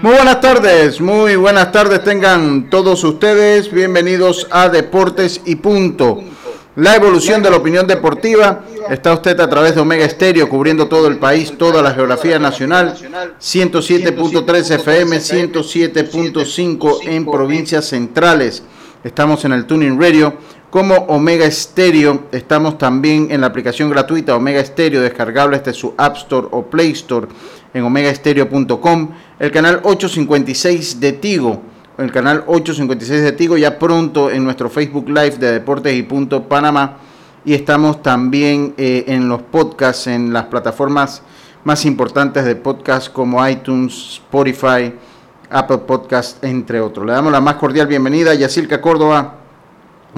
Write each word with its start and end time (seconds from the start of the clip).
Muy 0.00 0.14
buenas 0.14 0.40
tardes, 0.40 1.00
muy 1.00 1.34
buenas 1.34 1.72
tardes 1.72 2.04
tengan 2.04 2.70
todos 2.70 3.02
ustedes. 3.02 3.72
Bienvenidos 3.72 4.46
a 4.48 4.68
Deportes 4.68 5.40
y 5.44 5.56
Punto. 5.56 6.22
La 6.76 6.94
evolución 6.94 7.42
de 7.42 7.50
la 7.50 7.56
opinión 7.56 7.84
deportiva. 7.84 8.64
Está 8.88 9.12
usted 9.12 9.40
a 9.40 9.50
través 9.50 9.74
de 9.74 9.80
Omega 9.80 10.04
Estéreo 10.04 10.48
cubriendo 10.48 10.86
todo 10.86 11.08
el 11.08 11.18
país, 11.18 11.58
toda 11.58 11.82
la 11.82 11.90
geografía 11.90 12.38
nacional. 12.38 12.94
107.3 13.40 14.70
FM, 14.76 15.16
107.5 15.16 16.98
en 17.02 17.24
provincias 17.26 17.86
centrales. 17.86 18.62
Estamos 19.02 19.44
en 19.46 19.52
el 19.52 19.66
Tuning 19.66 20.00
Radio 20.00 20.34
como 20.70 20.94
Omega 20.94 21.46
Estéreo. 21.46 22.24
Estamos 22.32 22.78
también 22.78 23.28
en 23.30 23.40
la 23.40 23.46
aplicación 23.46 23.90
gratuita 23.90 24.36
Omega 24.36 24.60
Estéreo, 24.60 25.00
descargable 25.00 25.58
desde 25.58 25.72
su 25.72 25.94
App 25.96 26.16
Store 26.16 26.48
o 26.50 26.62
Play 26.62 26.92
Store 26.92 27.28
en 27.74 27.84
omegaestereo.com, 27.84 29.10
el 29.38 29.50
canal 29.50 29.80
856 29.84 31.00
de 31.00 31.12
Tigo, 31.12 31.62
el 31.98 32.10
canal 32.10 32.44
856 32.46 33.22
de 33.22 33.32
Tigo, 33.32 33.56
ya 33.56 33.78
pronto 33.78 34.30
en 34.30 34.44
nuestro 34.44 34.70
Facebook 34.70 35.08
Live 35.08 35.36
de 35.38 35.52
Deportes 35.52 35.94
y 35.94 36.02
Punto 36.02 36.44
Panamá. 36.44 36.98
Y 37.44 37.54
estamos 37.54 38.02
también 38.02 38.74
eh, 38.76 39.04
en 39.08 39.28
los 39.28 39.42
podcasts, 39.42 40.06
en 40.06 40.32
las 40.32 40.46
plataformas 40.46 41.22
más 41.64 41.84
importantes 41.84 42.44
de 42.44 42.56
podcast 42.56 43.12
como 43.12 43.46
iTunes, 43.46 44.14
Spotify, 44.14 44.92
Apple 45.50 45.78
Podcast, 45.78 46.42
entre 46.44 46.80
otros. 46.80 47.06
Le 47.06 47.12
damos 47.12 47.32
la 47.32 47.40
más 47.40 47.54
cordial 47.54 47.86
bienvenida 47.86 48.32
a 48.32 48.34
Yacilca 48.34 48.80
Córdoba. 48.80 49.37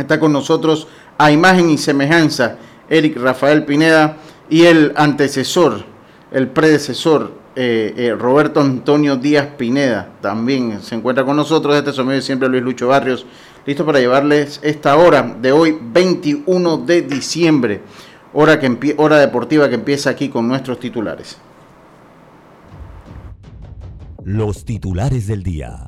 Está 0.01 0.19
con 0.19 0.33
nosotros 0.33 0.89
a 1.19 1.31
imagen 1.31 1.71
y 1.71 1.79
semejanza 1.79 2.57
Eric 2.89 3.17
Rafael 3.17 3.65
Pineda 3.65 4.17
y 4.49 4.65
el 4.65 4.93
antecesor, 4.97 5.85
el 6.33 6.49
predecesor 6.49 7.41
eh, 7.57 7.95
eh, 7.97 8.15
Roberto 8.15 8.61
Antonio 8.61 9.17
Díaz 9.17 9.49
Pineda 9.59 10.09
también 10.21 10.81
se 10.81 10.95
encuentra 10.95 11.25
con 11.25 11.37
nosotros. 11.37 11.77
Este 11.77 11.93
sonido 11.93 12.21
siempre 12.21 12.49
Luis 12.49 12.63
Lucho 12.63 12.89
Barrios, 12.89 13.27
listo 13.67 13.85
para 13.85 13.99
llevarles 13.99 14.61
esta 14.63 14.97
hora 14.97 15.37
de 15.41 15.53
hoy, 15.53 15.77
21 15.81 16.79
de 16.79 17.03
diciembre, 17.03 17.83
hora, 18.33 18.59
que 18.61 18.95
hora 18.99 19.19
deportiva 19.19 19.69
que 19.69 19.75
empieza 19.75 20.11
aquí 20.11 20.29
con 20.29 20.47
nuestros 20.47 20.79
titulares. 20.79 21.39
Los 24.25 24.65
titulares 24.65 25.27
del 25.27 25.43
día. 25.43 25.87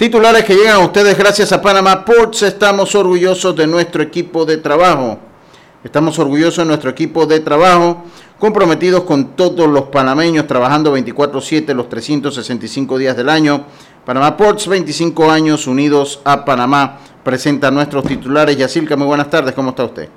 Titulares 0.00 0.46
que 0.46 0.54
llegan 0.54 0.76
a 0.76 0.78
ustedes 0.86 1.18
gracias 1.18 1.52
a 1.52 1.60
Panama 1.60 2.06
Ports. 2.06 2.40
Estamos 2.44 2.94
orgullosos 2.94 3.54
de 3.54 3.66
nuestro 3.66 4.02
equipo 4.02 4.46
de 4.46 4.56
trabajo. 4.56 5.18
Estamos 5.84 6.18
orgullosos 6.18 6.56
de 6.56 6.64
nuestro 6.64 6.88
equipo 6.88 7.26
de 7.26 7.40
trabajo, 7.40 8.04
comprometidos 8.38 9.04
con 9.04 9.36
todos 9.36 9.68
los 9.68 9.90
panameños, 9.90 10.46
trabajando 10.46 10.90
24/7 10.90 11.74
los 11.74 11.90
365 11.90 12.96
días 12.96 13.14
del 13.14 13.28
año. 13.28 13.66
Panama 14.06 14.38
Ports, 14.38 14.68
25 14.68 15.30
años 15.30 15.66
unidos 15.66 16.22
a 16.24 16.46
Panamá, 16.46 16.98
presenta 17.22 17.70
nuestros 17.70 18.02
titulares. 18.04 18.56
Yacilca, 18.56 18.96
muy 18.96 19.06
buenas 19.06 19.28
tardes, 19.28 19.54
¿cómo 19.54 19.68
está 19.68 19.84
usted? 19.84 20.08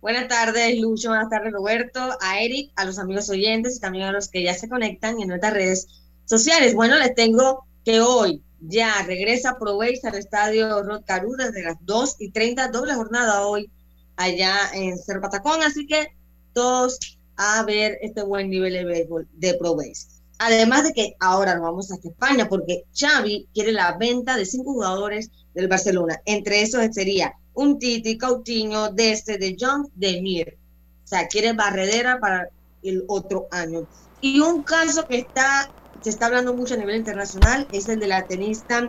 Buenas 0.00 0.28
tardes, 0.28 0.78
Lucho, 0.78 1.08
buenas 1.08 1.28
tardes, 1.28 1.52
Roberto, 1.52 1.98
a 2.20 2.40
Eric, 2.40 2.70
a 2.76 2.84
los 2.84 3.00
amigos 3.00 3.28
oyentes 3.28 3.78
y 3.78 3.80
también 3.80 4.04
a 4.04 4.12
los 4.12 4.28
que 4.28 4.44
ya 4.44 4.54
se 4.54 4.68
conectan 4.68 5.20
en 5.20 5.26
nuestras 5.26 5.52
redes 5.52 5.88
sociales. 6.26 6.76
Bueno, 6.76 6.96
les 6.96 7.12
tengo 7.16 7.65
que 7.86 8.00
hoy 8.00 8.42
ya 8.58 9.00
regresa 9.06 9.58
ProBase 9.60 10.00
al 10.02 10.16
estadio 10.16 10.82
Rod 10.82 11.04
Caru 11.06 11.36
desde 11.36 11.62
las 11.62 11.76
2 11.82 12.16
y 12.18 12.32
30, 12.32 12.68
doble 12.68 12.94
jornada 12.94 13.46
hoy 13.46 13.70
allá 14.16 14.56
en 14.74 14.98
Cerro 14.98 15.20
Patacón, 15.20 15.62
así 15.62 15.86
que 15.86 16.08
todos 16.52 16.98
a 17.36 17.62
ver 17.62 17.96
este 18.02 18.24
buen 18.24 18.50
nivel 18.50 18.72
de 18.72 18.84
béisbol 18.84 19.28
de 19.34 19.54
ProBase. 19.54 20.08
Además 20.38 20.82
de 20.82 20.94
que 20.94 21.14
ahora 21.20 21.54
nos 21.54 21.62
vamos 21.62 21.92
hasta 21.92 22.08
España 22.08 22.48
porque 22.48 22.82
Xavi 22.92 23.46
quiere 23.54 23.70
la 23.70 23.96
venta 23.96 24.36
de 24.36 24.46
cinco 24.46 24.72
jugadores 24.72 25.30
del 25.54 25.68
Barcelona. 25.68 26.20
Entre 26.24 26.62
esos 26.62 26.84
sería 26.92 27.34
un 27.54 27.78
Titi, 27.78 28.18
Coutinho, 28.18 28.90
Deste, 28.90 29.38
De 29.38 29.56
Jong, 29.58 29.90
De 29.94 30.20
Mir. 30.20 30.58
O 31.04 31.06
sea, 31.06 31.28
quiere 31.28 31.52
barredera 31.52 32.18
para 32.18 32.48
el 32.82 33.04
otro 33.06 33.46
año. 33.52 33.86
Y 34.20 34.40
un 34.40 34.64
caso 34.64 35.06
que 35.06 35.18
está 35.18 35.70
se 36.06 36.10
está 36.10 36.26
hablando 36.26 36.54
mucho 36.54 36.74
a 36.74 36.76
nivel 36.76 36.94
internacional 36.94 37.66
es 37.72 37.88
el 37.88 37.98
de 37.98 38.06
la 38.06 38.24
tenista 38.24 38.86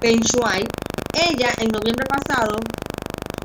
Peng 0.00 0.20
Shuai. 0.20 0.64
Ella 1.14 1.48
en 1.58 1.72
noviembre 1.72 2.06
pasado 2.06 2.58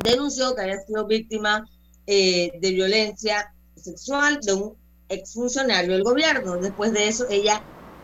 denunció 0.04 0.54
que 0.54 0.62
había 0.62 0.78
sido 0.86 1.08
víctima 1.08 1.68
eh, 2.06 2.52
de 2.62 2.70
violencia 2.70 3.52
sexual 3.76 4.40
de 4.44 4.54
un 4.54 4.78
exfuncionario 5.10 5.94
del 5.94 6.04
gobierno. 6.04 6.58
Después 6.58 6.94
de 6.94 7.08
eso, 7.08 7.26
ella 7.28 7.64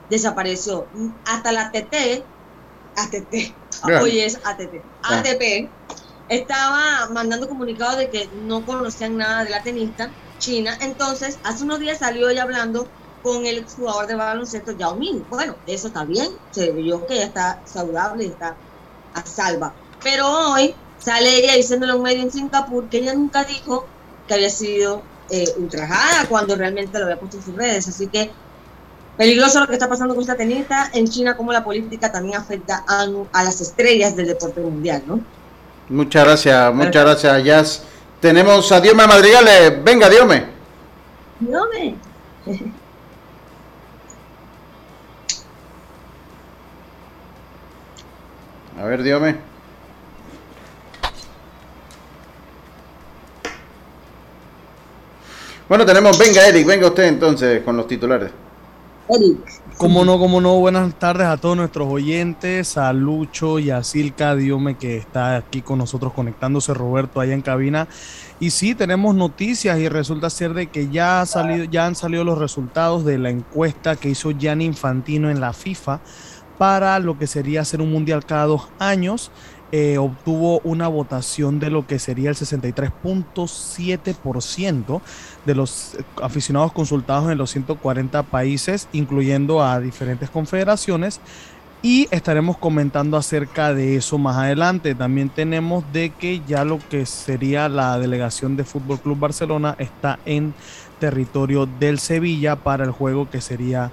desapareció. 0.09 0.87
Hasta 1.25 1.51
la 1.51 1.67
ATT, 1.67 2.25
ATT, 2.95 3.33
hoy 4.01 4.21
es 4.21 4.39
ATT, 4.43 4.73
ATP, 5.03 5.69
estaba 6.29 7.09
mandando 7.11 7.47
comunicados 7.47 7.97
de 7.99 8.09
que 8.09 8.27
no 8.41 8.65
conocían 8.65 9.17
nada 9.17 9.43
de 9.43 9.51
la 9.51 9.61
tenista 9.61 10.11
china. 10.39 10.79
Entonces, 10.81 11.37
hace 11.43 11.63
unos 11.63 11.79
días 11.79 11.99
salió 11.99 12.27
ella 12.27 12.41
hablando 12.41 12.87
con 13.23 13.45
el 13.45 13.65
jugador 13.65 14.07
de 14.07 14.15
baloncesto 14.15 14.71
Yao 14.71 14.95
Ming. 14.95 15.23
Bueno, 15.29 15.55
eso 15.67 15.87
está 15.87 16.03
bien, 16.03 16.29
se 16.51 16.71
vio 16.71 17.05
que 17.05 17.15
ella 17.15 17.25
está 17.25 17.61
saludable, 17.65 18.25
está 18.25 18.55
a 19.13 19.25
salva. 19.25 19.73
Pero 20.03 20.27
hoy 20.27 20.73
sale 20.99 21.37
ella 21.37 21.55
diciéndole 21.55 21.93
a 21.93 21.95
un 21.95 22.03
medio 22.03 22.21
en 22.21 22.31
Singapur 22.31 22.89
que 22.89 22.97
ella 22.99 23.13
nunca 23.13 23.43
dijo 23.43 23.85
que 24.27 24.33
había 24.33 24.49
sido 24.49 25.01
eh, 25.29 25.45
ultrajada 25.57 26.27
cuando 26.27 26.55
realmente 26.55 26.97
lo 26.97 27.05
había 27.05 27.19
puesto 27.19 27.37
en 27.37 27.43
sus 27.43 27.55
redes. 27.55 27.87
Así 27.87 28.07
que 28.07 28.31
peligroso 29.17 29.59
lo 29.59 29.67
que 29.67 29.73
está 29.73 29.87
pasando 29.87 30.13
con 30.13 30.21
esta 30.21 30.35
tenista 30.35 30.89
en 30.93 31.07
China, 31.07 31.37
como 31.37 31.53
la 31.53 31.63
política 31.63 32.11
también 32.11 32.37
afecta 32.37 32.83
a, 32.87 33.05
a 33.33 33.43
las 33.43 33.61
estrellas 33.61 34.15
del 34.15 34.27
deporte 34.27 34.61
mundial, 34.61 35.03
¿no? 35.05 35.19
Muchas 35.89 36.23
gracias, 36.23 36.73
muchas 36.73 37.03
gracias, 37.03 37.43
Jazz. 37.43 37.83
Tenemos 38.21 38.71
a 38.71 38.79
Diome 38.79 39.05
Madrigales. 39.07 39.83
Venga, 39.83 40.09
Diome. 40.09 40.45
Diome. 41.39 41.95
A 48.81 48.85
ver, 48.85 49.03
dígame. 49.03 49.35
Bueno, 55.69 55.85
tenemos, 55.85 56.17
venga 56.17 56.47
Eric, 56.47 56.65
venga 56.65 56.87
usted 56.87 57.03
entonces 57.03 57.61
con 57.61 57.77
los 57.77 57.87
titulares. 57.87 58.31
Eric. 59.07 59.37
Como 59.77 60.03
no, 60.03 60.17
como 60.17 60.41
no, 60.41 60.55
buenas 60.55 60.95
tardes 60.95 61.27
a 61.27 61.37
todos 61.37 61.55
nuestros 61.55 61.87
oyentes, 61.89 62.75
a 62.75 62.91
Lucho 62.91 63.59
y 63.59 63.69
a 63.69 63.83
Silka 63.83 64.35
Diome 64.35 64.77
que 64.77 64.97
está 64.97 65.37
aquí 65.37 65.61
con 65.61 65.77
nosotros 65.77 66.13
conectándose, 66.13 66.73
Roberto 66.73 67.19
allá 67.19 67.33
en 67.33 67.41
cabina. 67.41 67.87
Y 68.39 68.49
sí, 68.49 68.73
tenemos 68.73 69.13
noticias 69.13 69.77
y 69.79 69.89
resulta 69.89 70.31
ser 70.31 70.55
de 70.55 70.67
que 70.67 70.89
ya, 70.89 71.21
ha 71.21 71.25
salido, 71.27 71.65
ya 71.65 71.85
han 71.85 71.95
salido 71.95 72.23
los 72.23 72.39
resultados 72.39 73.05
de 73.05 73.19
la 73.19 73.29
encuesta 73.29 73.95
que 73.95 74.09
hizo 74.09 74.31
Gianni 74.31 74.65
Infantino 74.65 75.29
en 75.29 75.39
la 75.39 75.53
FIFA 75.53 75.99
para 76.61 76.99
lo 76.99 77.17
que 77.17 77.25
sería 77.25 77.61
hacer 77.61 77.81
un 77.81 77.91
mundial 77.91 78.23
cada 78.23 78.45
dos 78.45 78.67
años. 78.77 79.31
eh, 79.71 79.97
obtuvo 79.97 80.59
una 80.63 80.87
votación 80.89 81.59
de 81.59 81.71
lo 81.71 81.87
que 81.87 81.97
sería 81.97 82.29
el 82.29 82.35
63.7% 82.35 85.01
de 85.45 85.55
los 85.55 85.97
aficionados 86.21 86.71
consultados 86.71 87.31
en 87.31 87.39
los 87.39 87.49
140 87.49 88.21
países, 88.23 88.87
incluyendo 88.93 89.63
a 89.63 89.79
diferentes 89.79 90.29
confederaciones. 90.29 91.19
Y 91.81 92.07
estaremos 92.11 92.57
comentando 92.57 93.17
acerca 93.17 93.73
de 93.73 93.95
eso 93.95 94.19
más 94.19 94.37
adelante. 94.37 94.93
También 94.93 95.29
tenemos 95.29 95.83
de 95.91 96.11
que 96.11 96.43
ya 96.47 96.63
lo 96.63 96.77
que 96.89 97.07
sería 97.07 97.69
la 97.69 97.97
delegación 97.97 98.55
de 98.55 98.65
Fútbol 98.65 98.99
Club 98.99 99.17
Barcelona 99.17 99.75
está 99.79 100.19
en 100.25 100.53
territorio 100.99 101.65
del 101.65 101.97
Sevilla 101.97 102.57
para 102.57 102.83
el 102.83 102.91
juego 102.91 103.31
que 103.31 103.41
sería 103.41 103.91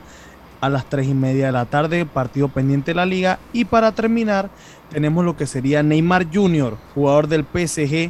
a 0.61 0.69
las 0.69 0.87
3 0.87 1.09
y 1.09 1.15
media 1.15 1.47
de 1.47 1.53
la 1.53 1.65
tarde, 1.65 2.07
partido 2.07 2.49
pendiente 2.49 2.91
de 2.93 2.97
la 2.97 3.07
liga. 3.07 3.39
Y 3.53 3.65
para 3.65 3.93
terminar, 3.93 4.51
tenemos 4.91 5.25
lo 5.25 5.37
que 5.37 5.47
sería 5.47 5.83
Neymar 5.83 6.27
Jr., 6.33 6.77
jugador 6.95 7.29
del 7.29 7.45
PSG. 7.45 8.09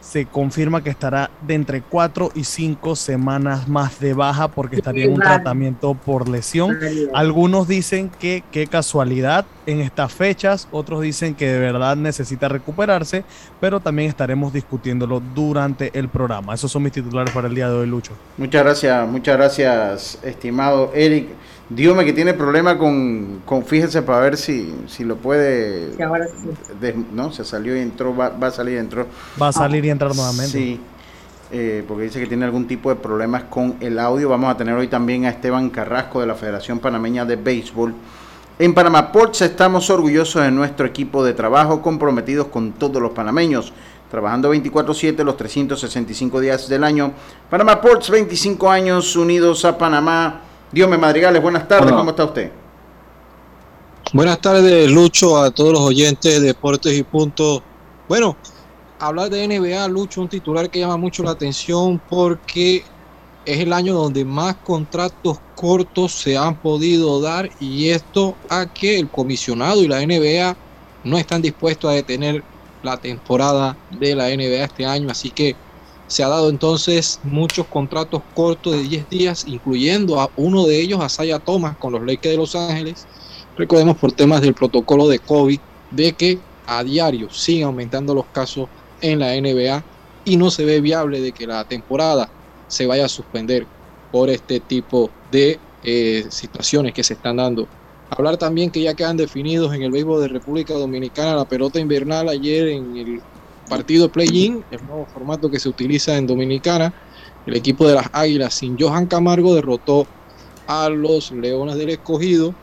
Se 0.00 0.26
confirma 0.26 0.82
que 0.82 0.90
estará 0.90 1.30
de 1.46 1.54
entre 1.54 1.82
4 1.82 2.32
y 2.34 2.44
5 2.44 2.96
semanas 2.96 3.68
más 3.68 4.00
de 4.00 4.14
baja 4.14 4.48
porque 4.48 4.76
estaría 4.76 5.04
en 5.04 5.12
un 5.12 5.20
tratamiento 5.20 5.94
por 5.94 6.28
lesión. 6.28 6.78
Algunos 7.12 7.68
dicen 7.68 8.10
que 8.18 8.42
qué 8.50 8.66
casualidad 8.66 9.44
en 9.70 9.80
estas 9.80 10.12
fechas, 10.12 10.68
otros 10.70 11.02
dicen 11.02 11.34
que 11.34 11.48
de 11.48 11.58
verdad 11.58 11.96
necesita 11.96 12.48
recuperarse, 12.48 13.24
pero 13.60 13.80
también 13.80 14.08
estaremos 14.08 14.52
discutiéndolo 14.52 15.20
durante 15.34 15.96
el 15.98 16.08
programa. 16.08 16.54
Esos 16.54 16.70
son 16.70 16.82
mis 16.82 16.92
titulares 16.92 17.32
para 17.32 17.48
el 17.48 17.54
día 17.54 17.68
de 17.68 17.76
hoy, 17.76 17.86
Lucho. 17.86 18.12
Muchas 18.36 18.64
gracias, 18.64 19.08
muchas 19.08 19.36
gracias, 19.36 20.18
estimado 20.22 20.92
Eric. 20.94 21.28
Dígame 21.70 22.04
que 22.04 22.12
tiene 22.12 22.34
problema 22.34 22.76
con, 22.76 23.42
con 23.44 23.64
fíjese 23.64 24.02
para 24.02 24.18
ver 24.18 24.36
si, 24.36 24.74
si 24.88 25.04
lo 25.04 25.16
puede. 25.16 25.90
no, 27.12 27.30
se 27.30 27.44
salió 27.44 27.76
y 27.76 27.80
entró, 27.80 28.14
va, 28.14 28.34
a 28.40 28.50
salir 28.50 28.74
y 28.74 28.78
entró. 28.78 29.06
Va 29.40 29.48
a 29.48 29.52
salir 29.52 29.84
y 29.84 29.90
entrar 29.90 30.12
nuevamente. 30.12 30.50
Sí, 30.50 30.80
eh, 31.52 31.84
porque 31.86 32.04
dice 32.04 32.18
que 32.18 32.26
tiene 32.26 32.44
algún 32.44 32.66
tipo 32.66 32.90
de 32.90 32.96
problemas 32.96 33.44
con 33.44 33.76
el 33.78 34.00
audio. 34.00 34.28
Vamos 34.28 34.52
a 34.52 34.56
tener 34.56 34.74
hoy 34.74 34.88
también 34.88 35.26
a 35.26 35.28
Esteban 35.28 35.70
Carrasco 35.70 36.20
de 36.20 36.26
la 36.26 36.34
Federación 36.34 36.80
Panameña 36.80 37.24
de 37.24 37.36
Béisbol. 37.36 37.94
En 38.60 38.74
Panamá 38.74 39.10
Ports 39.10 39.40
estamos 39.40 39.88
orgullosos 39.88 40.42
de 40.42 40.50
nuestro 40.50 40.84
equipo 40.84 41.24
de 41.24 41.32
trabajo, 41.32 41.80
comprometidos 41.80 42.48
con 42.48 42.72
todos 42.72 43.00
los 43.00 43.12
panameños, 43.12 43.72
trabajando 44.10 44.50
24/7 44.50 45.24
los 45.24 45.38
365 45.38 46.40
días 46.40 46.68
del 46.68 46.84
año. 46.84 47.14
Panamá 47.48 47.80
Ports, 47.80 48.10
25 48.10 48.70
años 48.70 49.16
unidos 49.16 49.64
a 49.64 49.78
Panamá. 49.78 50.42
Diome 50.70 50.98
Madrigales, 50.98 51.40
buenas 51.40 51.66
tardes, 51.66 51.90
¿cómo 51.90 52.10
está 52.10 52.24
usted? 52.26 52.52
Buenas 54.12 54.38
tardes, 54.42 54.90
Lucho, 54.90 55.38
a 55.38 55.50
todos 55.50 55.72
los 55.72 55.80
oyentes 55.80 56.38
de 56.38 56.48
Deportes 56.48 56.92
y 56.92 57.02
Puntos. 57.02 57.62
Bueno, 58.10 58.36
hablar 58.98 59.30
de 59.30 59.42
NBA, 59.42 59.88
Lucho, 59.88 60.20
un 60.20 60.28
titular 60.28 60.68
que 60.68 60.80
llama 60.80 60.98
mucho 60.98 61.22
la 61.22 61.30
atención 61.30 61.98
porque 62.10 62.84
es 63.52 63.58
el 63.58 63.72
año 63.72 63.94
donde 63.94 64.24
más 64.24 64.56
contratos 64.62 65.38
cortos 65.56 66.12
se 66.12 66.36
han 66.36 66.60
podido 66.60 67.20
dar 67.20 67.50
y 67.58 67.88
esto 67.88 68.36
a 68.48 68.66
que 68.72 68.98
el 68.98 69.10
comisionado 69.10 69.82
y 69.82 69.88
la 69.88 70.00
NBA 70.06 70.56
no 71.02 71.18
están 71.18 71.42
dispuestos 71.42 71.90
a 71.90 71.94
detener 71.94 72.44
la 72.82 72.96
temporada 72.96 73.76
de 73.90 74.14
la 74.14 74.28
NBA 74.28 74.64
este 74.64 74.86
año, 74.86 75.10
así 75.10 75.30
que 75.30 75.56
se 76.06 76.22
ha 76.22 76.28
dado 76.28 76.48
entonces 76.48 77.20
muchos 77.22 77.66
contratos 77.66 78.22
cortos 78.34 78.72
de 78.72 78.82
10 78.82 79.08
días, 79.08 79.44
incluyendo 79.46 80.20
a 80.20 80.30
uno 80.36 80.66
de 80.66 80.80
ellos, 80.80 81.00
a 81.00 81.08
Saya 81.08 81.38
Thomas, 81.38 81.76
con 81.76 81.92
los 81.92 82.02
Lakers 82.02 82.32
de 82.32 82.36
Los 82.36 82.54
Ángeles. 82.56 83.06
Recordemos 83.56 83.96
por 83.96 84.12
temas 84.12 84.40
del 84.40 84.54
protocolo 84.54 85.08
de 85.08 85.20
COVID, 85.20 85.60
de 85.90 86.12
que 86.14 86.40
a 86.66 86.82
diario 86.82 87.30
siguen 87.30 87.64
aumentando 87.64 88.14
los 88.14 88.26
casos 88.32 88.68
en 89.00 89.20
la 89.20 89.34
NBA 89.40 89.84
y 90.24 90.36
no 90.36 90.50
se 90.50 90.64
ve 90.64 90.80
viable 90.80 91.20
de 91.20 91.32
que 91.32 91.46
la 91.46 91.64
temporada 91.64 92.32
se 92.70 92.86
vaya 92.86 93.04
a 93.04 93.08
suspender 93.08 93.66
por 94.12 94.30
este 94.30 94.60
tipo 94.60 95.10
de 95.30 95.58
eh, 95.82 96.24
situaciones 96.30 96.94
que 96.94 97.02
se 97.02 97.14
están 97.14 97.36
dando. 97.36 97.68
Hablar 98.10 98.36
también 98.36 98.70
que 98.70 98.80
ya 98.80 98.94
quedan 98.94 99.16
definidos 99.16 99.74
en 99.74 99.82
el 99.82 99.90
béisbol 99.90 100.22
de 100.22 100.28
República 100.28 100.74
Dominicana 100.74 101.34
la 101.34 101.44
pelota 101.44 101.80
invernal 101.80 102.28
ayer 102.28 102.68
en 102.68 102.96
el 102.96 103.22
partido 103.68 104.08
play-in, 104.10 104.64
el 104.70 104.84
nuevo 104.86 105.06
formato 105.06 105.50
que 105.50 105.58
se 105.58 105.68
utiliza 105.68 106.16
en 106.16 106.26
Dominicana. 106.26 106.94
El 107.44 107.56
equipo 107.56 107.88
de 107.88 107.94
las 107.94 108.06
Águilas 108.12 108.54
sin 108.54 108.78
Johan 108.78 109.06
Camargo 109.06 109.54
derrotó 109.54 110.06
a 110.66 110.88
los 110.88 111.32
Leones 111.32 111.76
del 111.76 111.90
Escogido 111.90 112.54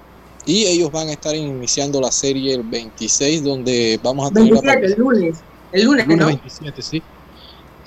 y 0.45 0.65
ellos 0.65 0.89
van 0.91 1.09
a 1.09 1.13
estar 1.13 1.35
iniciando 1.35 1.99
la 1.99 2.11
serie 2.11 2.53
el 2.53 2.63
26 2.63 3.43
donde 3.43 3.99
vamos 4.01 4.31
a 4.31 4.33
tener 4.33 4.53
27, 4.53 4.85
el 4.85 4.99
lunes. 4.99 5.43
El 5.73 5.83
lunes, 5.83 6.07
27, 6.07 6.81
sí. 6.81 7.03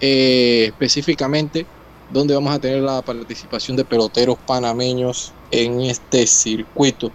Eh, 0.02 0.67
específicamente 0.67 1.67
donde 2.12 2.35
vamos 2.35 2.55
a 2.55 2.59
tener 2.59 2.83
la 2.83 3.03
participación 3.03 3.77
de 3.77 3.85
peloteros 3.85 4.39
panameños 4.47 5.33
en 5.51 5.81
este 5.81 6.27
circuito. 6.27 7.11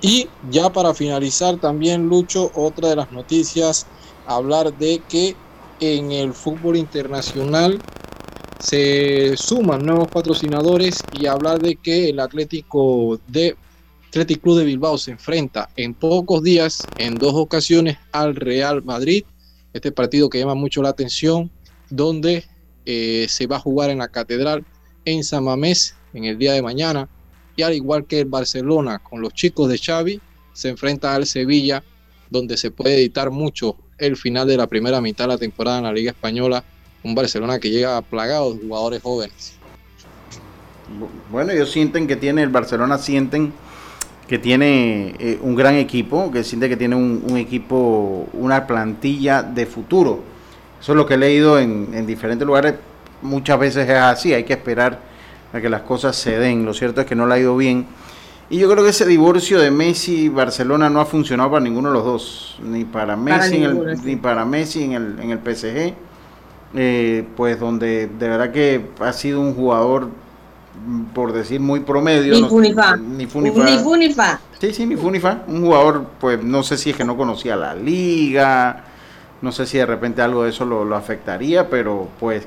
Y 0.00 0.28
ya 0.50 0.70
para 0.70 0.94
finalizar 0.94 1.58
también, 1.58 2.08
Lucho, 2.08 2.50
otra 2.54 2.88
de 2.88 2.96
las 2.96 3.12
noticias 3.12 3.86
hablar 4.26 4.76
de 4.78 5.02
que 5.08 5.36
en 5.80 6.12
el 6.12 6.32
fútbol 6.32 6.76
internacional 6.76 7.80
se 8.60 9.36
suman 9.36 9.84
nuevos 9.84 10.08
patrocinadores 10.08 11.02
y 11.18 11.26
hablar 11.26 11.60
de 11.60 11.76
que 11.76 12.10
el 12.10 12.20
Atlético 12.20 13.18
de 13.26 13.56
Atlético 14.08 14.42
Club 14.42 14.58
de 14.58 14.64
Bilbao 14.64 14.98
se 14.98 15.12
enfrenta 15.12 15.70
en 15.76 15.94
pocos 15.94 16.42
días, 16.42 16.82
en 16.98 17.14
dos 17.14 17.34
ocasiones, 17.34 17.96
al 18.12 18.34
Real 18.34 18.82
Madrid. 18.82 19.24
Este 19.72 19.92
partido 19.92 20.28
que 20.28 20.40
llama 20.40 20.56
mucho 20.56 20.82
la 20.82 20.88
atención, 20.88 21.50
donde 21.90 22.44
eh, 22.86 23.26
se 23.28 23.46
va 23.46 23.56
a 23.56 23.60
jugar 23.60 23.90
en 23.90 23.98
la 23.98 24.08
Catedral 24.08 24.64
en 25.04 25.24
San 25.24 25.44
Mamés 25.44 25.96
en 26.12 26.24
el 26.24 26.38
día 26.38 26.52
de 26.52 26.62
mañana. 26.62 27.08
Y 27.56 27.62
al 27.62 27.74
igual 27.74 28.06
que 28.06 28.20
el 28.20 28.26
Barcelona 28.26 28.98
con 28.98 29.20
los 29.20 29.34
chicos 29.34 29.68
de 29.68 29.78
Xavi, 29.78 30.20
se 30.52 30.68
enfrenta 30.68 31.14
al 31.14 31.26
Sevilla, 31.26 31.82
donde 32.28 32.56
se 32.56 32.70
puede 32.70 32.96
editar 32.96 33.30
mucho 33.30 33.76
el 33.98 34.16
final 34.16 34.46
de 34.46 34.56
la 34.56 34.66
primera 34.66 35.00
mitad 35.00 35.24
de 35.24 35.28
la 35.28 35.38
temporada 35.38 35.78
en 35.78 35.84
la 35.84 35.92
Liga 35.92 36.10
Española. 36.10 36.64
Un 37.02 37.14
Barcelona 37.14 37.58
que 37.58 37.70
llega 37.70 38.00
plagado 38.02 38.54
de 38.54 38.60
jugadores 38.60 39.02
jóvenes. 39.02 39.54
Bueno, 41.30 41.52
ellos 41.52 41.70
sienten 41.70 42.06
que 42.06 42.16
tiene, 42.16 42.42
el 42.42 42.48
Barcelona 42.48 42.98
sienten 42.98 43.52
que 44.30 44.38
tiene 44.38 45.14
eh, 45.18 45.38
un 45.42 45.56
gran 45.56 45.74
equipo, 45.74 46.30
que 46.30 46.44
siente 46.44 46.68
que 46.68 46.76
tiene 46.76 46.94
un, 46.94 47.36
equipo, 47.36 48.28
una 48.32 48.66
plantilla 48.66 49.42
de 49.42 49.66
futuro. 49.66 50.22
Eso 50.80 50.92
es 50.92 50.96
lo 50.96 51.06
que 51.06 51.14
he 51.14 51.18
leído 51.18 51.58
en, 51.58 51.90
en 51.92 52.06
diferentes 52.06 52.46
lugares. 52.46 52.74
Muchas 53.22 53.58
veces 53.58 53.88
es 53.88 53.96
así, 53.96 54.32
hay 54.32 54.44
que 54.44 54.54
esperar 54.54 54.98
a 55.52 55.60
que 55.60 55.68
las 55.68 55.82
cosas 55.82 56.16
se 56.16 56.38
den. 56.38 56.64
Lo 56.64 56.72
cierto 56.72 57.00
es 57.02 57.06
que 57.06 57.14
no 57.14 57.26
le 57.26 57.34
ha 57.34 57.38
ido 57.38 57.56
bien 57.56 57.86
y 58.52 58.58
yo 58.58 58.68
creo 58.68 58.82
que 58.82 58.90
ese 58.90 59.06
divorcio 59.06 59.60
de 59.60 59.70
Messi 59.70 60.22
y 60.22 60.28
Barcelona 60.28 60.90
no 60.90 61.00
ha 61.00 61.06
funcionado 61.06 61.52
para 61.52 61.62
ninguno 61.62 61.90
de 61.90 61.94
los 61.94 62.04
dos, 62.04 62.58
ni 62.64 62.84
para 62.84 63.14
Messi, 63.14 63.58
en 63.58 63.62
el, 63.62 64.04
ni 64.04 64.16
para 64.16 64.44
Messi 64.44 64.82
en 64.82 64.92
el, 64.92 65.18
en 65.20 65.30
el 65.30 65.38
PSG, 65.38 65.94
eh, 66.74 67.24
pues 67.36 67.60
donde 67.60 68.08
de 68.08 68.28
verdad 68.28 68.50
que 68.50 68.86
ha 68.98 69.12
sido 69.12 69.40
un 69.40 69.54
jugador, 69.54 70.08
por 71.14 71.32
decir 71.32 71.60
muy 71.60 71.78
promedio. 71.78 72.34
Ni 72.34 72.48
Funifa. 72.48 72.96
Ni 72.96 73.26
Funifa. 73.78 74.40
Sí, 74.60 74.74
sí, 74.74 74.84
ni 74.84 74.96
Funifa. 74.96 75.42
Un 75.46 75.62
jugador, 75.62 76.06
pues 76.18 76.42
no 76.42 76.64
sé 76.64 76.76
si 76.76 76.90
es 76.90 76.96
que 76.96 77.04
no 77.04 77.16
conocía 77.16 77.54
la 77.54 77.76
liga, 77.76 78.82
no 79.42 79.52
sé 79.52 79.66
si 79.66 79.78
de 79.78 79.86
repente 79.86 80.22
algo 80.22 80.44
de 80.44 80.50
eso 80.50 80.64
lo, 80.64 80.84
lo 80.84 80.96
afectaría, 80.96 81.68
pero 81.68 82.08
pues 82.18 82.46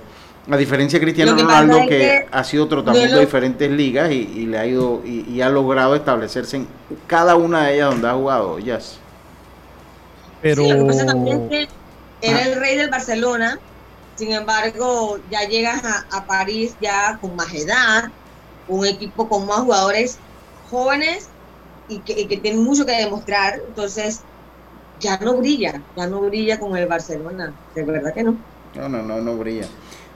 a 0.52 0.58
diferencia 0.58 1.00
de 1.00 1.06
Cristiano 1.06 1.36
Ronaldo, 1.36 1.80
que, 1.88 2.28
ha 2.30 2.44
sido 2.44 2.68
trotando 2.68 3.20
diferentes 3.20 3.70
ligas 3.70 4.12
y, 4.12 4.46
le 4.46 4.58
ha 4.58 4.66
ido 4.66 5.02
y, 5.06 5.42
ha 5.42 5.50
logrado 5.50 5.96
establecerse 5.96 6.58
en 6.58 6.68
cada 7.08 7.36
una 7.36 7.68
de 7.68 7.76
ellas 7.76 7.92
donde 7.92 8.08
ha 8.10 8.14
jugado. 8.14 8.60
Yes. 8.60 8.98
Pero 10.42 10.64
lo 10.64 10.80
que 10.80 10.86
pasa 10.86 11.06
también 11.06 11.44
es 11.44 11.50
que 11.50 11.68
era 12.22 12.42
el 12.42 12.60
rey 12.60 12.76
del 12.76 12.90
Barcelona, 12.90 13.58
sin 14.16 14.34
embargo, 14.34 15.18
ya 15.32 15.48
llegas 15.48 15.82
a, 16.12 16.26
París 16.26 16.76
ya 16.82 17.18
con 17.22 17.36
más 17.36 17.54
edad, 17.54 18.12
un 18.68 18.86
equipo 18.86 19.30
con 19.30 19.48
más 19.48 19.60
jugadores 19.60 20.18
jóvenes 20.70 21.30
y 21.88 22.00
que, 22.00 22.20
y 22.20 22.28
que 22.28 22.38
tienen 22.38 22.64
mucho 22.64 22.86
que 22.86 22.94
demostrar, 22.94 23.62
entonces 23.66 24.22
ya 25.00 25.18
no 25.18 25.38
brilla, 25.38 25.82
ya 25.96 26.08
no 26.08 26.22
brilla 26.22 26.60
con 26.60 26.76
el 26.78 26.88
Barcelona, 26.88 27.54
de 27.76 27.84
verdad 27.84 28.14
que 28.14 28.24
no. 28.24 28.36
No, 28.76 28.90
no, 28.90 29.04
no, 29.04 29.22
no 29.22 29.38
brilla. 29.38 29.68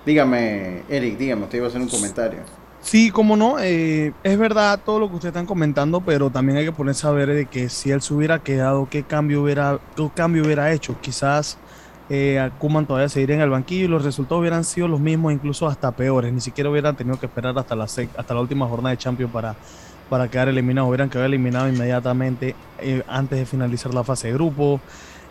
Dígame, 0.05 0.83
Eric, 0.89 1.17
dígame, 1.17 1.43
usted 1.43 1.57
iba 1.57 1.67
a 1.67 1.69
hacer 1.69 1.81
un 1.81 1.89
comentario. 1.89 2.39
Sí, 2.81 3.11
como 3.11 3.35
no, 3.35 3.59
eh, 3.59 4.13
es 4.23 4.37
verdad 4.37 4.79
todo 4.83 4.99
lo 4.99 5.09
que 5.09 5.15
ustedes 5.15 5.31
están 5.31 5.45
comentando, 5.45 5.99
pero 6.01 6.29
también 6.29 6.57
hay 6.57 6.65
que 6.65 6.71
ponerse 6.71 7.05
a 7.05 7.11
ver 7.11 7.33
de 7.33 7.45
que 7.45 7.67
si 7.67 7.91
él 7.91 8.01
se 8.01 8.13
hubiera 8.13 8.39
quedado, 8.39 8.87
qué 8.89 9.03
cambio 9.03 9.43
hubiera, 9.43 9.79
qué 9.95 10.09
cambio 10.15 10.43
hubiera 10.43 10.71
hecho. 10.71 10.95
Quizás 11.01 11.57
eh, 12.09 12.49
Kuman 12.59 12.85
todavía 12.85 13.09
seguiría 13.09 13.35
en 13.35 13.41
el 13.41 13.49
banquillo 13.49 13.85
y 13.85 13.87
los 13.89 14.05
resultados 14.05 14.39
hubieran 14.39 14.63
sido 14.63 14.87
los 14.87 15.01
mismos, 15.01 15.33
incluso 15.33 15.67
hasta 15.67 15.91
peores. 15.91 16.31
Ni 16.31 16.39
siquiera 16.39 16.69
hubieran 16.69 16.95
tenido 16.95 17.19
que 17.19 17.25
esperar 17.25 17.57
hasta 17.57 17.75
la, 17.75 17.83
hasta 17.83 18.33
la 18.33 18.39
última 18.39 18.67
jornada 18.67 18.91
de 18.91 18.97
Champions 18.97 19.33
para, 19.33 19.55
para 20.09 20.29
quedar 20.29 20.49
eliminados. 20.49 20.89
Hubieran 20.89 21.09
quedado 21.09 21.25
eliminados 21.25 21.73
inmediatamente 21.73 22.55
eh, 22.79 23.03
antes 23.07 23.39
de 23.39 23.45
finalizar 23.45 23.93
la 23.93 24.03
fase 24.03 24.27
de 24.27 24.33
grupo. 24.33 24.79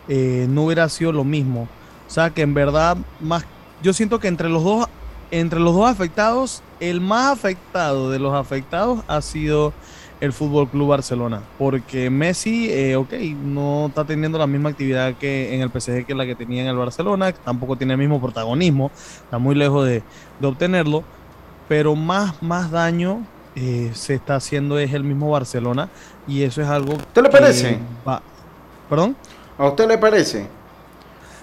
eh, 0.07 0.47
no 0.49 0.63
hubiera 0.65 0.87
sido 0.89 1.11
lo 1.11 1.23
mismo. 1.23 1.67
O 2.07 2.09
sea 2.09 2.29
que 2.29 2.41
en 2.41 2.53
verdad, 2.53 2.97
más, 3.19 3.45
yo 3.83 3.93
siento 3.93 4.19
que 4.19 4.27
entre 4.29 4.49
los 4.49 4.63
dos, 4.63 4.87
entre 5.31 5.59
los 5.59 5.75
dos 5.75 5.89
afectados, 5.89 6.63
el 6.79 7.01
más 7.01 7.31
afectado 7.33 8.09
de 8.09 8.19
los 8.19 8.33
afectados 8.33 9.03
ha 9.07 9.21
sido 9.21 9.73
el 10.19 10.33
Fútbol 10.33 10.67
Club 10.67 10.89
Barcelona, 10.89 11.41
porque 11.57 12.09
Messi, 12.09 12.71
eh, 12.71 12.95
ok, 12.95 13.13
no 13.43 13.87
está 13.87 14.03
teniendo 14.03 14.37
la 14.37 14.47
misma 14.47 14.69
actividad 14.69 15.15
que 15.15 15.53
en 15.53 15.61
el 15.61 15.69
PSG 15.69 16.05
que 16.05 16.15
la 16.15 16.25
que 16.25 16.35
tenía 16.35 16.63
en 16.63 16.69
el 16.69 16.75
Barcelona, 16.75 17.31
tampoco 17.31 17.75
tiene 17.75 17.93
el 17.93 17.99
mismo 17.99 18.19
protagonismo, 18.19 18.89
está 19.23 19.37
muy 19.37 19.53
lejos 19.53 19.85
de, 19.85 20.01
obtenerlo, 20.41 21.03
pero 21.67 21.95
más, 21.95 22.41
más 22.41 22.71
daño 22.71 23.21
eh, 23.59 23.89
se 23.95 24.13
está 24.13 24.35
haciendo 24.35 24.77
es 24.77 24.93
el 24.93 25.03
mismo 25.03 25.31
Barcelona 25.31 25.89
y 26.27 26.43
eso 26.43 26.61
es 26.61 26.67
algo. 26.67 26.93
¿Usted 26.93 27.23
le 27.23 27.29
parece? 27.29 27.79
¿Perdón? 28.87 29.15
¿A 29.57 29.67
usted 29.67 29.87
le 29.87 29.97
parece? 29.97 30.47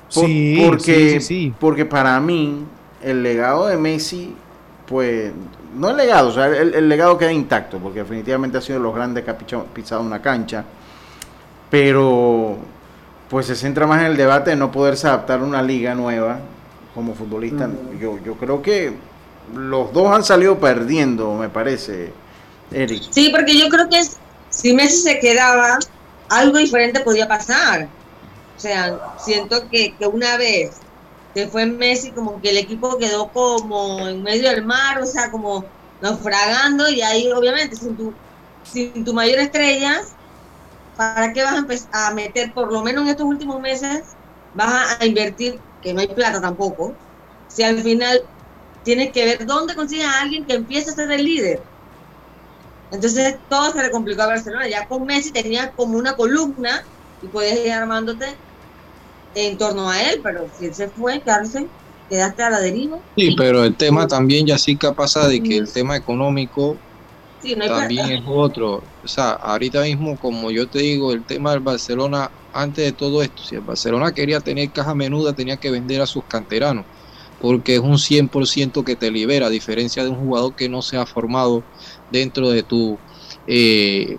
sí, 0.09 0.63
porque, 0.65 1.19
sí, 1.19 1.21
sí, 1.21 1.55
porque 1.59 1.85
para 1.85 2.21
mí 2.21 2.65
el 3.03 3.25
legado 3.25 3.67
de 3.67 3.77
Messi, 3.77 4.33
pues 4.87 5.33
no 5.77 5.91
el 5.91 5.97
legado, 5.97 6.29
o 6.29 6.33
sea, 6.33 6.47
el, 6.47 6.89
legado 6.89 7.19
queda 7.19 7.33
intacto, 7.33 7.79
porque 7.79 7.99
definitivamente 7.99 8.59
ha 8.59 8.61
sido 8.61 8.79
de 8.79 8.85
los 8.85 8.95
grandes 8.95 9.25
que 9.25 9.31
ha 9.33 9.37
pisado 9.37 10.01
una 10.01 10.23
cancha, 10.23 10.65
pero 11.69 12.59
pues 13.29 13.47
se 13.47 13.57
centra 13.57 13.89
más 13.89 14.03
en 14.03 14.07
el 14.07 14.17
debate 14.17 14.51
de 14.51 14.57
no 14.57 14.71
poderse 14.71 15.09
adaptar 15.09 15.41
a 15.41 15.43
una 15.43 15.63
liga 15.63 15.97
nueva 15.97 16.39
como 16.95 17.13
futbolista. 17.13 17.69
Yo, 18.01 18.21
yo 18.25 18.35
creo 18.35 18.63
que 18.63 18.95
los 19.53 19.93
dos 19.93 20.15
han 20.15 20.25
salido 20.25 20.59
perdiendo, 20.59 21.35
me 21.35 21.49
parece, 21.49 22.13
Eric. 22.71 23.03
Sí, 23.11 23.31
porque 23.31 23.59
yo 23.59 23.69
creo 23.69 23.89
que 23.89 24.03
si 24.51 24.73
Messi 24.73 25.03
se 25.03 25.19
quedaba, 25.19 25.79
algo 26.29 26.59
diferente 26.59 27.01
podía 27.01 27.29
pasar. 27.29 27.89
O 28.57 28.61
sea, 28.61 29.15
siento 29.19 29.69
que, 29.69 29.95
que 29.97 30.07
una 30.07 30.37
vez 30.37 30.77
que 31.35 31.49
fue 31.49 31.67
Messi, 31.67 32.13
como 32.13 32.41
que 32.41 32.51
el 32.51 32.59
equipo 32.59 32.97
quedó 32.97 33.29
como 33.29 34.07
en 34.07 34.23
medio 34.23 34.49
del 34.51 34.65
mar, 34.65 35.03
o 35.03 35.07
sea, 35.07 35.31
como 35.31 35.65
naufragando, 36.01 36.89
y 36.89 37.03
ahí 37.03 37.31
obviamente 37.33 37.75
sin 37.75 37.97
tu, 37.97 38.15
sin 38.63 39.05
tu 39.05 39.13
mayor 39.13 39.41
estrella, 39.41 40.03
¿para 40.97 41.33
qué 41.33 41.43
vas 41.43 41.89
a, 41.93 42.07
a 42.07 42.15
meter, 42.15 42.55
por 42.55 42.73
lo 42.73 42.83
menos 42.83 43.03
en 43.05 43.11
estos 43.11 43.27
últimos 43.27 43.61
meses, 43.61 44.05
vas 44.55 44.97
a, 45.01 45.05
invertir, 45.05 45.59
que 45.83 45.93
no 45.93 46.01
hay 46.01 46.09
plata 46.09 46.41
tampoco, 46.41 46.95
si 47.49 47.65
al 47.65 47.83
final 47.83 48.23
tienes 48.85 49.13
que 49.13 49.25
ver 49.25 49.47
dónde 49.47 49.75
consigues 49.75 50.07
a 50.07 50.21
alguien 50.21 50.47
que 50.47 50.55
empiece 50.55 50.91
a 50.91 50.95
ser 50.95 51.11
el 51.11 51.25
líder? 51.25 51.65
Entonces 52.91 53.37
todo 53.49 53.73
se 53.73 53.83
le 53.83 53.91
complicó 53.91 54.23
a 54.23 54.29
Barcelona. 54.29 54.69
Ya 54.69 54.87
con 54.87 55.05
Messi 55.05 55.33
tenía 55.33 55.73
como 55.73 55.99
una 55.99 56.15
columna 56.15 56.81
y 57.21 57.29
puedes 57.29 57.67
ir 57.67 57.73
armándote 57.73 58.27
en 59.35 59.59
torno 59.59 59.91
a 59.91 60.01
él, 60.01 60.21
pero 60.23 60.49
si 60.57 60.67
él 60.67 60.75
se 60.75 60.89
fue, 60.91 61.21
quedarse, 61.21 61.67
quedaste 62.09 62.43
a 62.43 62.51
la 62.51 62.61
deriva. 62.61 62.99
Sí, 63.17 63.35
pero 63.37 63.65
el 63.65 63.77
tema 63.77 64.07
también, 64.07 64.47
ya 64.47 64.59
sí 64.59 64.77
que 64.79 64.93
pasa 64.93 65.27
de 65.27 65.43
que 65.43 65.57
el 65.57 65.73
tema 65.73 65.97
económico 65.97 66.79
también 67.67 68.13
es 68.13 68.23
otro. 68.27 68.83
O 69.03 69.09
sea, 69.09 69.31
ahorita 69.33 69.83
mismo, 69.83 70.17
como 70.19 70.51
yo 70.51 70.69
te 70.69 70.79
digo, 70.81 71.13
el 71.13 71.25
tema 71.25 71.51
del 71.53 71.61
Barcelona, 71.61 72.31
antes 72.53 72.85
de 72.85 72.93
todo 72.93 73.23
esto, 73.23 73.43
si 73.43 73.57
el 73.57 73.63
Barcelona 73.63 74.13
quería 74.13 74.41
tener 74.41 74.71
caja 74.73 74.95
menuda, 74.95 75.35
tenía 75.35 75.57
que 75.57 75.71
vender 75.71 76.01
a 76.01 76.07
sus 76.07 76.25
canteranos, 76.27 76.87
porque 77.45 77.75
es 77.75 77.81
un 77.81 77.99
100% 77.99 78.85
que 78.85 78.97
te 78.97 79.11
libera, 79.11 79.49
a 79.49 79.51
diferencia 79.51 80.03
de 80.03 80.09
un 80.09 80.17
jugador 80.17 80.55
que 80.55 80.67
no 80.67 80.81
se 80.81 80.97
ha 80.97 81.05
formado 81.05 81.63
dentro 82.11 82.49
de 82.49 82.63
tu... 82.63 82.97
Eh, 83.47 84.17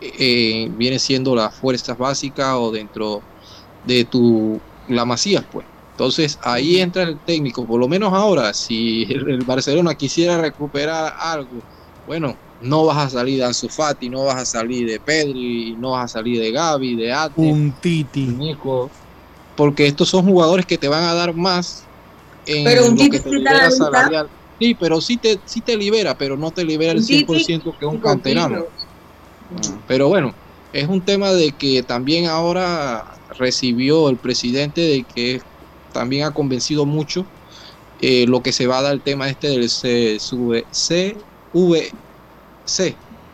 eh, 0.00 0.68
viene 0.76 0.98
siendo 0.98 1.36
las 1.36 1.54
fuerzas 1.54 1.96
básicas 1.96 2.56
o 2.58 2.72
dentro 2.72 3.22
de 3.86 4.04
tu 4.04 4.60
la 4.88 5.04
Masías, 5.04 5.44
pues. 5.52 5.64
Entonces 5.92 6.40
ahí 6.42 6.80
entra 6.80 7.04
el 7.04 7.16
técnico, 7.20 7.64
por 7.64 7.78
lo 7.78 7.86
menos 7.86 8.12
ahora, 8.12 8.52
si 8.52 9.04
el, 9.10 9.44
Barcelona 9.44 9.94
quisiera 9.94 10.36
recuperar 10.36 11.14
algo, 11.20 11.62
bueno, 12.04 12.36
no 12.60 12.84
vas 12.86 12.98
a 12.98 13.10
salir 13.10 13.38
de 13.38 13.44
Ansu 13.44 13.68
Fati, 13.68 14.08
no 14.08 14.24
vas 14.24 14.42
a 14.42 14.44
salir 14.44 14.88
de 14.88 14.98
Pedri, 14.98 15.76
no 15.78 15.92
vas 15.92 16.06
a 16.06 16.08
salir 16.08 16.40
de 16.40 16.50
Gaby, 16.50 16.96
de 16.96 17.12
Ate, 17.12 17.40
un 17.40 17.70
Titi, 17.80 18.26
Nico, 18.26 18.90
porque 19.54 19.86
estos 19.86 20.08
son 20.08 20.24
jugadores 20.26 20.66
que 20.66 20.78
te 20.78 20.88
van 20.88 21.04
a 21.04 21.14
dar 21.14 21.32
más 21.32 21.86
en 22.46 22.64
pero 22.64 22.86
un 22.86 22.96
lo 22.96 23.10
que 23.10 23.20
te 23.20 23.30
libera 23.30 23.70
salarial. 23.70 24.30
Sí, 24.58 24.74
pero 24.74 25.00
sí 25.00 25.18
te, 25.18 25.38
sí 25.44 25.60
te 25.60 25.76
libera, 25.76 26.16
pero 26.16 26.36
no 26.36 26.50
te 26.50 26.64
libera 26.64 26.92
el 26.92 27.02
100% 27.02 27.78
que 27.78 27.86
es 27.86 27.92
un 27.92 28.00
canterano. 28.00 28.64
Pero 29.86 30.08
bueno, 30.08 30.34
es 30.72 30.88
un 30.88 31.04
tema 31.04 31.32
de 31.32 31.52
que 31.52 31.82
también 31.82 32.26
ahora 32.26 33.18
recibió 33.38 34.08
el 34.08 34.16
presidente 34.16 34.80
de 34.80 35.04
que 35.04 35.42
también 35.92 36.24
ha 36.24 36.32
convencido 36.32 36.86
mucho 36.86 37.26
eh, 38.00 38.26
lo 38.26 38.42
que 38.42 38.52
se 38.52 38.66
va 38.66 38.78
a 38.78 38.82
dar 38.82 38.92
el 38.92 39.00
tema 39.00 39.28
este 39.28 39.48
del 39.48 39.68
CVC, 39.70 41.16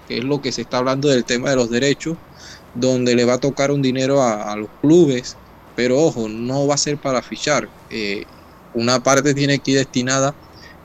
que 0.07 0.19
es 0.19 0.25
lo 0.25 0.41
que 0.41 0.53
se 0.53 0.63
está 0.63 0.79
hablando 0.79 1.09
del 1.09 1.25
tema 1.25 1.51
de 1.51 1.57
los 1.57 1.71
derechos, 1.71 2.17
donde 2.75 3.15
le 3.17 3.25
va 3.25 3.35
a 3.35 3.41
tocar 3.41 3.71
un 3.71 3.83
dinero 3.83 4.23
a, 4.23 4.55
los 4.57 4.69
clubes, 4.81 5.37
pero 5.75 5.99
ojo, 5.99 6.29
no 6.29 6.67
va 6.67 6.75
a 6.75 6.79
ser 6.79 6.99
para 6.99 7.23
fichar. 7.23 7.69
Eh, 7.91 8.25
una 8.75 9.01
parte 9.01 9.35
tiene 9.35 9.59
que 9.59 9.73
ir 9.73 9.79
destinada 9.79 10.35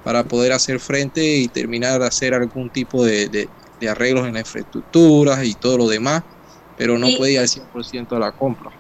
para 0.03 0.24
poder 0.24 0.53
hacer 0.53 0.79
frente 0.79 1.22
y 1.22 1.48
terminar 1.48 2.00
de 2.00 2.08
hacer 2.08 2.34
algún 2.34 2.70
tipo 2.70 3.03
de, 3.03 3.50
arreglos 3.89 4.25
en 4.25 4.34
la 4.34 4.39
infraestructura 4.39 5.44
y 5.44 5.53
todo 5.53 5.79
lo 5.79 5.88
demás, 5.88 6.24
pero 6.77 6.98
no 6.98 7.08
puede 7.17 7.34
ir 7.34 7.39
al 7.39 7.48
100% 7.48 8.08
de 8.08 8.20
la 8.20 8.32
compra. 8.32 8.72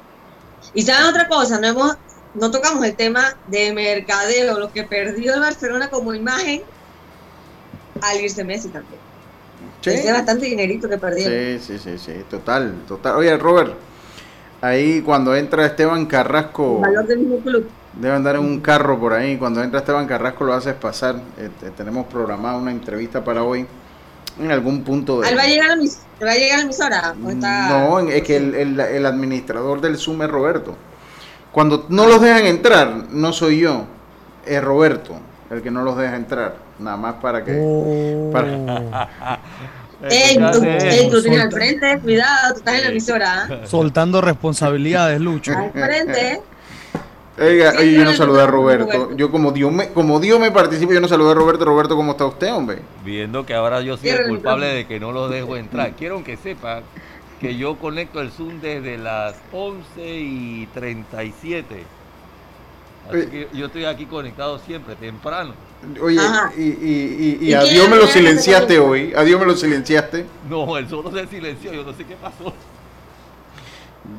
Y 0.73 0.83
saben 0.83 1.07
otra 1.07 1.27
cosa, 1.27 1.59
no 1.59 1.67
hemos, 1.67 1.97
no 2.33 2.51
tocamos 2.51 2.85
el 2.85 2.95
tema 2.95 3.35
de 3.47 3.73
mercadeo, 3.73 4.59
lo 4.59 4.71
que 4.71 4.83
perdió 4.83 5.33
el 5.33 5.39
Barcelona 5.39 5.89
como 5.89 6.13
imagen 6.13 6.61
al 8.01 8.21
irse 8.21 8.43
Messi 8.43 8.69
también. 8.69 8.99
Sí. 9.81 9.89
Es 9.89 10.13
bastante 10.13 10.45
dinerito 10.45 10.89
que 10.89 10.97
perdió. 10.97 11.27
Sí, 11.27 11.59
sí, 11.59 11.79
sí, 11.79 11.97
sí, 11.97 12.13
total, 12.29 12.73
total. 12.87 13.17
Oye, 13.17 13.35
Robert, 13.37 13.73
ahí 14.61 15.01
cuando 15.01 15.35
entra 15.35 15.65
Esteban 15.65 16.05
Carrasco. 16.05 16.79
valor 16.79 17.05
del 17.05 17.19
mismo 17.19 17.39
club. 17.39 17.69
Debe 17.99 18.15
andar 18.15 18.35
en 18.35 18.41
un 18.41 18.59
carro 18.59 18.99
por 18.99 19.13
ahí. 19.13 19.37
Cuando 19.37 19.63
entra 19.63 19.79
Esteban 19.79 20.07
Carrasco 20.07 20.43
lo 20.43 20.53
haces 20.53 20.75
pasar. 20.75 21.15
Este, 21.37 21.71
tenemos 21.71 22.05
programada 22.07 22.57
una 22.57 22.71
entrevista 22.71 23.23
para 23.23 23.43
hoy 23.43 23.65
en 24.39 24.51
algún 24.51 24.83
punto 24.83 25.21
de... 25.21 25.29
¿Él 25.29 25.37
va 25.37 25.43
a 25.43 25.47
llegar 25.47 25.71
a, 25.71 25.75
va 26.25 26.31
a, 26.31 26.35
llegar 26.35 26.53
a 26.53 26.57
la 26.57 26.63
emisora? 26.63 27.13
No, 27.15 27.99
es 27.99 28.23
que 28.23 28.37
el, 28.37 28.79
el, 28.79 29.05
administrador 29.05 29.81
del 29.81 29.97
Zoom 29.97 30.21
es 30.21 30.29
Roberto. 30.29 30.75
Cuando 31.51 31.87
no 31.89 32.07
los 32.07 32.21
dejan 32.21 32.45
entrar, 32.45 33.07
no 33.09 33.33
soy 33.33 33.59
yo, 33.61 33.85
es 34.45 34.63
Roberto 34.63 35.19
el 35.49 35.61
que 35.61 35.71
no 35.71 35.83
los 35.83 35.97
deja 35.97 36.15
entrar. 36.15 36.55
Nada 36.79 36.97
más 36.97 37.15
para 37.15 37.43
que... 37.43 37.57
Oh. 37.59 38.29
Para... 38.31 39.39
Ey, 40.09 40.37
tú, 40.37 40.59
tú 41.09 41.21
tienes 41.23 41.41
al 41.41 41.51
frente, 41.51 41.99
cuidado, 42.03 42.53
tú 42.53 42.59
estás 42.59 42.75
en 42.75 42.81
la 42.83 42.89
emisora. 42.89 43.47
¿eh? 43.49 43.61
Soltando 43.65 44.21
responsabilidades, 44.21 45.19
Lucho. 45.19 45.53
Al 45.57 45.71
frente. 45.71 46.41
Oiga, 47.39 47.83
yo 47.83 48.03
no 48.03 48.13
saludé 48.13 48.41
a 48.41 48.47
Roberto. 48.47 49.15
Yo 49.15 49.29
como 49.29 49.51
Dios 49.51 49.71
me, 49.71 49.89
como 49.89 50.19
Dios 50.19 50.39
me 50.39 50.51
participa, 50.51 50.93
yo 50.93 51.01
no 51.01 51.07
saludé 51.07 51.31
a 51.31 51.35
Roberto. 51.35 51.65
Roberto, 51.65 51.95
¿cómo 51.95 52.11
está 52.11 52.25
usted, 52.25 52.51
hombre? 52.51 52.79
Viendo 53.05 53.45
que 53.45 53.53
ahora 53.53 53.81
yo 53.81 53.97
soy 53.97 54.09
el 54.09 54.27
culpable 54.27 54.67
de 54.67 54.87
que 54.87 54.99
no 54.99 55.11
lo 55.11 55.29
dejo 55.29 55.55
entrar. 55.55 55.93
Quiero 55.93 56.23
que 56.23 56.37
sepan 56.37 56.83
que 57.39 57.55
yo 57.55 57.77
conecto 57.77 58.21
el 58.21 58.31
Zoom 58.31 58.59
desde 58.59 58.97
las 58.97 59.35
11 59.51 59.83
y 59.97 60.67
37. 60.73 61.83
Así 63.09 63.27
que 63.27 63.47
yo 63.53 63.67
estoy 63.67 63.85
aquí 63.85 64.05
conectado 64.05 64.59
siempre, 64.59 64.95
temprano. 64.95 65.53
Oye, 66.01 66.19
y, 66.57 66.63
y, 66.63 67.37
y, 67.41 67.53
a 67.53 67.63
Dios 67.63 67.87
me 67.87 67.97
lo 67.97 68.07
silenciaste 68.07 68.79
hoy. 68.79 69.13
A 69.15 69.23
Dios 69.23 69.39
me 69.39 69.45
lo 69.45 69.55
silenciaste. 69.55 70.25
No, 70.49 70.75
él 70.77 70.89
solo 70.89 71.11
se 71.11 71.27
silenció. 71.27 71.71
Yo 71.71 71.83
no 71.83 71.93
sé 71.93 72.03
qué 72.03 72.15
pasó. 72.15 72.53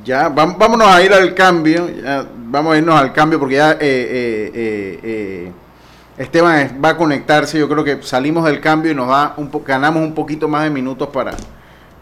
Ya, 0.05 0.29
vámonos 0.29 0.89
a 0.89 1.03
ir 1.03 1.13
al 1.13 1.35
cambio. 1.35 1.89
vamos 2.47 2.75
a 2.75 2.79
irnos 2.79 2.99
al 2.99 3.13
cambio 3.13 3.39
porque 3.39 3.57
ya 3.57 3.73
eh, 3.73 3.77
eh, 3.81 5.01
eh, 5.03 5.53
Esteban 6.17 6.81
va 6.83 6.91
a 6.91 6.97
conectarse. 6.97 7.59
Yo 7.59 7.69
creo 7.69 7.85
que 7.85 8.03
salimos 8.03 8.45
del 8.45 8.61
cambio 8.61 8.93
y 8.93 8.95
nos 8.95 9.09
da 9.09 9.35
un 9.37 9.51
ganamos 9.67 10.03
un 10.03 10.15
poquito 10.15 10.49
más 10.49 10.65
de 10.65 10.71
minutos 10.71 11.09
para, 11.09 11.33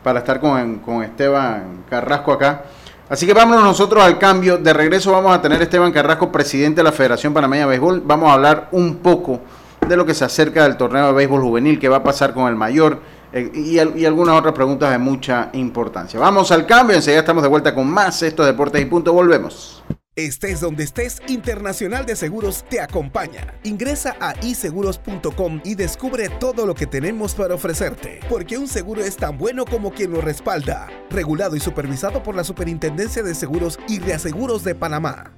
para 0.02 0.20
estar 0.20 0.40
con, 0.40 0.78
con 0.78 1.02
Esteban 1.02 1.84
Carrasco 1.88 2.32
acá. 2.32 2.64
Así 3.08 3.24
que 3.24 3.34
vámonos 3.34 3.62
nosotros 3.62 4.02
al 4.02 4.18
cambio. 4.18 4.58
De 4.58 4.72
regreso 4.72 5.12
vamos 5.12 5.32
a 5.34 5.40
tener 5.40 5.62
Esteban 5.62 5.92
Carrasco, 5.92 6.32
presidente 6.32 6.80
de 6.80 6.84
la 6.84 6.92
Federación 6.92 7.32
Panameña 7.32 7.64
de 7.64 7.70
Béisbol. 7.70 8.02
Vamos 8.04 8.30
a 8.30 8.34
hablar 8.34 8.68
un 8.72 8.96
poco 8.96 9.40
de 9.86 9.96
lo 9.96 10.04
que 10.04 10.14
se 10.14 10.24
acerca 10.24 10.64
del 10.64 10.76
torneo 10.76 11.06
de 11.06 11.12
béisbol 11.12 11.40
juvenil, 11.42 11.78
que 11.78 11.88
va 11.88 11.98
a 11.98 12.02
pasar 12.02 12.34
con 12.34 12.48
el 12.48 12.56
mayor 12.56 13.00
eh, 13.36 13.50
y, 13.54 14.04
algunas 14.06 14.38
otras 14.38 14.54
preguntas 14.54 14.90
de 14.90 14.96
mucha 14.98 15.50
importancia. 15.52 16.18
Vamos 16.18 16.50
al 16.52 16.64
cambio, 16.64 16.96
enseguida 16.96 17.20
estamos 17.20 17.42
de 17.42 17.50
vuelta 17.50 17.74
con 17.74 17.86
más 17.86 18.22
estos 18.22 18.46
deportes 18.46 18.80
y 18.80 18.86
punto, 18.86 19.12
volvemos. 19.12 19.84
Estés 20.14 20.62
donde 20.62 20.84
estés, 20.84 21.20
Internacional 21.28 22.06
de 22.06 22.16
Seguros 22.16 22.64
te 22.70 22.80
acompaña. 22.80 23.52
Ingresa 23.64 24.16
a 24.18 24.32
iseguros.com 24.42 25.60
y 25.62 25.74
descubre 25.74 26.30
todo 26.30 26.64
lo 26.64 26.74
que 26.74 26.86
tenemos 26.86 27.34
para 27.34 27.54
ofrecerte, 27.54 28.20
porque 28.30 28.56
un 28.56 28.68
seguro 28.68 29.02
es 29.02 29.18
tan 29.18 29.36
bueno 29.36 29.66
como 29.66 29.90
quien 29.90 30.12
lo 30.12 30.22
respalda. 30.22 30.88
Regulado 31.10 31.56
y 31.56 31.60
supervisado 31.60 32.22
por 32.22 32.34
la 32.34 32.44
Superintendencia 32.44 33.22
de 33.22 33.34
Seguros 33.34 33.78
y 33.86 33.98
Reaseguros 33.98 34.64
de 34.64 34.74
Panamá. 34.74 35.34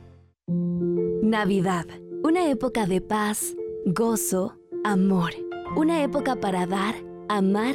Navidad, 0.46 1.86
una 2.22 2.48
época 2.48 2.86
de 2.86 3.00
paz, 3.00 3.56
gozo, 3.86 4.56
amor, 4.84 5.32
una 5.76 6.04
época 6.04 6.36
para 6.36 6.66
dar, 6.66 6.94
amar 7.28 7.74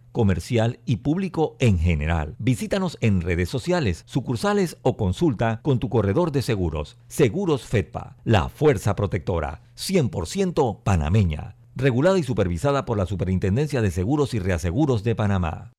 comercial 0.11 0.79
y 0.85 0.97
público 0.97 1.55
en 1.59 1.79
general. 1.79 2.35
Visítanos 2.39 2.97
en 3.01 3.21
redes 3.21 3.49
sociales, 3.49 4.03
sucursales 4.05 4.77
o 4.81 4.97
consulta 4.97 5.61
con 5.63 5.79
tu 5.79 5.89
corredor 5.89 6.31
de 6.31 6.41
seguros. 6.41 6.97
Seguros 7.07 7.63
Fedpa, 7.63 8.17
la 8.23 8.49
fuerza 8.49 8.95
protectora, 8.95 9.61
100% 9.77 10.83
panameña. 10.83 11.55
Regulada 11.75 12.19
y 12.19 12.23
supervisada 12.23 12.85
por 12.85 12.97
la 12.97 13.05
Superintendencia 13.05 13.81
de 13.81 13.91
Seguros 13.91 14.33
y 14.33 14.39
Reaseguros 14.39 15.03
de 15.03 15.15
Panamá. 15.15 15.71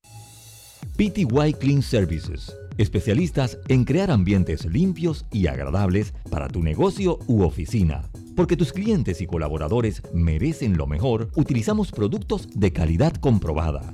PTY 0.97 1.53
Clean 1.59 1.81
Services. 1.81 2.55
Especialistas 2.77 3.59
en 3.67 3.83
crear 3.83 4.09
ambientes 4.09 4.65
limpios 4.65 5.25
y 5.31 5.47
agradables 5.47 6.13
para 6.29 6.47
tu 6.47 6.63
negocio 6.63 7.19
u 7.27 7.43
oficina. 7.43 8.09
Porque 8.35 8.57
tus 8.57 8.73
clientes 8.73 9.21
y 9.21 9.27
colaboradores 9.27 10.01
merecen 10.11 10.75
lo 10.75 10.87
mejor, 10.87 11.29
utilizamos 11.35 11.91
productos 11.91 12.49
de 12.55 12.73
calidad 12.73 13.13
comprobada 13.13 13.93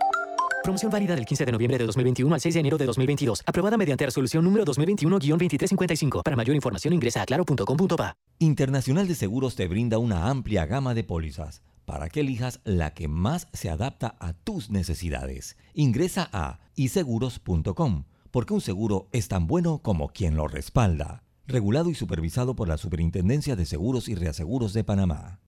Promoción 0.63 0.91
válida 0.91 1.15
del 1.15 1.25
15 1.25 1.45
de 1.45 1.51
noviembre 1.51 1.77
de 1.77 1.85
2021 1.85 2.33
al 2.33 2.41
6 2.41 2.53
de 2.53 2.59
enero 2.59 2.77
de 2.77 2.85
2022. 2.85 3.41
Aprobada 3.45 3.77
mediante 3.77 4.05
resolución 4.05 4.43
número 4.43 4.63
2021-2355. 4.65 6.21
Para 6.23 6.35
mayor 6.35 6.55
información 6.55 6.93
ingresa 6.93 7.21
a 7.23 7.25
claro.com.pa. 7.25 8.15
Internacional 8.39 9.07
de 9.07 9.15
Seguros 9.15 9.55
te 9.55 9.67
brinda 9.67 9.97
una 9.97 10.29
amplia 10.29 10.65
gama 10.65 10.93
de 10.93 11.03
pólizas 11.03 11.61
para 11.85 12.09
que 12.09 12.21
elijas 12.21 12.61
la 12.63 12.93
que 12.93 13.07
más 13.07 13.47
se 13.53 13.69
adapta 13.69 14.15
a 14.19 14.33
tus 14.33 14.69
necesidades. 14.69 15.57
Ingresa 15.73 16.29
a 16.31 16.59
iseguros.com, 16.75 18.05
porque 18.29 18.53
un 18.53 18.61
seguro 18.61 19.07
es 19.11 19.27
tan 19.27 19.47
bueno 19.47 19.79
como 19.79 20.09
quien 20.09 20.35
lo 20.35 20.47
respalda. 20.47 21.23
Regulado 21.47 21.89
y 21.89 21.95
supervisado 21.95 22.55
por 22.55 22.67
la 22.67 22.77
Superintendencia 22.77 23.55
de 23.55 23.65
Seguros 23.65 24.07
y 24.07 24.15
Reaseguros 24.15 24.73
de 24.73 24.83
Panamá. 24.83 25.41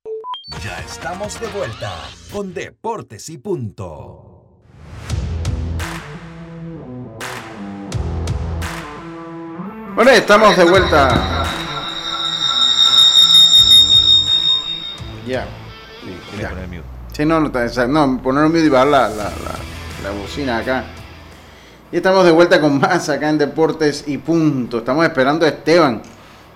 Ya 0.62 0.78
estamos 0.80 1.39
de 1.39 1.47
vuelta 1.47 1.93
con 2.32 2.54
Deportes 2.54 3.30
y 3.30 3.38
Punto. 3.38 4.33
Bueno, 10.03 10.17
estamos 10.17 10.57
de 10.57 10.65
vuelta. 10.65 11.07
Ya. 15.25 15.45
Sí, 16.01 16.41
ya. 16.41 16.49
poner 16.49 16.67
mute. 16.67 16.83
Sí, 17.13 17.25
no, 17.25 17.39
no, 17.39 17.87
no 17.87 18.21
poner 18.21 18.43
mute 18.49 18.65
y 18.65 18.67
bajar 18.67 18.87
la, 18.87 19.07
la, 19.07 19.31
la, 20.03 20.11
bocina 20.11 20.57
acá. 20.57 20.83
Y 21.89 21.95
estamos 21.95 22.25
de 22.25 22.33
vuelta 22.33 22.59
con 22.59 22.81
más 22.81 23.07
acá 23.07 23.29
en 23.29 23.37
Deportes 23.37 24.03
y 24.05 24.17
Punto. 24.17 24.79
Estamos 24.79 25.05
esperando 25.05 25.45
a 25.45 25.49
Esteban 25.49 26.01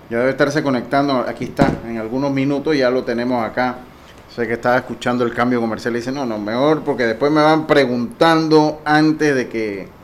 Ya 0.10 0.18
debe 0.18 0.32
estarse 0.32 0.62
conectando, 0.62 1.20
aquí 1.26 1.46
está, 1.46 1.72
en 1.86 2.00
algunos 2.00 2.32
minutos 2.32 2.76
ya 2.76 2.90
lo 2.90 3.06
tenemos 3.06 3.46
acá. 3.46 3.78
Sé 4.30 4.46
que 4.46 4.56
estaba 4.56 4.76
escuchando 4.76 5.24
el 5.24 5.34
cambio 5.34 5.62
comercial 5.62 5.94
y 5.96 6.00
dice, 6.00 6.12
no, 6.12 6.26
no, 6.26 6.38
mejor 6.38 6.82
porque 6.82 7.06
después 7.06 7.32
me 7.32 7.42
van 7.42 7.66
preguntando 7.66 8.82
antes 8.84 9.34
de 9.34 9.48
que... 9.48 9.97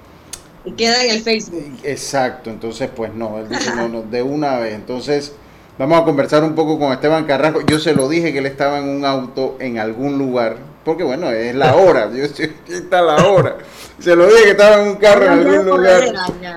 Y 0.66 0.72
queda 0.72 1.04
en 1.04 1.12
el 1.12 1.22
Facebook. 1.22 1.62
Exacto, 1.84 2.50
entonces 2.50 2.90
pues 2.96 3.14
no, 3.14 3.38
él 3.40 3.50
dice, 3.50 3.76
no, 3.76 3.90
no, 3.90 4.02
de 4.02 4.22
una 4.22 4.60
vez. 4.60 4.74
Entonces 4.74 5.34
vamos 5.78 6.02
a 6.02 6.06
conversar 6.06 6.44
un 6.44 6.56
poco 6.56 6.80
con 6.80 6.94
Esteban 6.94 7.26
Carrasco. 7.26 7.62
Yo 7.66 7.80
se 7.80 7.94
lo 7.94 8.08
dije 8.08 8.32
que 8.32 8.40
él 8.40 8.46
estaba 8.46 8.78
en 8.78 8.88
un 8.88 9.06
auto 9.06 9.58
en 9.60 9.78
algún 9.78 10.18
lugar, 10.18 10.58
porque 10.86 11.04
bueno, 11.04 11.30
es 11.32 11.54
la 11.54 11.76
hora, 11.76 12.10
yo, 12.16 12.24
aquí 12.26 12.50
está 12.70 13.02
la 13.02 13.28
hora. 13.28 13.58
Se 14.00 14.16
lo 14.16 14.26
dije 14.28 14.44
que 14.44 14.52
estaba 14.52 14.82
en 14.82 14.88
un 14.90 14.96
carro 14.96 15.26
en 15.26 15.32
algún 15.32 15.66
lugar. 15.66 16.04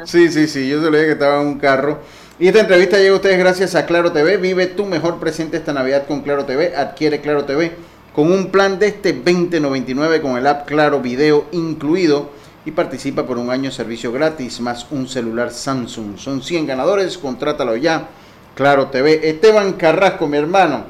Sí, 0.04 0.30
sí, 0.30 0.46
sí, 0.46 0.68
yo 0.68 0.82
se 0.82 0.90
lo 0.90 0.96
dije 0.96 1.06
que 1.06 1.12
estaba 1.12 1.40
en 1.40 1.48
un 1.48 1.58
carro. 1.58 1.98
Y 2.38 2.48
esta 2.48 2.60
entrevista 2.60 2.98
llega 2.98 3.12
a 3.12 3.16
ustedes 3.16 3.38
gracias 3.38 3.74
a 3.74 3.86
Claro 3.86 4.12
TV. 4.12 4.36
Vive 4.36 4.66
tu 4.66 4.84
mejor 4.84 5.18
presente 5.18 5.56
esta 5.56 5.72
Navidad 5.72 6.06
con 6.06 6.20
Claro 6.20 6.44
TV. 6.44 6.76
Adquiere 6.76 7.22
Claro 7.22 7.46
TV 7.46 7.72
con 8.14 8.32
un 8.32 8.50
plan 8.50 8.78
de 8.78 8.88
este 8.88 9.12
2099 9.12 10.22
con 10.22 10.38
el 10.38 10.46
app 10.46 10.66
Claro 10.66 11.00
Video 11.00 11.44
incluido 11.52 12.30
y 12.66 12.72
participa 12.72 13.24
por 13.24 13.38
un 13.38 13.48
año 13.48 13.70
de 13.70 13.76
servicio 13.76 14.12
gratis 14.12 14.60
más 14.60 14.86
un 14.90 15.08
celular 15.08 15.50
Samsung. 15.50 16.18
Son 16.18 16.42
100 16.42 16.66
ganadores, 16.66 17.16
contrátalo 17.16 17.76
ya. 17.76 18.08
Claro 18.54 18.88
TV. 18.88 19.30
Esteban 19.30 19.72
Carrasco, 19.74 20.26
mi 20.26 20.36
hermano. 20.36 20.84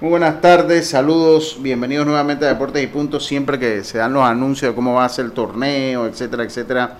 Muy 0.00 0.10
buenas 0.10 0.40
tardes, 0.40 0.88
saludos, 0.88 1.56
bienvenidos 1.60 2.06
nuevamente 2.06 2.44
a 2.44 2.48
Deportes 2.48 2.82
y 2.82 2.86
Puntos. 2.86 3.26
Siempre 3.26 3.58
que 3.58 3.82
se 3.82 3.98
dan 3.98 4.12
los 4.12 4.22
anuncios 4.22 4.70
de 4.70 4.74
cómo 4.74 4.94
va 4.94 5.04
a 5.04 5.08
ser 5.08 5.24
el 5.24 5.32
torneo, 5.32 6.06
etcétera, 6.06 6.44
etcétera 6.44 6.96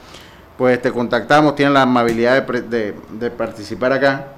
pues 0.56 0.80
te 0.80 0.90
contactamos, 0.90 1.54
tienen 1.54 1.74
la 1.74 1.82
amabilidad 1.82 2.42
de, 2.42 2.94
de, 3.10 3.30
participar 3.30 3.92
acá 3.92 4.28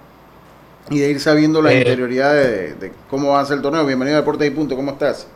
y 0.91 0.99
de 0.99 1.11
ir 1.11 1.21
sabiendo 1.21 1.63
la 1.63 1.73
eh, 1.73 1.79
interioridad 1.79 2.35
de, 2.35 2.93
cómo 3.09 3.31
va 3.33 3.41
a 3.41 3.47
ser 3.47 3.59
el 3.59 3.63
torneo. 3.63 3.87
Bienvenido 3.87 4.17
a 4.17 4.21
Deportes 4.21 4.49
y 4.49 4.51
Punto, 4.51 4.75
¿cómo 4.75 4.93
estás? 4.93 5.29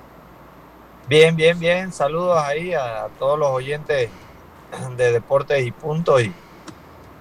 Bien, 1.08 1.36
bien, 1.36 1.58
bien. 1.58 1.92
Saludos 1.92 2.36
ahí 2.44 2.74
a 2.74 3.06
todos 3.18 3.38
los 3.38 3.48
oyentes 3.50 4.10
de 4.96 5.12
Deportes 5.12 5.66
y 5.66 5.70
Punto 5.70 6.20
y, 6.20 6.32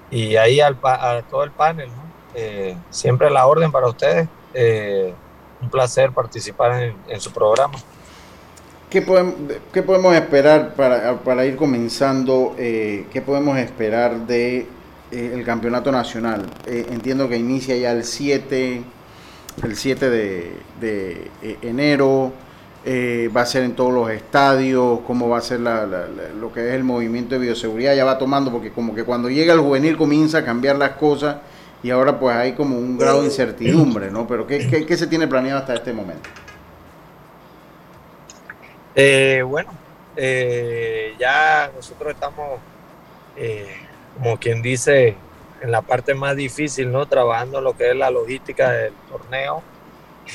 y 0.09 0.35
ahí 0.35 0.59
al, 0.59 0.77
a 0.83 1.21
todo 1.29 1.43
el 1.43 1.51
panel. 1.51 1.89
Eh, 2.33 2.75
siempre 2.89 3.29
la 3.29 3.45
orden 3.45 3.71
para 3.71 3.87
ustedes. 3.87 4.27
Eh, 4.53 5.13
un 5.61 5.69
placer 5.69 6.11
participar 6.11 6.95
en, 7.07 7.21
su 7.21 7.31
programa. 7.31 7.77
¿Qué 8.89 9.01
podemos, 9.01 9.35
qué 9.71 9.83
podemos 9.83 10.15
esperar 10.15 10.73
para, 10.75 11.45
ir 11.45 11.55
comenzando? 11.55 12.55
Eh, 12.57 13.05
¿Qué 13.11 13.21
podemos 13.21 13.57
esperar 13.57 14.25
de 14.25 14.67
el 15.11 15.43
campeonato 15.45 15.91
nacional? 15.91 16.49
Entiendo 16.65 17.29
que 17.29 17.37
inicia 17.37 17.75
ya 17.77 17.91
el 17.91 18.03
7, 18.03 18.83
el 19.63 19.75
7 19.75 20.09
de, 20.09 21.31
enero. 21.61 22.33
Va 22.85 23.41
a 23.41 23.45
ser 23.45 23.63
en 23.63 23.75
todos 23.75 23.93
los 23.93 24.09
estadios, 24.09 24.99
cómo 25.05 25.29
va 25.29 25.37
a 25.37 25.41
ser 25.41 25.59
lo 25.59 26.51
que 26.53 26.69
es 26.69 26.73
el 26.73 26.83
movimiento 26.83 27.35
de 27.35 27.41
bioseguridad, 27.41 27.95
ya 27.95 28.05
va 28.05 28.17
tomando, 28.17 28.51
porque 28.51 28.71
como 28.71 28.95
que 28.95 29.03
cuando 29.03 29.29
llega 29.29 29.53
el 29.53 29.59
juvenil 29.59 29.97
comienza 29.97 30.39
a 30.39 30.45
cambiar 30.45 30.77
las 30.77 30.91
cosas 30.91 31.37
y 31.83 31.89
ahora 31.89 32.19
pues 32.19 32.35
hay 32.35 32.53
como 32.53 32.77
un 32.77 32.97
grado 32.97 33.19
de 33.19 33.25
incertidumbre, 33.25 34.11
¿no? 34.11 34.27
Pero 34.27 34.45
¿qué, 34.45 34.85
qué 34.85 34.97
se 34.97 35.07
tiene 35.07 35.27
planeado 35.27 35.59
hasta 35.59 35.73
este 35.73 35.93
momento? 35.93 36.29
Eh, 38.95 39.41
bueno, 39.45 39.71
eh, 40.15 41.15
ya 41.19 41.71
nosotros 41.73 42.13
estamos, 42.13 42.59
eh, 43.37 43.75
como 44.17 44.37
quien 44.37 44.61
dice, 44.61 45.15
en 45.61 45.71
la 45.71 45.81
parte 45.81 46.13
más 46.13 46.35
difícil, 46.35 46.91
¿no? 46.91 47.05
Trabajando 47.05 47.61
lo 47.61 47.75
que 47.75 47.91
es 47.91 47.95
la 47.95 48.11
logística 48.11 48.71
del 48.71 48.93
torneo. 49.09 49.63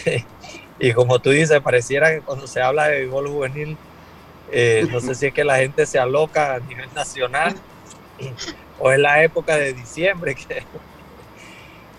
y 0.79 0.93
como 0.93 1.19
tú 1.19 1.31
dices, 1.31 1.61
pareciera 1.61 2.11
que 2.11 2.21
cuando 2.21 2.47
se 2.47 2.61
habla 2.61 2.89
de 2.89 3.01
béisbol 3.01 3.29
juvenil, 3.29 3.77
no 4.91 5.01
sé 5.01 5.15
si 5.15 5.27
es 5.27 5.35
que 5.35 5.45
la 5.45 5.57
gente 5.57 5.87
se 5.87 5.99
aloca 5.99 6.55
a 6.55 6.61
nivel 6.61 6.89
nacional 6.95 7.57
o 8.79 8.93
es 8.93 8.99
la 8.99 9.23
época 9.23 9.57
de 9.57 9.73
diciembre 9.73 10.35
que, 10.35 10.62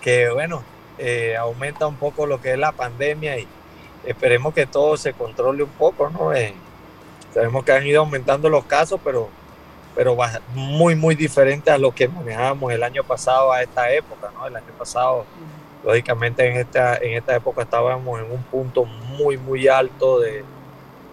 que 0.00 0.30
bueno, 0.30 0.62
aumenta 1.38 1.86
un 1.86 1.96
poco 1.96 2.26
lo 2.26 2.40
que 2.40 2.52
es 2.52 2.58
la 2.58 2.72
pandemia 2.72 3.38
y, 3.38 3.48
esperemos 4.04 4.54
que 4.54 4.66
todo 4.66 4.96
se 4.96 5.12
controle 5.12 5.62
un 5.62 5.70
poco, 5.70 6.08
¿no? 6.10 6.32
Eh, 6.32 6.54
sabemos 7.34 7.64
que 7.64 7.72
han 7.72 7.86
ido 7.86 8.00
aumentando 8.00 8.48
los 8.48 8.64
casos, 8.64 8.98
pero, 9.04 9.28
pero 9.94 10.16
muy, 10.54 10.94
muy 10.94 11.14
diferente 11.14 11.70
a 11.70 11.78
lo 11.78 11.94
que 11.94 12.08
manejábamos 12.08 12.72
el 12.72 12.82
año 12.82 13.04
pasado 13.04 13.52
a 13.52 13.62
esta 13.62 13.92
época, 13.92 14.30
¿no? 14.34 14.46
El 14.46 14.56
año 14.56 14.72
pasado, 14.78 15.26
lógicamente, 15.84 16.46
en 16.46 16.56
esta, 16.56 16.96
en 16.96 17.14
esta 17.14 17.36
época 17.36 17.62
estábamos 17.62 18.20
en 18.20 18.30
un 18.30 18.42
punto 18.44 18.84
muy, 18.84 19.36
muy 19.36 19.68
alto 19.68 20.20
de, 20.20 20.44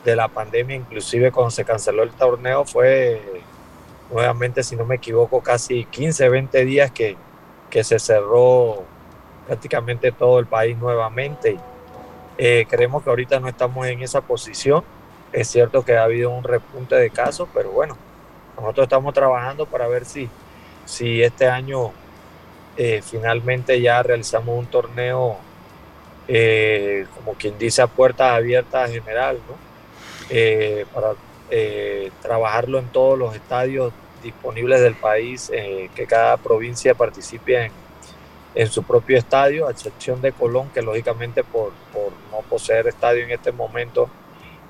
de 0.03 0.15
la 0.15 0.27
pandemia, 0.27 0.75
inclusive 0.75 1.31
cuando 1.31 1.51
se 1.51 1.65
canceló 1.65 2.03
el 2.03 2.11
torneo 2.11 2.63
fue 2.65 3.21
nuevamente, 4.11 4.63
si 4.63 4.75
no 4.75 4.85
me 4.85 4.95
equivoco, 4.95 5.41
casi 5.41 5.85
15, 5.85 6.29
20 6.29 6.65
días 6.65 6.91
que, 6.91 7.17
que 7.69 7.83
se 7.83 7.99
cerró 7.99 8.83
prácticamente 9.47 10.11
todo 10.11 10.39
el 10.39 10.45
país 10.45 10.77
nuevamente. 10.77 11.57
Eh, 12.37 12.65
creemos 12.69 13.03
que 13.03 13.09
ahorita 13.09 13.39
no 13.39 13.47
estamos 13.47 13.87
en 13.87 14.01
esa 14.01 14.21
posición. 14.21 14.83
Es 15.31 15.47
cierto 15.49 15.83
que 15.83 15.97
ha 15.97 16.03
habido 16.03 16.29
un 16.29 16.43
repunte 16.43 16.95
de 16.95 17.09
casos, 17.09 17.49
pero 17.53 17.71
bueno, 17.71 17.97
nosotros 18.55 18.85
estamos 18.85 19.13
trabajando 19.13 19.65
para 19.65 19.87
ver 19.87 20.05
si, 20.05 20.29
si 20.85 21.21
este 21.21 21.47
año 21.47 21.91
eh, 22.77 23.01
finalmente 23.03 23.79
ya 23.81 24.03
realizamos 24.03 24.57
un 24.57 24.65
torneo, 24.67 25.37
eh, 26.27 27.05
como 27.15 27.33
quien 27.33 27.57
dice, 27.57 27.81
a 27.81 27.87
puertas 27.87 28.31
abiertas 28.31 28.91
general, 28.91 29.39
¿no? 29.47 29.55
para 30.93 31.13
trabajarlo 32.21 32.79
en 32.79 32.87
todos 32.87 33.17
los 33.17 33.35
estadios 33.35 33.93
disponibles 34.23 34.81
del 34.81 34.95
país, 34.95 35.51
que 35.93 36.07
cada 36.07 36.35
provincia 36.37 36.95
participe 36.95 37.65
en, 37.65 37.71
en 38.55 38.71
su 38.71 38.83
propio 38.83 39.17
estadio, 39.17 39.67
a 39.67 39.71
excepción 39.71 40.21
de 40.21 40.31
Colón, 40.31 40.69
que 40.73 40.81
lógicamente 40.81 41.43
por, 41.43 41.73
por 41.93 42.11
no 42.31 42.39
poseer 42.49 42.87
estadio 42.87 43.23
en 43.25 43.31
este 43.31 43.51
momento 43.51 44.09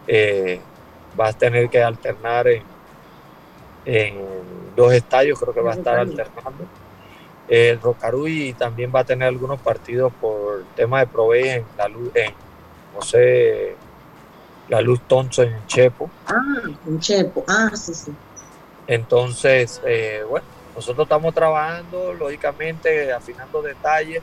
eh, 0.08 0.60
va 1.18 1.28
a 1.28 1.34
tener 1.34 1.70
que 1.70 1.82
alternar 1.82 2.48
en, 2.48 2.64
dos 4.76 4.92
estadios, 4.92 5.40
creo 5.40 5.54
que 5.54 5.62
va 5.62 5.72
a 5.72 5.76
estar 5.76 6.00
alternando. 6.00 6.66
El 7.48 7.80
Rocaruy 7.80 8.54
también 8.54 8.92
va 8.94 9.02
a 9.02 9.04
tener 9.04 9.28
algunos 9.28 9.60
partidos 9.62 10.12
por 10.20 10.64
tema 10.76 11.00
de 11.00 11.08
provee 11.08 11.50
en 11.50 11.66
la 11.78 11.88
luz, 11.88 12.12
en, 12.16 12.34
no 12.96 13.02
sé, 13.02 13.76
la 14.68 14.82
luz 14.82 15.02
Tonso 15.08 15.44
en 15.44 15.66
Chepo. 15.68 16.10
Ah, 16.28 16.62
en 16.88 17.00
Chepo, 17.00 17.44
ah, 17.48 17.70
sí, 17.76 17.94
sí. 17.94 18.12
Entonces, 18.88 19.82
eh, 19.86 20.24
bueno, 20.28 20.46
nosotros 20.76 21.06
estamos 21.06 21.34
trabajando, 21.34 22.14
lógicamente, 22.14 23.14
afinando 23.14 23.62
detalles, 23.62 24.22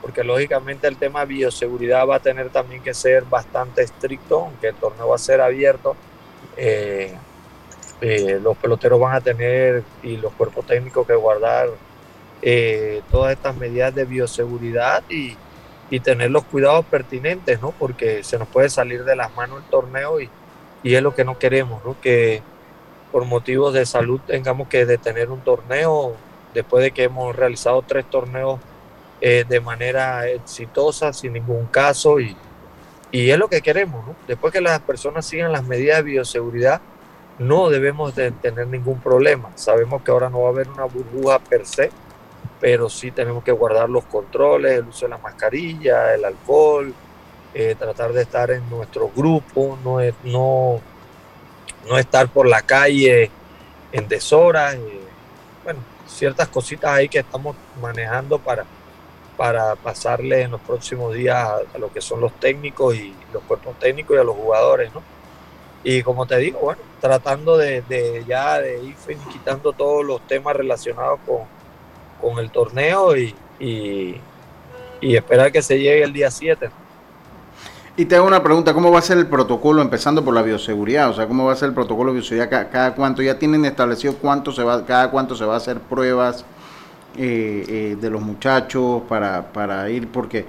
porque 0.00 0.24
lógicamente 0.24 0.88
el 0.88 0.96
tema 0.96 1.20
de 1.20 1.26
bioseguridad 1.26 2.06
va 2.06 2.16
a 2.16 2.20
tener 2.20 2.50
también 2.50 2.82
que 2.82 2.94
ser 2.94 3.24
bastante 3.24 3.82
estricto, 3.82 4.40
aunque 4.40 4.68
el 4.68 4.74
torneo 4.74 5.08
va 5.08 5.16
a 5.16 5.18
ser 5.18 5.40
abierto. 5.40 5.94
Eh, 6.56 7.14
eh, 8.00 8.40
los 8.42 8.56
peloteros 8.56 8.98
van 8.98 9.14
a 9.14 9.20
tener 9.20 9.84
y 10.02 10.16
los 10.16 10.32
cuerpos 10.32 10.66
técnicos 10.66 11.06
que 11.06 11.14
guardar 11.14 11.70
eh, 12.42 13.02
todas 13.10 13.32
estas 13.32 13.56
medidas 13.56 13.94
de 13.94 14.04
bioseguridad 14.04 15.02
y, 15.08 15.36
y, 15.90 16.00
tener 16.00 16.30
los 16.30 16.44
cuidados 16.44 16.84
pertinentes, 16.86 17.60
¿no? 17.62 17.72
Porque 17.78 18.24
se 18.24 18.38
nos 18.38 18.48
puede 18.48 18.68
salir 18.68 19.04
de 19.04 19.16
las 19.16 19.34
manos 19.36 19.62
el 19.62 19.70
torneo 19.70 20.20
y, 20.20 20.28
y 20.82 20.94
es 20.94 21.02
lo 21.02 21.14
que 21.14 21.24
no 21.24 21.38
queremos, 21.38 21.84
¿no? 21.84 21.96
Que 22.00 22.42
por 23.12 23.24
motivos 23.26 23.74
de 23.74 23.86
salud 23.86 24.20
tengamos 24.26 24.68
que 24.68 24.86
detener 24.86 25.30
un 25.30 25.40
torneo 25.40 26.16
después 26.54 26.82
de 26.82 26.90
que 26.90 27.04
hemos 27.04 27.36
realizado 27.36 27.82
tres 27.82 28.04
torneos 28.10 28.58
eh, 29.20 29.44
de 29.48 29.60
manera 29.60 30.26
exitosa, 30.26 31.12
sin 31.12 31.34
ningún 31.34 31.66
caso, 31.66 32.18
y, 32.18 32.36
y 33.12 33.30
es 33.30 33.38
lo 33.38 33.48
que 33.48 33.60
queremos. 33.60 34.04
¿no? 34.04 34.16
Después 34.26 34.52
que 34.52 34.60
las 34.60 34.80
personas 34.80 35.26
sigan 35.26 35.52
las 35.52 35.64
medidas 35.64 35.98
de 35.98 36.02
bioseguridad, 36.02 36.80
no 37.38 37.70
debemos 37.70 38.14
de 38.14 38.30
tener 38.30 38.66
ningún 38.66 39.00
problema. 39.00 39.50
Sabemos 39.54 40.02
que 40.02 40.10
ahora 40.10 40.28
no 40.28 40.42
va 40.42 40.48
a 40.48 40.52
haber 40.52 40.68
una 40.68 40.84
burbuja 40.84 41.38
per 41.38 41.66
se, 41.66 41.90
pero 42.62 42.88
sí 42.88 43.10
tenemos 43.10 43.44
que 43.44 43.52
guardar 43.52 43.90
los 43.90 44.04
controles, 44.04 44.78
el 44.78 44.88
uso 44.88 45.04
de 45.04 45.10
la 45.10 45.18
mascarilla, 45.18 46.14
el 46.14 46.24
alcohol, 46.24 46.94
eh, 47.52 47.74
tratar 47.78 48.14
de 48.14 48.22
estar 48.22 48.50
en 48.52 48.70
nuestro 48.70 49.10
grupo, 49.14 49.76
no, 49.84 49.98
no 50.22 50.80
no 51.88 51.98
estar 51.98 52.28
por 52.28 52.46
la 52.46 52.62
calle 52.62 53.30
en 53.90 54.08
deshoras, 54.08 54.74
eh, 54.74 55.00
bueno, 55.64 55.80
ciertas 56.06 56.48
cositas 56.48 56.92
ahí 56.92 57.08
que 57.08 57.18
estamos 57.18 57.56
manejando 57.80 58.38
para, 58.38 58.64
para 59.36 59.74
pasarle 59.76 60.42
en 60.42 60.52
los 60.52 60.60
próximos 60.60 61.14
días 61.14 61.36
a, 61.74 61.78
lo 61.78 61.92
que 61.92 62.00
son 62.00 62.20
los 62.20 62.32
técnicos 62.38 62.94
y 62.94 63.14
los 63.32 63.42
cuerpos 63.42 63.78
técnicos 63.78 64.16
y 64.16 64.20
a 64.20 64.24
los 64.24 64.36
jugadores, 64.36 64.92
¿no? 64.94 65.02
Y 65.84 66.02
como 66.02 66.26
te 66.26 66.36
digo, 66.36 66.60
bueno, 66.60 66.80
tratando 67.00 67.56
de, 67.56 67.82
ya 68.26 68.60
de 68.60 68.80
ir 68.84 68.96
quitando 69.32 69.72
todos 69.72 70.04
los 70.04 70.24
temas 70.28 70.54
relacionados 70.54 71.18
con, 71.26 71.40
con 72.22 72.38
el 72.38 72.50
torneo 72.50 73.14
y, 73.16 73.34
y, 73.60 74.16
y 75.02 75.16
esperar 75.16 75.52
que 75.52 75.60
se 75.60 75.78
llegue 75.78 76.04
el 76.04 76.12
día 76.12 76.30
7. 76.30 76.70
Y 77.94 78.06
te 78.06 78.16
hago 78.16 78.26
una 78.26 78.42
pregunta, 78.42 78.72
¿cómo 78.72 78.90
va 78.90 79.00
a 79.00 79.02
ser 79.02 79.18
el 79.18 79.26
protocolo 79.26 79.82
empezando 79.82 80.24
por 80.24 80.32
la 80.32 80.40
bioseguridad? 80.40 81.10
O 81.10 81.12
sea, 81.12 81.28
¿cómo 81.28 81.44
va 81.44 81.52
a 81.52 81.56
ser 81.56 81.68
el 81.68 81.74
protocolo 81.74 82.10
de 82.10 82.20
bioseguridad? 82.20 82.68
¿Cada, 82.70 82.94
cuánto? 82.94 83.20
¿Ya 83.20 83.38
tienen 83.38 83.66
establecido 83.66 84.14
cuánto 84.14 84.50
se 84.50 84.62
va, 84.62 84.86
cada 84.86 85.10
cuánto 85.10 85.34
se 85.34 85.44
va 85.44 85.54
a 85.54 85.56
hacer 85.58 85.78
pruebas 85.78 86.46
eh, 87.18 87.64
eh, 87.68 87.96
de 88.00 88.10
los 88.10 88.22
muchachos 88.22 89.02
para, 89.08 89.52
para 89.52 89.90
ir? 89.90 90.08
Porque 90.08 90.46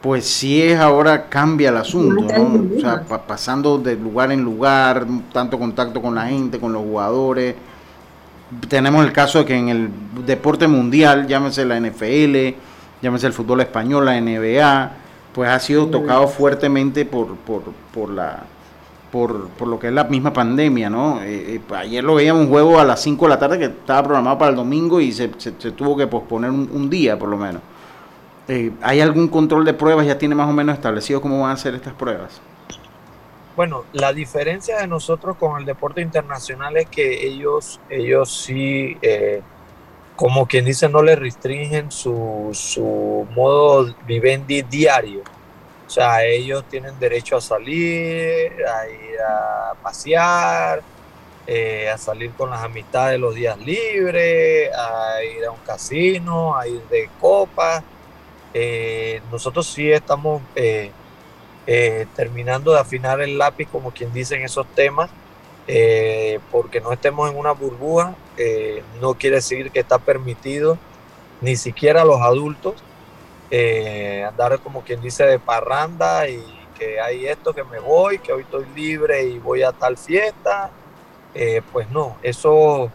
pues 0.00 0.24
si 0.24 0.62
es 0.62 0.80
ahora 0.80 1.28
cambia 1.28 1.68
el 1.68 1.76
asunto, 1.76 2.22
¿no? 2.22 2.76
O 2.78 2.80
sea, 2.80 3.02
pasando 3.26 3.76
de 3.76 3.96
lugar 3.96 4.32
en 4.32 4.40
lugar, 4.40 5.06
tanto 5.34 5.58
contacto 5.58 6.00
con 6.00 6.14
la 6.14 6.28
gente, 6.28 6.58
con 6.58 6.72
los 6.72 6.82
jugadores. 6.82 7.56
Tenemos 8.68 9.04
el 9.04 9.12
caso 9.12 9.40
de 9.40 9.44
que 9.44 9.56
en 9.56 9.68
el 9.68 9.90
deporte 10.26 10.66
mundial, 10.66 11.26
llámese 11.26 11.64
la 11.64 11.78
NFL, 11.78 12.56
llámese 13.00 13.26
el 13.28 13.32
fútbol 13.32 13.60
español, 13.60 14.06
la 14.06 14.20
NBA, 14.20 14.90
pues 15.32 15.50
ha 15.50 15.58
sido 15.60 15.86
tocado 15.86 16.26
fuertemente 16.26 17.04
por, 17.04 17.36
por, 17.36 17.62
por 17.92 18.10
la 18.10 18.42
por, 19.10 19.48
por, 19.48 19.66
lo 19.66 19.78
que 19.78 19.88
es 19.88 19.92
la 19.92 20.04
misma 20.04 20.32
pandemia, 20.32 20.88
¿no? 20.88 21.20
Eh, 21.22 21.56
eh, 21.56 21.60
ayer 21.74 22.02
lo 22.02 22.14
veíamos 22.14 22.44
un 22.44 22.48
juego 22.48 22.78
a 22.78 22.84
las 22.84 23.02
5 23.02 23.24
de 23.24 23.28
la 23.28 23.38
tarde 23.38 23.58
que 23.58 23.64
estaba 23.64 24.04
programado 24.04 24.38
para 24.38 24.50
el 24.50 24.56
domingo 24.56 25.00
y 25.00 25.10
se, 25.10 25.28
tuvo 25.28 25.96
que 25.96 26.06
posponer 26.06 26.50
un, 26.50 26.88
día 26.88 27.18
por 27.18 27.28
lo 27.28 27.36
menos. 27.36 27.60
Eh, 28.46 28.70
¿Hay 28.82 29.00
algún 29.00 29.28
control 29.28 29.64
de 29.64 29.74
pruebas? 29.74 30.06
¿Ya 30.06 30.16
tiene 30.16 30.34
más 30.34 30.48
o 30.48 30.52
menos 30.52 30.74
establecido 30.74 31.20
cómo 31.20 31.40
van 31.42 31.52
a 31.52 31.56
ser 31.56 31.74
estas 31.74 31.94
pruebas? 31.94 32.40
Bueno, 33.56 33.84
la 33.92 34.12
diferencia 34.12 34.78
de 34.78 34.86
nosotros 34.86 35.36
con 35.36 35.58
el 35.60 35.66
deporte 35.66 36.00
internacional 36.00 36.76
es 36.76 36.88
que 36.88 37.26
ellos, 37.26 37.80
ellos 37.90 38.32
sí 38.32 38.96
como 40.20 40.44
quien 40.44 40.66
dice, 40.66 40.86
no 40.86 41.02
le 41.02 41.16
restringen 41.16 41.90
su, 41.90 42.50
su 42.52 43.26
modo 43.34 43.94
vivendi 44.06 44.60
diario. 44.60 45.22
O 45.86 45.88
sea, 45.88 46.26
ellos 46.26 46.62
tienen 46.68 46.98
derecho 46.98 47.38
a 47.38 47.40
salir, 47.40 48.52
a 48.66 48.86
ir 48.86 49.18
a 49.18 49.72
pasear, 49.82 50.82
eh, 51.46 51.88
a 51.88 51.96
salir 51.96 52.32
con 52.32 52.50
las 52.50 52.62
amistades 52.62 53.18
los 53.18 53.34
días 53.34 53.56
libres, 53.60 54.70
a 54.76 55.24
ir 55.24 55.42
a 55.46 55.52
un 55.52 55.60
casino, 55.60 56.54
a 56.54 56.68
ir 56.68 56.82
de 56.90 57.08
copa. 57.18 57.82
Eh, 58.52 59.22
nosotros 59.30 59.66
sí 59.66 59.90
estamos 59.90 60.42
eh, 60.54 60.92
terminando 62.16 62.72
de 62.72 62.80
afinar 62.80 63.20
el 63.20 63.38
lápiz, 63.38 63.68
como 63.70 63.92
quien 63.92 64.12
dice 64.12 64.34
en 64.34 64.42
esos 64.42 64.66
temas, 64.74 65.10
porque 66.50 66.80
no 66.80 66.92
estemos 66.92 67.30
en 67.30 67.36
una 67.38 67.52
burbuja 67.52 68.16
no 69.00 69.14
quiere 69.14 69.36
decir 69.36 69.70
que 69.70 69.78
está 69.78 69.98
permitido 69.98 70.78
ni 71.40 71.54
siquiera 71.54 72.02
a 72.02 72.04
los 72.04 72.20
adultos 72.20 72.74
eh, 73.50 74.24
andar 74.28 74.60
como 74.60 74.82
quien 74.82 75.00
dice 75.00 75.24
de 75.24 75.40
parranda 75.40 76.28
y 76.28 76.40
que 76.78 77.00
hay 77.00 77.26
esto 77.26 77.52
que 77.52 77.64
me 77.64 77.80
voy, 77.80 78.20
que 78.20 78.32
hoy 78.32 78.42
estoy 78.42 78.64
libre 78.74 79.24
y 79.24 79.38
voy 79.38 79.62
a 79.62 79.72
tal 79.72 79.96
fiesta. 79.98 80.70
Eh, 81.34 81.60
pues 81.72 81.90
no, 81.90 82.16
eso 82.22 82.90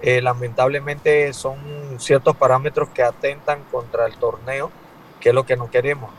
eh, 0.00 0.22
lamentablemente 0.22 1.32
son 1.32 1.58
ciertos 1.98 2.36
parámetros 2.36 2.88
que 2.90 3.02
atentan 3.02 3.64
contra 3.70 4.06
el 4.06 4.16
torneo, 4.16 4.70
que 5.20 5.30
es 5.30 5.34
lo 5.34 5.44
que 5.44 5.56
no 5.56 5.68
queremos. 5.70 6.10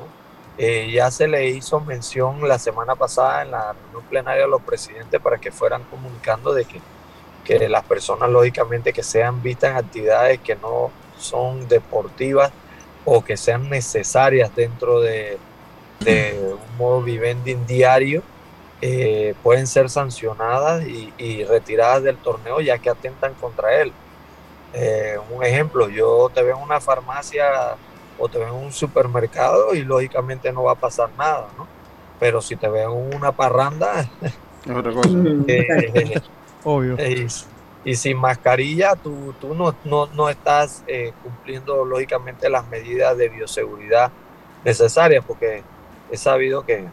Ya 0.60 1.10
se 1.10 1.28
le 1.28 1.48
hizo 1.48 1.80
mención 1.80 2.48
la 2.48 2.60
semana 2.60 2.96
pasada 2.96 3.44
en 3.44 3.52
la 3.52 3.74
reunión 3.74 4.04
plenaria 4.10 4.44
a 4.44 4.48
los 4.48 4.62
presidentes 4.62 5.22
para 5.22 5.38
que 5.38 5.52
fueran 5.52 5.84
comunicando 5.84 6.54
de 6.54 6.66
que 6.66 6.82
que 7.58 7.68
las 7.68 7.84
personas 7.84 8.30
lógicamente 8.30 8.94
que 8.94 9.04
sean 9.04 9.42
vistas 9.42 9.72
en 9.72 9.78
actividades 9.78 10.40
que 10.40 10.56
no 10.56 10.92
son 11.18 11.68
deportivas 11.68 12.52
o 13.06 13.24
que 13.24 13.38
sean 13.38 13.70
necesarias 13.70 14.56
dentro 14.56 15.00
de, 15.02 15.38
un 16.06 16.78
modo 16.78 17.02
vivendi 17.02 17.56
diario 17.56 18.22
eh, 18.82 19.34
pueden 19.44 19.68
ser 19.68 19.90
sancionadas 19.90 20.86
y, 20.86 21.44
retiradas 21.44 22.04
del 22.04 22.18
torneo 22.18 22.62
ya 22.62 22.78
que 22.78 22.90
atentan 22.90 23.34
contra 23.34 23.82
él. 23.82 23.92
Eh, 24.74 25.18
un 25.32 25.44
ejemplo, 25.44 25.90
yo 25.90 26.30
te 26.34 26.44
veo 26.44 26.56
en 26.56 26.64
una 26.64 26.80
farmacia 26.80 27.76
o 28.20 28.28
te 28.28 28.38
veo 28.38 28.50
en 28.50 28.66
un 28.66 28.72
supermercado 28.72 29.74
y 29.74 29.84
lógicamente 29.84 30.52
no 30.52 30.64
va 30.64 30.74
a 30.74 30.76
pasar 30.76 31.10
nada, 31.18 31.48
¿no? 31.58 31.68
Pero 32.20 32.42
si 32.42 32.56
te 32.56 32.68
veo 32.68 32.92
en 32.92 33.16
una 33.16 33.32
parranda, 33.32 34.10
otra 34.76 34.92
cosa. 34.92 35.10
Eh, 35.48 36.22
Obvio. 36.64 36.98
y 37.86 37.96
sin 37.96 38.18
mascarilla, 38.18 38.96
tú, 38.96 39.34
tú 39.40 39.54
no, 39.54 39.74
no, 39.86 40.08
no 40.08 40.30
estás 40.30 40.84
eh, 40.88 41.14
cumpliendo 41.24 41.86
lógicamente 41.86 42.50
las 42.50 42.68
medidas 42.68 43.18
de 43.18 43.30
bioseguridad 43.30 44.12
necesarias, 44.66 45.24
porque 45.26 45.64
he 46.12 46.18
sabido 46.18 46.66
que 46.66 46.86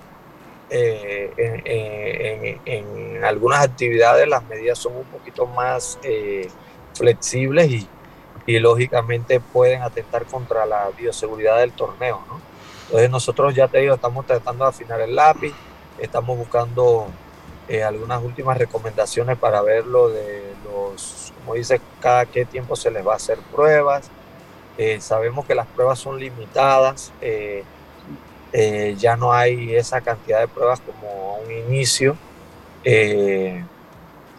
eh, 0.68 2.58
en, 2.64 3.24
algunas 3.24 3.64
actividades 3.64 4.26
las 4.28 4.44
medidas 4.44 4.78
son 4.78 4.96
un 4.96 5.04
poquito 5.04 5.46
más 5.46 5.98
eh, 6.02 6.48
flexibles 6.94 7.70
y, 7.70 7.88
y, 8.46 8.58
lógicamente 8.58 9.40
pueden 9.40 9.82
atentar 9.82 10.24
contra 10.26 10.64
la 10.66 10.90
bioseguridad 10.96 11.58
del 11.58 11.72
torneo. 11.72 12.22
¿no? 12.28 12.40
Entonces 12.86 13.10
nosotros 13.10 13.54
ya 13.54 13.68
te 13.68 13.78
digo, 13.78 13.94
estamos 13.94 14.26
tratando 14.26 14.64
de 14.64 14.70
afinar 14.70 15.00
el 15.00 15.14
lápiz, 15.14 15.52
estamos 15.98 16.38
buscando 16.38 17.08
eh, 17.68 17.82
algunas 17.82 18.22
últimas 18.22 18.56
recomendaciones 18.56 19.36
para 19.38 19.60
ver 19.60 19.86
lo 19.86 20.08
de 20.08 20.54
los, 20.64 21.32
como 21.40 21.54
dice, 21.54 21.80
cada 22.00 22.26
qué 22.26 22.44
tiempo 22.44 22.76
se 22.76 22.90
les 22.90 23.04
va 23.06 23.14
a 23.14 23.16
hacer 23.16 23.38
pruebas. 23.52 24.08
Eh, 24.78 25.00
sabemos 25.00 25.46
que 25.46 25.54
las 25.54 25.66
pruebas 25.66 25.98
son 25.98 26.20
limitadas, 26.20 27.12
eh, 27.20 27.64
ya 28.98 29.16
no 29.16 29.32
hay 29.32 29.74
esa 29.74 30.00
cantidad 30.00 30.40
de 30.40 30.48
pruebas 30.48 30.80
como 30.80 31.36
a 31.36 31.38
un 31.40 31.50
inicio, 31.50 32.16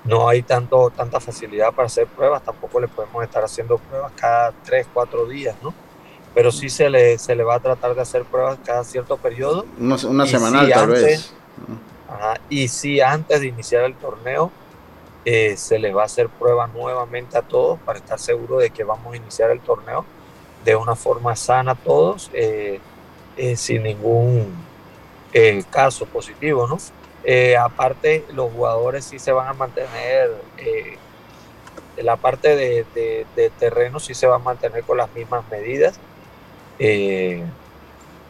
no 0.08 0.28
hay 0.28 0.42
tanto, 0.42 0.90
tanta 0.90 1.20
facilidad 1.20 1.74
para 1.74 1.86
hacer 1.86 2.08
pruebas, 2.08 2.44
tampoco 2.44 2.80
le 2.80 2.88
podemos 2.88 3.24
estar 3.24 3.44
haciendo 3.44 3.78
pruebas 3.78 4.12
cada 4.16 4.52
3, 4.64 4.88
4 4.94 5.26
días, 5.28 5.56
¿no? 5.62 5.74
Pero 6.34 6.52
sí 6.52 6.70
se 6.70 6.90
le, 6.90 7.18
se 7.18 7.36
le 7.36 7.44
va 7.44 7.56
a 7.56 7.60
tratar 7.60 7.96
de 7.96 8.02
hacer 8.02 8.24
pruebas 8.24 8.60
cada 8.64 8.84
cierto 8.84 9.18
periodo. 9.18 9.66
Una, 9.80 9.96
una 10.08 10.26
semanal 10.26 10.70
tal 10.70 10.90
vez 10.90 11.34
y 12.50 12.68
si 12.68 13.02
antes 13.02 13.42
de 13.42 13.48
iniciar 13.48 13.84
el 13.84 13.96
torneo 13.96 14.52
eh, 15.26 15.58
se 15.58 15.78
les 15.78 15.96
va 15.96 16.04
a 16.04 16.06
hacer 16.06 16.30
prueba 16.30 16.68
nuevamente 16.68 17.38
a 17.38 17.42
todos 17.42 17.80
para 17.80 18.00
estar 18.00 18.20
seguro 18.20 18.60
de 18.60 18.70
que 18.70 18.84
vamos 18.84 19.14
a 19.14 19.18
iniciar 19.18 19.52
el 19.52 19.60
torneo 19.60 20.06
de 20.64 20.76
una 20.76 20.96
forma 20.96 21.36
sana 21.36 21.72
a 21.72 21.76
todos, 21.76 22.30
eh, 22.34 22.80
eh, 23.36 23.56
sin 23.56 23.84
ningún 23.84 24.68
caso 25.70 26.08
positivo, 26.08 26.66
¿no? 26.66 26.80
Aparte, 27.60 28.26
los 28.34 28.52
jugadores 28.52 29.06
sí 29.06 29.20
se 29.20 29.32
van 29.32 29.48
a 29.48 29.54
mantener, 29.54 30.32
la 31.98 32.16
parte 32.16 32.56
de, 32.56 32.86
de, 33.36 33.52
terreno 33.60 34.00
sí 34.00 34.14
se 34.14 34.28
va 34.28 34.36
a 34.36 34.40
mantener 34.40 34.84
con 34.84 34.98
las 34.98 35.14
mismas 35.14 35.44
medidas 35.50 36.00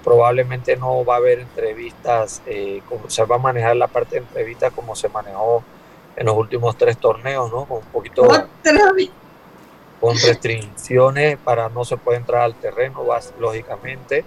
probablemente 0.07 0.77
no 0.77 1.03
va 1.03 1.15
a 1.15 1.17
haber 1.17 1.39
entrevistas, 1.39 2.41
eh, 2.45 2.81
como, 2.87 3.09
se 3.09 3.25
va 3.25 3.35
a 3.35 3.39
manejar 3.39 3.75
la 3.75 3.87
parte 3.87 4.15
de 4.15 4.21
entrevistas 4.21 4.71
como 4.71 4.95
se 4.95 5.09
manejó 5.09 5.65
en 6.15 6.27
los 6.27 6.37
últimos 6.37 6.77
tres 6.77 6.97
torneos, 6.97 7.51
¿no? 7.51 7.65
Con 7.65 7.79
un 7.79 7.91
poquito 7.91 8.25
con 9.99 10.15
restricciones 10.15 11.37
para 11.37 11.67
no 11.67 11.83
se 11.83 11.97
puede 11.97 12.19
entrar 12.19 12.43
al 12.43 12.55
terreno, 12.55 13.03
lógicamente, 13.37 14.23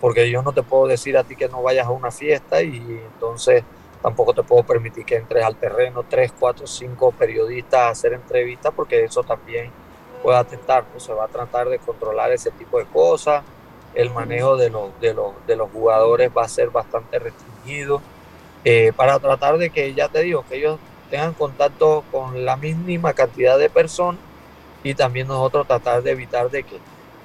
porque 0.00 0.30
yo 0.30 0.40
no 0.40 0.54
te 0.54 0.62
puedo 0.62 0.86
decir 0.86 1.18
a 1.18 1.24
ti 1.24 1.36
que 1.36 1.48
no 1.48 1.62
vayas 1.62 1.86
a 1.86 1.90
una 1.90 2.10
fiesta 2.10 2.62
y 2.62 2.78
entonces 3.12 3.64
tampoco 4.02 4.34
te 4.34 4.42
puedo 4.42 4.62
permitir 4.62 5.04
que 5.04 5.16
entres 5.16 5.44
al 5.44 5.56
terreno 5.56 6.04
tres, 6.08 6.32
cuatro, 6.38 6.66
cinco 6.66 7.12
periodistas 7.12 7.80
a 7.80 7.88
hacer 7.90 8.12
entrevistas 8.12 8.72
porque 8.74 9.04
eso 9.04 9.22
también 9.22 9.70
puede 10.22 10.38
atentar, 10.38 10.84
¿no? 10.92 11.00
se 11.00 11.12
va 11.12 11.24
a 11.24 11.28
tratar 11.28 11.68
de 11.68 11.78
controlar 11.78 12.32
ese 12.32 12.50
tipo 12.50 12.78
de 12.78 12.86
cosas 12.86 13.42
el 13.94 14.10
manejo 14.10 14.56
de 14.56 14.70
los, 14.70 14.98
de 15.00 15.14
los, 15.14 15.32
de 15.46 15.56
los 15.56 15.70
jugadores 15.70 16.30
va 16.36 16.44
a 16.44 16.48
ser 16.48 16.70
bastante 16.70 17.18
restringido 17.18 18.00
eh, 18.64 18.92
para 18.94 19.18
tratar 19.18 19.58
de 19.58 19.70
que, 19.70 19.94
ya 19.94 20.08
te 20.08 20.22
digo, 20.22 20.44
que 20.48 20.56
ellos 20.56 20.78
tengan 21.10 21.32
contacto 21.32 22.04
con 22.12 22.44
la 22.44 22.56
mínima 22.56 23.12
cantidad 23.12 23.58
de 23.58 23.70
personas 23.70 24.20
y 24.82 24.94
también 24.94 25.26
nosotros 25.26 25.66
tratar 25.66 26.02
de 26.02 26.12
evitar 26.12 26.50
de 26.50 26.62
que 26.62 26.78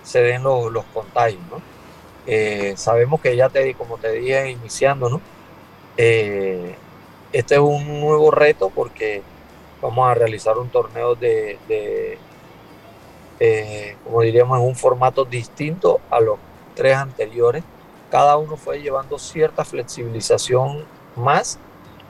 se 0.03 0.21
den 0.21 0.43
los, 0.43 0.71
los 0.71 0.85
contagios, 0.85 1.41
¿no? 1.51 1.61
Eh, 2.25 2.73
sabemos 2.77 3.19
que 3.19 3.35
ya 3.35 3.49
te 3.49 3.73
como 3.73 3.97
te 3.97 4.11
dije 4.13 4.49
iniciando, 4.49 5.09
¿no? 5.09 5.21
Eh, 5.97 6.75
este 7.31 7.55
es 7.55 7.61
un 7.61 7.99
nuevo 7.99 8.31
reto 8.31 8.71
porque 8.73 9.21
vamos 9.81 10.09
a 10.09 10.13
realizar 10.13 10.57
un 10.57 10.69
torneo 10.69 11.15
de, 11.15 11.57
de 11.67 12.17
como 14.03 14.21
diríamos, 14.21 14.57
en 14.59 14.65
un 14.65 14.75
formato 14.75 15.25
distinto 15.25 15.99
a 16.09 16.21
lo 16.21 16.37
tres 16.75 16.95
anteriores, 16.95 17.63
cada 18.11 18.37
uno 18.37 18.57
fue 18.57 18.81
llevando 18.81 19.17
cierta 19.17 19.65
flexibilización 19.65 20.85
más 21.15 21.59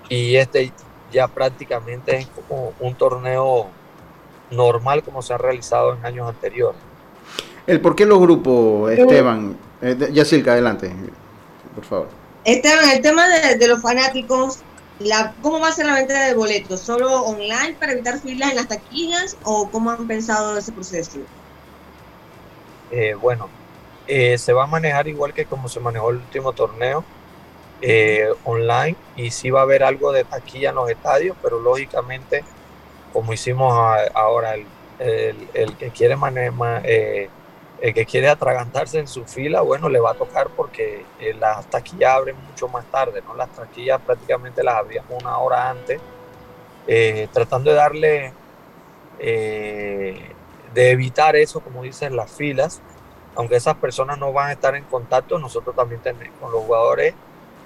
y 0.09 0.35
este 0.35 0.71
ya 1.11 1.27
prácticamente 1.27 2.17
es 2.17 2.27
como 2.27 2.73
un 2.79 2.95
torneo 2.95 3.67
normal 4.51 5.03
como 5.03 5.21
se 5.21 5.33
ha 5.33 5.37
realizado 5.37 5.93
en 5.93 6.05
años 6.05 6.27
anteriores. 6.27 6.79
¿El 7.65 7.79
por 7.79 7.95
qué 7.95 8.05
los 8.05 8.19
grupos, 8.19 8.91
Esteban? 8.91 9.55
Eh, 9.81 10.09
Yacilca, 10.11 10.51
adelante, 10.53 10.91
por 11.75 11.85
favor. 11.85 12.22
Esteban, 12.45 12.89
el 12.89 13.01
tema 13.01 13.27
de, 13.27 13.67
los 13.67 13.81
fanáticos, 13.81 14.59
la, 14.99 15.33
¿cómo 15.41 15.59
va 15.61 15.69
a 15.69 15.71
ser 15.71 15.85
la 15.85 15.95
venta 15.95 16.27
de 16.27 16.33
boletos? 16.33 16.81
¿Solo 16.81 17.23
online 17.23 17.75
para 17.79 17.93
evitar 17.93 18.19
filas 18.19 18.49
en 18.49 18.57
las 18.57 18.67
taquillas 18.67 19.37
o 19.43 19.69
cómo 19.69 19.91
han 19.91 20.07
pensado 20.07 20.57
ese 20.57 20.73
proceso? 20.73 21.19
Eh, 22.91 23.13
bueno, 23.13 23.49
eh, 24.07 24.37
se 24.37 24.51
va 24.51 24.65
a 24.65 24.67
manejar 24.67 25.07
igual 25.07 25.33
que 25.33 25.45
como 25.45 25.69
se 25.69 25.79
manejó 25.79 26.09
el 26.09 26.17
último 26.17 26.51
torneo, 26.51 27.05
eh, 27.81 28.27
online, 28.43 28.95
y 29.15 29.31
sí 29.31 29.49
va 29.49 29.61
a 29.61 29.63
haber 29.63 29.83
algo 29.83 30.11
de 30.11 30.25
taquilla 30.25 30.69
en 30.69 30.75
los 30.75 30.89
estadios, 30.89 31.37
pero 31.41 31.59
lógicamente, 31.59 32.43
como 33.13 33.31
hicimos 33.31 33.73
ahora, 34.13 34.55
el, 34.55 34.67
el, 35.53 35.77
que 35.77 35.89
quiere 35.91 36.15
manejar, 36.17 36.53
el 37.83 37.93
que 37.93 38.05
quiere 38.05 38.29
atragantarse 38.29 38.97
en 38.97 39.07
su 39.07 39.25
fila, 39.25 39.61
bueno, 39.61 39.89
le 39.89 39.99
va 39.99 40.11
a 40.11 40.13
tocar 40.13 40.47
porque 40.55 41.05
las 41.37 41.65
taquillas 41.69 42.13
abren 42.13 42.37
mucho 42.49 42.69
más 42.69 42.85
tarde, 42.85 43.21
¿no? 43.27 43.35
Las 43.35 43.49
taquillas 43.49 43.99
prácticamente 44.01 44.63
las 44.63 44.75
abríamos 44.75 45.21
una 45.21 45.37
hora 45.37 45.69
antes, 45.69 45.99
tratando 47.33 47.71
de 47.71 47.75
darle, 47.75 48.33
de 49.19 50.91
evitar 50.91 51.35
eso, 51.35 51.59
como 51.59 51.83
dicen, 51.83 52.15
las 52.15 52.31
filas, 52.31 52.81
aunque 53.35 53.55
esas 53.55 53.75
personas 53.75 54.17
no 54.17 54.31
van 54.31 54.49
a 54.49 54.53
estar 54.53 54.75
en 54.75 54.83
contacto, 54.85 55.39
nosotros 55.39 55.75
también 55.75 56.01
tenemos 56.01 56.37
con 56.39 56.51
los 56.51 56.63
jugadores, 56.63 57.13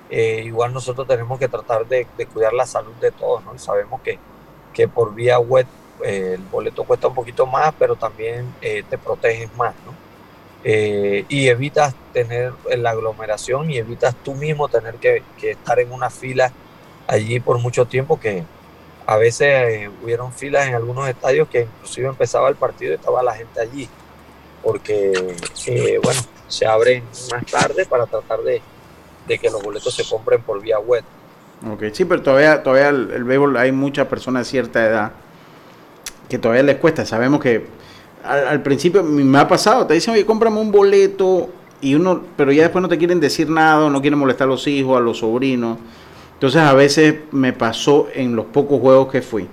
eh, 0.09 0.41
igual 0.45 0.73
nosotros 0.73 1.07
tenemos 1.07 1.37
que 1.37 1.47
tratar 1.47 1.85
de, 1.85 2.07
cuidar 2.33 2.53
la 2.53 2.65
salud 2.65 2.93
de 2.95 3.11
todos, 3.11 3.43
¿no? 3.43 3.53
Y 3.53 3.59
sabemos 3.59 4.01
que, 4.01 4.17
que 4.73 4.87
por 4.87 5.13
vía 5.13 5.37
web 5.39 5.67
eh, 6.03 6.33
el 6.35 6.43
boleto 6.43 6.83
cuesta 6.83 7.07
un 7.07 7.15
poquito 7.15 7.45
más, 7.45 7.73
pero 7.77 7.95
también 7.95 8.53
eh, 8.61 8.83
te 8.89 8.97
proteges 8.97 9.53
más, 9.55 9.73
¿no? 9.85 10.06
Y 10.69 11.47
evitas 11.47 11.95
tener 12.11 12.51
la 12.77 12.89
aglomeración 12.89 13.71
y 13.71 13.77
evitas 13.77 14.13
tú 14.23 14.35
mismo 14.35 14.67
tener 14.67 14.95
que, 14.95 15.23
estar 15.41 15.79
en 15.79 15.91
una 15.93 16.09
fila 16.09 16.51
allí 17.07 17.39
por 17.39 17.57
mucho 17.59 17.85
tiempo 17.85 18.19
que 18.19 18.43
a 19.05 19.15
veces 19.15 19.89
hubieron 20.03 20.33
filas 20.33 20.67
en 20.67 20.75
algunos 20.75 21.07
estadios 21.07 21.47
que 21.47 21.61
inclusive 21.61 22.09
empezaba 22.09 22.49
el 22.49 22.55
partido 22.55 22.91
y 22.91 22.95
estaba 22.95 23.23
la 23.23 23.33
gente 23.33 23.61
allí 23.61 23.87
porque, 24.61 25.35
eh, 25.67 25.99
bueno, 26.03 26.19
se 26.49 26.65
abren 26.65 27.03
más 27.31 27.45
tarde 27.45 27.85
para 27.85 28.05
tratar 28.05 28.41
de, 28.41 28.61
que 29.25 29.49
los 29.49 29.61
boletos 29.63 29.95
se 29.95 30.03
compren 30.03 30.41
por 30.41 30.61
vía 30.61 30.79
web. 30.79 31.03
Ok, 31.71 31.83
sí, 31.93 32.03
pero 32.03 32.21
todavía, 32.21 32.61
todavía 32.63 32.89
el, 32.89 33.11
el 33.11 33.23
béisbol 33.23 33.55
hay 33.55 33.71
muchas 33.71 34.07
personas 34.07 34.45
de 34.45 34.51
cierta 34.51 34.85
edad 34.85 35.11
que 36.27 36.37
todavía 36.37 36.63
les 36.63 36.77
cuesta. 36.77 37.05
Sabemos 37.05 37.41
que 37.41 37.65
al, 38.23 38.61
principio 38.61 39.03
me 39.03 39.37
ha 39.39 39.47
pasado, 39.47 39.85
te 39.85 39.93
dicen, 39.93 40.13
oye, 40.13 40.25
cómprame 40.25 40.59
un 40.59 40.71
boleto 40.71 41.49
y 41.81 41.95
uno, 41.95 42.21
pero 42.35 42.51
ya 42.51 42.63
después 42.63 42.81
no 42.81 42.89
te 42.89 42.97
quieren 42.97 43.19
decir 43.19 43.49
nada, 43.49 43.89
no 43.89 44.01
quieren 44.01 44.19
molestar 44.19 44.47
a 44.47 44.51
los 44.51 44.67
hijos, 44.67 44.97
a 44.97 44.99
los 44.99 45.19
sobrinos. 45.19 45.77
Entonces 46.33 46.61
a 46.61 46.73
veces 46.73 47.15
me 47.31 47.53
pasó 47.53 48.07
en 48.13 48.35
los 48.35 48.45
pocos 48.45 48.79
juegos 48.79 49.11
que 49.11 49.21
fui 49.21 49.47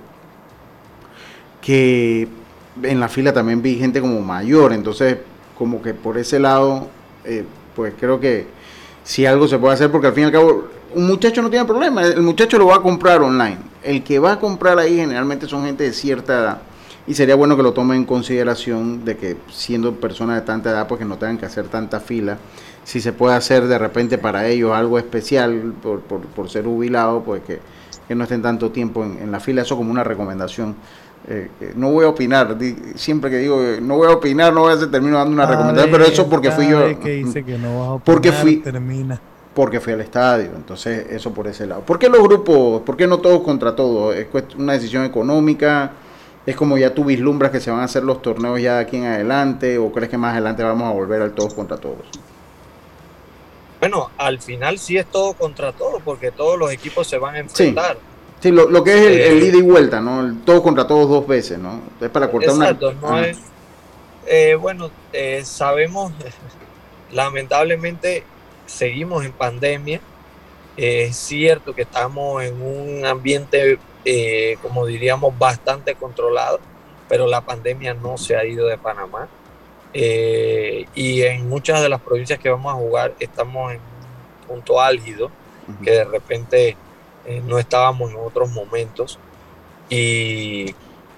que 1.65 2.27
en 2.83 2.99
la 2.99 3.09
fila 3.09 3.33
también 3.33 3.59
vi 3.59 3.75
gente 3.75 3.99
como 3.99 4.21
mayor, 4.21 4.71
entonces 4.71 5.17
como 5.57 5.81
que 5.81 5.95
por 5.95 6.17
ese 6.19 6.39
lado, 6.39 6.87
eh, 7.23 7.43
pues 7.75 7.95
creo 7.99 8.19
que 8.19 8.45
si 9.03 9.25
algo 9.25 9.47
se 9.47 9.57
puede 9.57 9.73
hacer, 9.73 9.91
porque 9.91 10.07
al 10.07 10.13
fin 10.13 10.23
y 10.23 10.25
al 10.27 10.31
cabo 10.31 10.67
un 10.93 11.07
muchacho 11.07 11.41
no 11.41 11.49
tiene 11.49 11.65
problema, 11.65 12.03
el 12.03 12.21
muchacho 12.21 12.59
lo 12.59 12.67
va 12.67 12.75
a 12.75 12.81
comprar 12.81 13.23
online, 13.23 13.57
el 13.81 14.03
que 14.03 14.19
va 14.19 14.33
a 14.33 14.39
comprar 14.39 14.77
ahí 14.77 14.97
generalmente 14.97 15.47
son 15.47 15.65
gente 15.65 15.85
de 15.85 15.93
cierta 15.93 16.39
edad. 16.39 16.61
Y 17.07 17.13
sería 17.13 17.35
bueno 17.35 17.55
que 17.55 17.63
lo 17.63 17.73
tomen 17.73 17.97
en 17.97 18.05
consideración 18.05 19.05
de 19.05 19.17
que 19.17 19.37
siendo 19.51 19.93
personas 19.95 20.39
de 20.39 20.45
tanta 20.45 20.71
edad, 20.71 20.87
pues 20.87 20.99
que 20.99 21.05
no 21.05 21.17
tengan 21.17 21.37
que 21.37 21.45
hacer 21.45 21.67
tanta 21.67 21.99
fila. 21.99 22.37
Si 22.83 22.99
se 22.99 23.13
puede 23.13 23.35
hacer 23.35 23.67
de 23.67 23.77
repente 23.77 24.17
para 24.17 24.47
ellos 24.47 24.71
algo 24.73 24.97
especial 24.97 25.73
por, 25.81 26.01
por, 26.01 26.49
ser 26.49 26.65
jubilado, 26.65 27.23
pues 27.23 27.41
que, 27.43 27.59
no 28.13 28.23
estén 28.23 28.41
tanto 28.41 28.71
tiempo 28.71 29.03
en, 29.03 29.19
en 29.19 29.31
la 29.31 29.39
fila. 29.39 29.61
Eso 29.61 29.77
como 29.77 29.91
una 29.91 30.03
recomendación 30.03 30.75
eh, 31.27 31.49
no 31.75 31.91
voy 31.91 32.05
a 32.05 32.09
opinar, 32.09 32.55
siempre 32.95 33.31
que 33.31 33.37
digo 33.37 33.59
no 33.81 33.97
voy 33.97 34.07
a 34.07 34.11
opinar, 34.11 34.53
no 34.53 34.61
voy 34.61 34.71
a 34.71 34.75
hacer, 34.75 34.91
termino 34.91 35.17
dando 35.17 35.33
una 35.33 35.47
recomendación, 35.47 35.91
pero 35.91 36.03
eso 36.05 36.29
porque 36.29 36.51
fui 36.51 36.67
yo. 36.69 36.81
porque 38.05 38.31
fui, 38.31 38.57
termina. 38.57 39.19
Porque 39.55 39.79
fui 39.79 39.93
al 39.93 40.01
estadio, 40.01 40.51
entonces 40.55 41.07
eso 41.09 41.33
por 41.33 41.47
ese 41.47 41.65
lado. 41.65 41.81
¿Por 41.81 41.97
qué 41.97 42.09
los 42.09 42.21
grupos, 42.21 42.81
por 42.81 42.95
qué 42.95 43.07
no 43.07 43.19
todos 43.19 43.41
contra 43.41 43.75
todos? 43.75 44.15
¿Es 44.15 44.27
una 44.57 44.73
decisión 44.73 45.03
económica? 45.03 45.93
¿Es 46.45 46.55
como 46.55 46.77
ya 46.77 46.93
tú 46.93 47.05
vislumbras 47.05 47.51
que 47.51 47.59
se 47.59 47.71
van 47.71 47.79
a 47.79 47.85
hacer 47.85 48.03
los 48.03 48.21
torneos 48.21 48.61
ya 48.61 48.75
de 48.75 48.81
aquí 48.81 48.97
en 48.97 49.05
adelante? 49.05 49.77
¿O 49.77 49.91
crees 49.91 50.09
que 50.09 50.17
más 50.17 50.33
adelante 50.33 50.63
vamos 50.63 50.87
a 50.87 50.93
volver 50.93 51.21
al 51.21 51.33
todos 51.33 51.53
contra 51.53 51.77
todos? 51.77 52.05
Bueno, 53.79 54.11
al 54.17 54.39
final 54.39 54.79
sí 54.79 54.97
es 54.97 55.05
todo 55.05 55.33
contra 55.33 55.71
todos, 55.71 56.01
porque 56.03 56.31
todos 56.31 56.57
los 56.57 56.71
equipos 56.71 57.07
se 57.07 57.17
van 57.17 57.35
a 57.35 57.39
enfrentar. 57.39 57.97
Sí, 58.39 58.51
lo, 58.51 58.83
que 58.83 58.93
es 58.93 59.31
el, 59.31 59.43
ida 59.43 59.57
y 59.57 59.61
vuelta, 59.61 60.01
¿no? 60.01 60.21
El 60.21 60.41
todo 60.41 60.61
contra 60.61 60.85
todos 60.85 61.09
dos 61.09 61.27
veces, 61.27 61.57
¿no? 61.57 61.81
Es 61.99 62.09
para 62.09 62.29
cortar 62.29 62.51
exacto, 62.51 62.93
no 62.93 63.19
es, 63.19 63.37
eh, 64.27 64.55
bueno, 64.55 64.89
eh, 65.13 65.41
sabemos, 65.45 66.11
lamentablemente 67.11 68.23
seguimos 68.65 69.25
en 69.25 69.31
pandemia. 69.31 70.01
es 70.77 71.15
cierto 71.15 71.73
que 71.73 71.83
estamos 71.83 72.43
en 72.43 72.61
un 72.61 73.05
ambiente, 73.05 73.79
eh, 74.05 74.57
como 74.61 74.85
diríamos, 74.85 75.37
bastante 75.37 75.95
controlado, 75.95 76.59
pero 77.09 77.27
la 77.27 77.41
pandemia 77.41 77.93
no 77.93 78.17
se 78.17 78.35
ha 78.35 78.45
ido 78.45 78.67
de 78.67 78.77
Panamá. 78.77 79.27
y 79.93 81.21
en 81.21 81.47
muchas 81.49 81.81
de 81.81 81.89
las 81.89 82.01
provincias 82.01 82.39
que 82.39 82.49
vamos 82.49 82.73
a 82.73 82.75
jugar 82.75 83.13
estamos 83.19 83.71
en 83.73 83.79
un 83.79 84.47
punto 84.47 84.81
álgido, 84.81 85.31
que 85.83 85.91
de 85.91 86.03
repente 86.03 86.77
eh, 87.25 87.41
no 87.43 87.57
estábamos 87.57 88.11
en 88.11 88.17
otros 88.17 88.51
momentos 88.51 89.17
y 89.89 90.75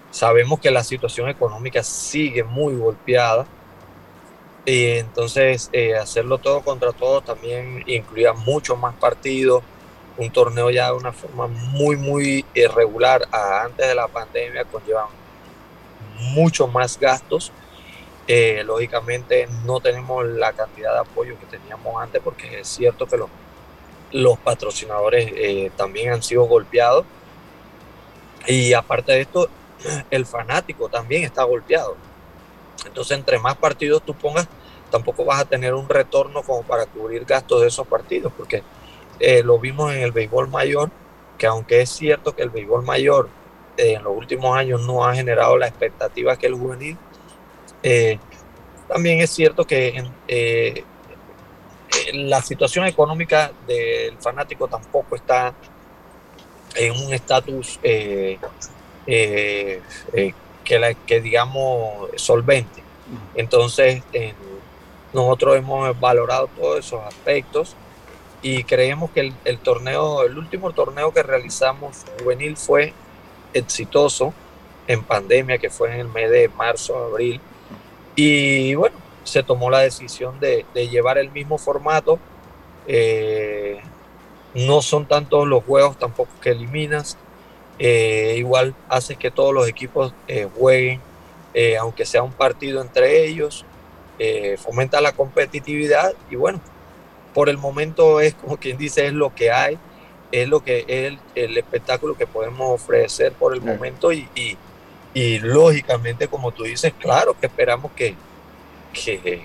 sabemos 0.10 0.60
que 0.60 0.71
la 0.71 0.84
situación 0.84 1.28
económica 1.30 1.84
sigue 1.84 2.43
muy 2.43 2.76
golpeada. 2.76 3.45
Y 4.65 4.86
entonces 4.97 5.69
eh, 5.71 5.95
hacerlo 5.95 6.38
todo 6.39 6.62
contra 6.62 6.91
todo 6.91 7.21
también 7.21 7.84
incluía 7.88 8.34
muchos 8.34 8.78
más 8.78 8.95
partidos, 8.95 9.63
un 10.17 10.32
torneo 10.32 10.69
ya 10.69 10.88
de 10.88 10.93
una 10.93 11.12
forma 11.12 11.47
muy, 11.47 11.95
muy 11.95 12.45
irregular 12.53 13.27
antes 13.32 13.88
de 13.88 13.95
la 13.95 14.08
pandemia 14.08 14.65
conlleva 14.65 15.08
mucho 16.19 16.67
más 16.67 16.99
gastos. 16.99 17.51
Eh, 18.27 18.63
lógicamente 18.65 19.47
no 19.63 19.80
tenemos 19.80 20.25
la 20.25 20.51
cantidad 20.51 20.93
de 20.93 20.99
apoyo 20.99 21.39
que 21.39 21.45
teníamos 21.45 22.01
antes 22.01 22.21
porque 22.21 22.60
es 22.60 22.67
cierto 22.67 23.06
que 23.06 23.15
los 23.15 23.30
los 24.12 24.38
patrocinadores 24.38 25.32
eh, 25.36 25.71
también 25.75 26.13
han 26.13 26.23
sido 26.23 26.43
golpeados. 26.43 27.06
Y 28.47 28.73
aparte 28.73 29.12
de 29.12 29.21
esto, 29.21 29.49
el 30.12 30.25
fanático 30.25 30.89
también 30.89 31.23
está 31.23 31.43
golpeado. 31.43 31.95
Entonces, 32.86 33.17
entre 33.17 33.39
más 33.39 33.58
partidos 33.58 34.01
tú 34.03 34.13
pongas, 34.13 34.47
tampoco 34.91 35.25
vas 35.25 35.41
a 35.41 35.45
tener 35.45 35.73
un 35.73 35.89
retorno 35.89 36.41
como 36.43 36.63
para 36.63 36.86
cubrir 36.86 37.25
gastos 37.25 37.62
de 37.62 37.67
esos 37.67 37.86
partidos, 37.88 38.32
porque 38.38 38.63
eh, 39.19 39.43
lo 39.43 39.60
vimos 39.60 39.93
en 39.93 40.01
el 40.01 40.12
béisbol 40.12 40.47
mayor, 40.49 40.89
que 41.38 41.47
aunque 41.47 41.82
es 41.82 41.89
cierto 41.89 42.36
que 42.36 42.43
el 42.43 42.49
béisbol 42.49 42.84
mayor 42.84 43.30
eh, 43.77 43.93
en 43.93 44.03
los 44.03 44.15
últimos 44.15 44.58
años 44.58 44.82
no 44.82 45.06
ha 45.06 45.13
generado 45.15 45.58
la 45.58 45.67
expectativa 45.67 46.36
que 46.38 46.47
el 46.47 46.56
juvenil, 46.56 46.97
también 48.88 49.19
es 49.19 49.30
cierto 49.30 49.65
que 49.65 50.03
la 52.13 52.41
situación 52.41 52.86
económica 52.86 53.51
del 53.65 54.17
fanático 54.17 54.67
tampoco 54.67 55.15
está 55.15 55.53
en 56.75 56.91
un 57.06 57.13
estatus 57.13 57.80
eh, 57.84 58.38
eh, 59.06 59.82
eh, 60.13 60.34
que 60.63 61.21
digamos 61.21 62.10
solvente. 62.15 62.84
Entonces, 63.36 64.03
nosotros 65.13 65.56
hemos 65.56 65.97
valorado 65.97 66.47
todos 66.47 66.80
esos 66.80 67.01
aspectos 67.03 67.75
y 68.41 68.63
creemos 68.63 69.12
que 69.12 69.34
el, 69.43 69.58
torneo, 69.60 70.23
el 70.23 70.38
último 70.38 70.71
torneo 70.71 71.12
que 71.12 71.23
realizamos 71.23 72.06
juvenil 72.19 72.56
fue 72.56 72.93
exitoso 73.54 74.34
en 74.88 75.04
pandemia, 75.04 75.58
que 75.58 75.69
fue 75.69 75.93
en 75.93 76.02
el 76.02 76.08
mes 76.08 76.30
de 76.30 76.47
marzo, 76.50 76.97
abril. 76.97 77.41
Y 78.15 78.76
bueno, 78.76 78.95
se 79.23 79.43
tomó 79.43 79.69
la 79.69 79.80
decisión 79.80 80.39
de, 80.39 80.65
llevar 80.73 81.17
el 81.17 81.32
mismo 81.32 81.58
formato. 81.58 82.19
Eh, 82.88 83.82
no 84.54 84.82
son 84.82 85.06
tantos 85.06 85.47
los 85.47 85.63
juegos 85.63 85.97
tampoco 85.97 86.32
que 86.41 86.52
eliminas. 86.52 87.18
Eh, 87.80 88.36
igual 88.38 88.74
hace 88.88 89.16
que 89.16 89.30
todos 89.30 89.53
los 89.53 89.68
equipos 89.68 90.14
eh, 90.28 90.47
jueguen, 90.57 91.01
aunque 91.80 92.05
sea 92.05 92.22
un 92.22 92.32
partido 92.32 92.82
entre 92.82 93.26
ellos. 93.26 93.66
fomenta 94.59 95.01
la 95.01 95.12
competitividad 95.12 96.14
y 96.30 96.36
bueno, 96.36 96.62
por 97.38 97.50
el 97.50 97.60
momento 97.60 98.20
es 98.20 98.34
como 98.34 98.58
quien 98.58 98.80
dice, 98.80 99.06
es 99.06 99.14
lo 99.14 99.36
que 99.36 99.52
hay, 99.52 99.78
es 100.32 100.50
lo 100.50 100.64
que 100.64 100.86
es 100.88 101.20
el, 101.36 101.56
espectáculo 101.56 102.18
que 102.18 102.26
podemos 102.26 102.82
ofrecer 102.82 103.32
por 103.34 103.54
el 103.54 103.62
momento 103.62 104.12
y, 104.12 104.28
y 105.14 105.38
lógicamente, 105.38 106.28
como 106.28 106.52
tú 106.52 106.64
dices, 106.64 106.94
claro 106.98 107.40
que 107.40 107.46
esperamos 107.46 107.92
que, 107.92 108.16
que, 108.92 109.44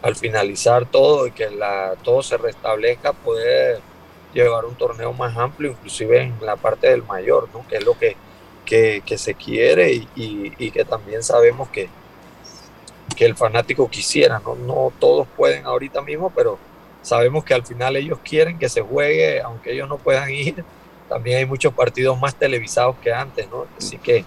al 0.00 0.16
finalizar 0.16 0.86
todo 0.86 1.26
y 1.26 1.32
que 1.32 1.50
la, 1.50 1.96
todo 2.02 2.22
se 2.22 2.38
restablezca, 2.38 3.12
poder 3.12 3.80
llevar 4.32 4.64
un 4.64 4.74
torneo 4.74 5.12
más 5.12 5.36
amplio, 5.36 5.72
inclusive 5.72 6.22
en 6.22 6.34
la 6.40 6.56
parte 6.56 6.88
del 6.88 7.02
mayor, 7.02 7.50
¿no? 7.52 7.68
que 7.68 7.76
es 7.76 7.84
lo 7.84 7.92
que, 7.98 8.16
que, 8.64 9.18
se 9.18 9.34
quiere 9.34 9.92
y, 9.92 10.08
y, 10.16 10.70
que 10.70 10.82
también 10.86 11.22
sabemos 11.22 11.68
que, 11.68 11.90
que 13.14 13.26
el 13.26 13.36
fanático 13.36 13.86
quisiera. 13.90 14.38
¿no? 14.38 14.54
no 14.54 14.94
todos 14.98 15.28
pueden 15.36 15.66
ahorita 15.66 16.00
mismo, 16.00 16.32
pero 16.34 16.58
sabemos 17.02 17.44
que 17.44 17.54
al 17.54 17.64
final 17.64 17.96
ellos 17.96 18.18
quieren 18.22 18.58
que 18.58 18.68
se 18.68 18.80
juegue, 18.80 19.40
aunque 19.40 19.72
ellos 19.72 19.88
no 19.88 19.98
puedan 19.98 20.30
ir. 20.30 20.64
También 21.08 21.38
hay 21.38 21.46
muchos 21.46 21.72
partidos 21.72 22.20
más 22.20 22.34
televisados 22.34 22.96
que 23.02 23.12
antes, 23.12 23.48
¿no? 23.50 23.66
Así 23.78 23.96
que, 23.98 24.24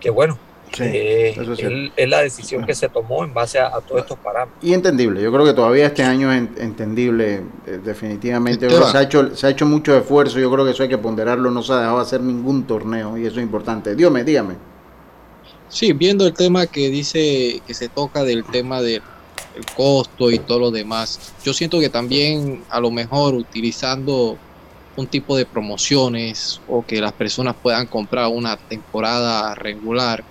que 0.00 0.10
bueno, 0.10 0.38
eh, 0.80 1.90
es, 1.96 2.08
la 2.08 2.20
decisión 2.20 2.64
que 2.64 2.74
se 2.74 2.88
tomó 2.88 3.24
en 3.24 3.32
base 3.32 3.58
a, 3.58 3.70
todos 3.80 4.02
estos 4.02 4.18
parámetros. 4.18 4.62
Y 4.62 4.72
entendible, 4.72 5.22
yo 5.22 5.32
creo 5.32 5.44
que 5.44 5.52
todavía 5.52 5.86
este 5.86 6.02
año 6.02 6.32
es 6.32 6.48
entendible, 6.56 7.42
eh, 7.66 7.80
definitivamente. 7.84 8.68
Se 8.68 8.98
ha, 8.98 9.02
hecho, 9.02 9.34
se 9.36 9.46
ha 9.46 9.50
hecho 9.50 9.66
mucho 9.66 9.96
esfuerzo, 9.96 10.38
yo 10.38 10.50
creo 10.50 10.64
que 10.64 10.72
eso 10.72 10.82
hay 10.82 10.88
que 10.88 10.98
ponderarlo, 10.98 11.50
no 11.50 11.62
se 11.62 11.72
ha 11.72 11.78
dejado 11.78 11.98
hacer 11.98 12.20
ningún 12.20 12.66
torneo 12.66 13.16
y 13.16 13.26
eso 13.26 13.36
es 13.36 13.42
importante. 13.42 13.94
Dígame, 13.94 14.24
dígame. 14.24 14.54
Sí, 15.68 15.92
viendo 15.92 16.26
el 16.26 16.34
tema 16.34 16.66
que 16.66 16.88
dice, 16.88 17.60
que 17.66 17.74
se 17.74 17.88
toca 17.88 18.24
del 18.24 18.44
tema 18.44 18.80
del 19.54 19.64
costo 19.66 20.30
y 20.30 20.38
todo 20.38 20.58
lo 20.58 20.70
demás, 20.70 21.32
yo 21.44 21.52
siento 21.52 21.80
que 21.80 21.88
también 21.88 22.64
a 22.70 22.80
lo 22.80 22.90
mejor 22.90 23.34
utilizando 23.34 24.36
un 24.96 25.06
tipo 25.06 25.36
de 25.36 25.46
promociones 25.46 26.60
o 26.68 26.84
que 26.84 27.00
las 27.00 27.12
personas 27.12 27.54
puedan 27.60 27.86
comprar 27.86 28.28
una 28.28 28.56
temporada 28.56 29.54
regular 29.54 30.24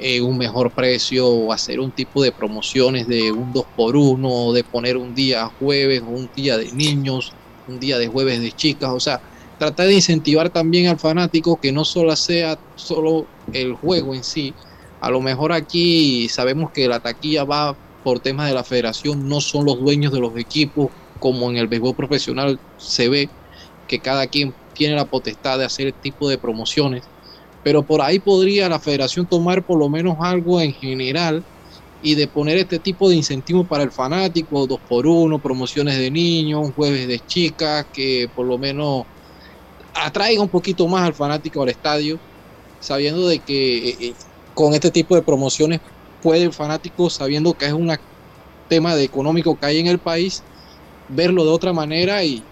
eh, 0.00 0.20
un 0.20 0.38
mejor 0.38 0.70
precio 0.70 1.26
o 1.26 1.52
hacer 1.52 1.80
un 1.80 1.90
tipo 1.90 2.22
de 2.22 2.30
promociones 2.30 3.08
de 3.08 3.32
un 3.32 3.52
2 3.52 3.64
por 3.76 3.96
1 3.96 4.28
o 4.30 4.52
de 4.52 4.62
poner 4.62 4.96
un 4.96 5.12
día 5.12 5.50
jueves 5.58 6.02
o 6.02 6.10
un 6.10 6.30
día 6.36 6.56
de 6.56 6.70
niños, 6.70 7.32
un 7.66 7.80
día 7.80 7.98
de 7.98 8.06
jueves 8.06 8.40
de 8.40 8.52
chicas, 8.52 8.90
o 8.90 9.00
sea, 9.00 9.20
tratar 9.58 9.88
de 9.88 9.94
incentivar 9.94 10.50
también 10.50 10.86
al 10.86 11.00
fanático 11.00 11.60
que 11.60 11.72
no 11.72 11.84
solo 11.84 12.14
sea 12.14 12.56
solo 12.76 13.26
el 13.52 13.74
juego 13.74 14.14
en 14.14 14.22
sí. 14.22 14.54
A 15.00 15.10
lo 15.10 15.20
mejor 15.20 15.52
aquí 15.52 16.28
sabemos 16.28 16.70
que 16.70 16.86
la 16.86 17.00
taquilla 17.00 17.42
va 17.42 17.76
por 18.02 18.20
temas 18.20 18.48
de 18.48 18.54
la 18.54 18.64
federación, 18.64 19.28
no 19.28 19.40
son 19.40 19.64
los 19.64 19.78
dueños 19.80 20.12
de 20.12 20.20
los 20.20 20.36
equipos, 20.36 20.88
como 21.18 21.50
en 21.50 21.56
el 21.56 21.68
béisbol 21.68 21.96
profesional 21.96 22.60
se 22.76 23.08
ve 23.08 23.28
que 23.86 23.98
cada 23.98 24.26
quien 24.26 24.54
tiene 24.74 24.94
la 24.94 25.06
potestad 25.06 25.58
de 25.58 25.64
hacer 25.64 25.88
este 25.88 26.00
tipo 26.00 26.28
de 26.28 26.38
promociones. 26.38 27.04
Pero 27.64 27.82
por 27.82 28.00
ahí 28.00 28.20
podría 28.20 28.68
la 28.68 28.78
federación 28.78 29.26
tomar 29.26 29.64
por 29.64 29.78
lo 29.78 29.88
menos 29.88 30.16
algo 30.20 30.60
en 30.60 30.72
general 30.72 31.44
y 32.00 32.14
de 32.14 32.28
poner 32.28 32.58
este 32.58 32.78
tipo 32.78 33.08
de 33.08 33.16
incentivos 33.16 33.66
para 33.66 33.82
el 33.82 33.90
fanático, 33.90 34.66
dos 34.66 34.80
por 34.88 35.06
uno, 35.06 35.40
promociones 35.40 35.98
de 35.98 36.10
niños, 36.10 36.60
un 36.64 36.72
jueves 36.72 37.08
de 37.08 37.18
chicas, 37.20 37.86
que 37.92 38.30
por 38.32 38.46
lo 38.46 38.56
menos 38.58 39.06
atraiga 39.92 40.40
un 40.42 40.48
poquito 40.48 40.86
más 40.86 41.06
al 41.06 41.14
fanático 41.14 41.62
al 41.62 41.70
estadio, 41.70 42.20
sabiendo 42.78 43.26
de 43.26 43.40
que 43.40 43.88
eh, 43.88 43.96
eh, 44.00 44.14
con 44.54 44.74
este 44.74 44.90
tipo 44.92 45.16
de 45.16 45.22
promociones 45.22 45.80
puede 46.22 46.44
el 46.44 46.52
fanático, 46.52 47.10
sabiendo 47.10 47.54
que 47.54 47.66
es 47.66 47.72
un 47.72 47.96
tema 48.68 48.94
de 48.94 49.04
económico 49.04 49.58
que 49.58 49.66
hay 49.66 49.78
en 49.80 49.86
el 49.86 49.98
país, 49.98 50.42
verlo 51.08 51.44
de 51.44 51.50
otra 51.50 51.72
manera 51.72 52.22
y 52.22 52.42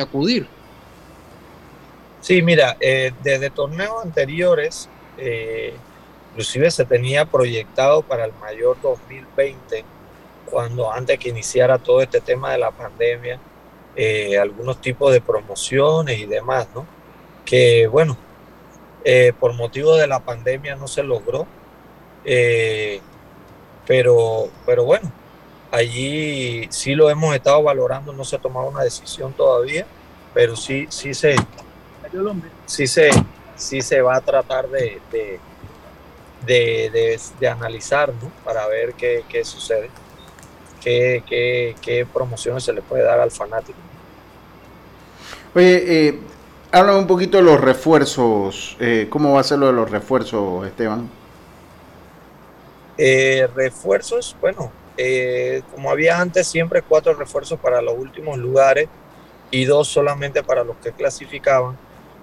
acudir. 0.00 0.48
Sí, 2.24 2.40
mira, 2.40 2.78
eh, 2.80 3.12
desde 3.22 3.50
torneos 3.50 4.02
anteriores, 4.02 4.88
eh, 5.18 5.74
inclusive 6.30 6.70
se 6.70 6.86
tenía 6.86 7.26
proyectado 7.26 8.00
para 8.00 8.24
el 8.24 8.32
mayor 8.40 8.78
2020, 8.80 9.84
cuando 10.46 10.90
antes 10.90 11.18
que 11.18 11.28
iniciara 11.28 11.76
todo 11.76 12.00
este 12.00 12.22
tema 12.22 12.52
de 12.52 12.58
la 12.60 12.70
pandemia, 12.70 13.38
eh, 13.94 14.38
algunos 14.38 14.80
tipos 14.80 15.12
de 15.12 15.20
promociones 15.20 16.18
y 16.18 16.24
demás, 16.24 16.66
¿no? 16.74 16.86
Que 17.44 17.88
bueno, 17.88 18.16
por 19.38 19.52
motivo 19.52 19.94
de 19.96 20.06
la 20.06 20.20
pandemia 20.20 20.76
no 20.76 20.88
se 20.88 21.02
logró, 21.02 21.46
pero, 23.86 24.48
pero 24.64 24.84
bueno, 24.84 25.10
allí 25.70 26.66
sí 26.70 26.94
lo 26.94 27.10
hemos 27.10 27.34
estado 27.34 27.62
valorando, 27.62 28.12
no 28.12 28.24
se 28.24 28.36
ha 28.36 28.38
tomado 28.38 28.68
una 28.68 28.82
decisión 28.82 29.32
todavía, 29.32 29.86
pero 30.32 30.56
sí, 30.56 30.86
sí 30.88 31.14
se, 31.14 31.36
sí 32.66 32.86
se, 32.86 33.10
sí 33.56 33.82
se 33.82 34.00
va 34.00 34.16
a 34.16 34.20
tratar 34.20 34.68
de, 34.68 35.00
de, 36.46 37.18
de, 37.38 37.48
analizar 37.48 38.12
para 38.44 38.66
ver 38.66 38.94
qué, 38.94 39.24
qué 39.28 39.44
sucede, 39.44 39.90
qué, 40.82 41.22
qué, 41.26 41.76
qué, 41.80 42.06
promociones 42.06 42.64
se 42.64 42.72
le 42.72 42.82
puede 42.82 43.02
dar 43.02 43.20
al 43.20 43.30
fanático. 43.30 43.78
Oye, 45.54 46.08
eh, 46.08 46.20
un 46.72 47.06
poquito 47.06 47.38
de 47.38 47.44
los 47.44 47.60
refuerzos. 47.60 48.76
Eh, 48.80 49.06
¿Cómo 49.08 49.34
va 49.34 49.40
a 49.40 49.44
ser 49.44 49.58
lo 49.58 49.66
de 49.66 49.72
los 49.72 49.90
refuerzos, 49.90 50.66
Esteban? 50.66 51.08
Eh, 52.96 53.48
refuerzos, 53.54 54.36
bueno, 54.40 54.70
eh, 54.96 55.62
como 55.72 55.90
había 55.90 56.20
antes, 56.20 56.46
siempre 56.46 56.82
cuatro 56.82 57.14
refuerzos 57.14 57.58
para 57.58 57.82
los 57.82 57.94
últimos 57.98 58.38
lugares 58.38 58.88
y 59.50 59.64
dos 59.64 59.88
solamente 59.88 60.42
para 60.42 60.64
los 60.64 60.76
que 60.76 60.92
clasificaban. 60.92 61.76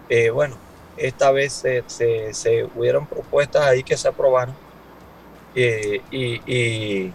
Eh, 0.10 0.30
bueno, 0.30 0.56
esta 0.98 1.32
vez 1.32 1.54
se, 1.54 1.84
se, 2.34 2.64
hubieron 2.76 3.06
propuestas 3.06 3.64
ahí 3.64 3.84
que 3.84 3.98
se 3.98 4.08
aprobaron 4.08 4.56
eh, 5.56 6.02
y, 6.12 7.12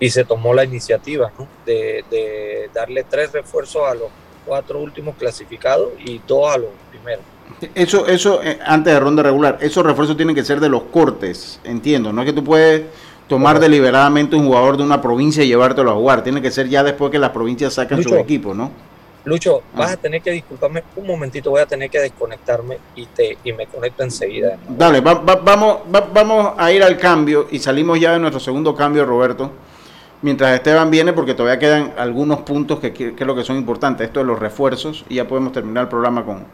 y, 0.00 0.10
se 0.10 0.24
tomó 0.24 0.52
la 0.52 0.64
iniciativa 0.64 1.32
de, 1.64 2.68
darle 2.74 3.04
tres 3.04 3.32
refuerzos 3.32 3.88
a 3.88 3.94
los 3.94 4.10
cuatro 4.44 4.80
últimos 4.80 5.16
clasificados 5.16 5.92
y 6.04 6.20
dos 6.26 6.52
a 6.52 6.58
los 6.58 6.70
primeros. 6.90 7.24
Eso, 7.74 8.06
eso 8.06 8.42
eh, 8.42 8.58
antes 8.64 8.92
de 8.92 9.00
ronda 9.00 9.22
regular, 9.22 9.58
esos 9.60 9.84
refuerzos 9.84 10.16
tienen 10.16 10.34
que 10.34 10.44
ser 10.44 10.60
de 10.60 10.68
los 10.68 10.84
cortes, 10.84 11.60
entiendo, 11.64 12.12
no 12.12 12.22
es 12.22 12.26
que 12.26 12.32
tú 12.32 12.42
puedes 12.42 12.82
tomar 13.28 13.60
deliberadamente 13.60 14.36
un 14.36 14.46
jugador 14.46 14.76
de 14.76 14.82
una 14.82 15.00
provincia 15.00 15.42
y 15.44 15.48
llevártelo 15.48 15.90
a 15.90 15.94
jugar, 15.94 16.22
tiene 16.22 16.42
que 16.42 16.50
ser 16.50 16.68
ya 16.68 16.82
después 16.82 17.10
que 17.10 17.18
las 17.18 17.30
provincias 17.30 17.74
sacan 17.74 18.02
su 18.02 18.14
equipo, 18.16 18.54
¿no? 18.54 18.70
Lucho, 19.24 19.62
vas 19.74 19.90
ah. 19.90 19.94
a 19.94 19.96
tener 19.96 20.20
que 20.20 20.32
disculparme 20.32 20.82
un 20.96 21.06
momentito, 21.06 21.50
voy 21.50 21.60
a 21.60 21.66
tener 21.66 21.88
que 21.88 22.00
desconectarme 22.00 22.78
y 22.96 23.06
te 23.06 23.38
y 23.44 23.52
me 23.52 23.66
conecto 23.66 24.02
enseguida. 24.02 24.58
Dale, 24.68 25.00
vamos, 25.00 25.78
vamos 26.12 26.54
a 26.58 26.72
ir 26.72 26.82
al 26.82 26.96
cambio 26.98 27.46
y 27.50 27.60
salimos 27.60 28.00
ya 28.00 28.12
de 28.12 28.18
nuestro 28.18 28.40
segundo 28.40 28.74
cambio, 28.74 29.04
Roberto. 29.04 29.50
Mientras 30.22 30.54
Esteban 30.54 30.90
viene, 30.90 31.12
porque 31.12 31.34
todavía 31.34 31.58
quedan 31.58 31.94
algunos 31.96 32.40
puntos 32.40 32.78
que, 32.80 32.92
que, 32.92 33.14
es 33.16 33.26
lo 33.26 33.34
que 33.34 33.42
son 33.44 33.56
importantes, 33.56 34.06
esto 34.06 34.20
de 34.20 34.26
los 34.26 34.38
refuerzos, 34.38 35.04
y 35.08 35.16
ya 35.16 35.26
podemos 35.26 35.52
terminar 35.52 35.84
el 35.84 35.88
programa 35.88 36.24
con, 36.24 36.46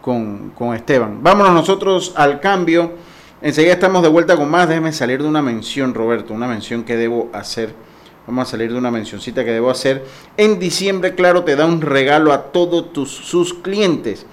con, 0.00 0.52
Esteban. 0.74 1.22
Vámonos 1.22 1.52
nosotros 1.52 2.12
al 2.16 2.40
cambio. 2.40 2.92
Enseguida 3.40 3.74
estamos 3.74 4.02
de 4.02 4.08
vuelta 4.08 4.36
con 4.36 4.50
más. 4.50 4.68
Déjeme 4.68 4.92
salir 4.92 5.22
de 5.22 5.28
una 5.28 5.42
mención, 5.42 5.94
Roberto, 5.94 6.34
una 6.34 6.48
mención 6.48 6.84
que 6.84 6.96
debo 6.96 7.30
hacer 7.32 7.74
Vamos 8.28 8.48
a 8.48 8.50
salir 8.50 8.70
de 8.70 8.76
una 8.76 8.90
mencioncita 8.90 9.42
que 9.42 9.52
debo 9.52 9.70
hacer. 9.70 10.04
En 10.36 10.58
diciembre, 10.58 11.14
claro, 11.14 11.44
te 11.44 11.56
da 11.56 11.64
un 11.64 11.80
regalo 11.80 12.34
a 12.34 12.52
todos 12.52 12.92
tus, 12.92 13.10
sus 13.10 13.54
clientes. 13.54 14.26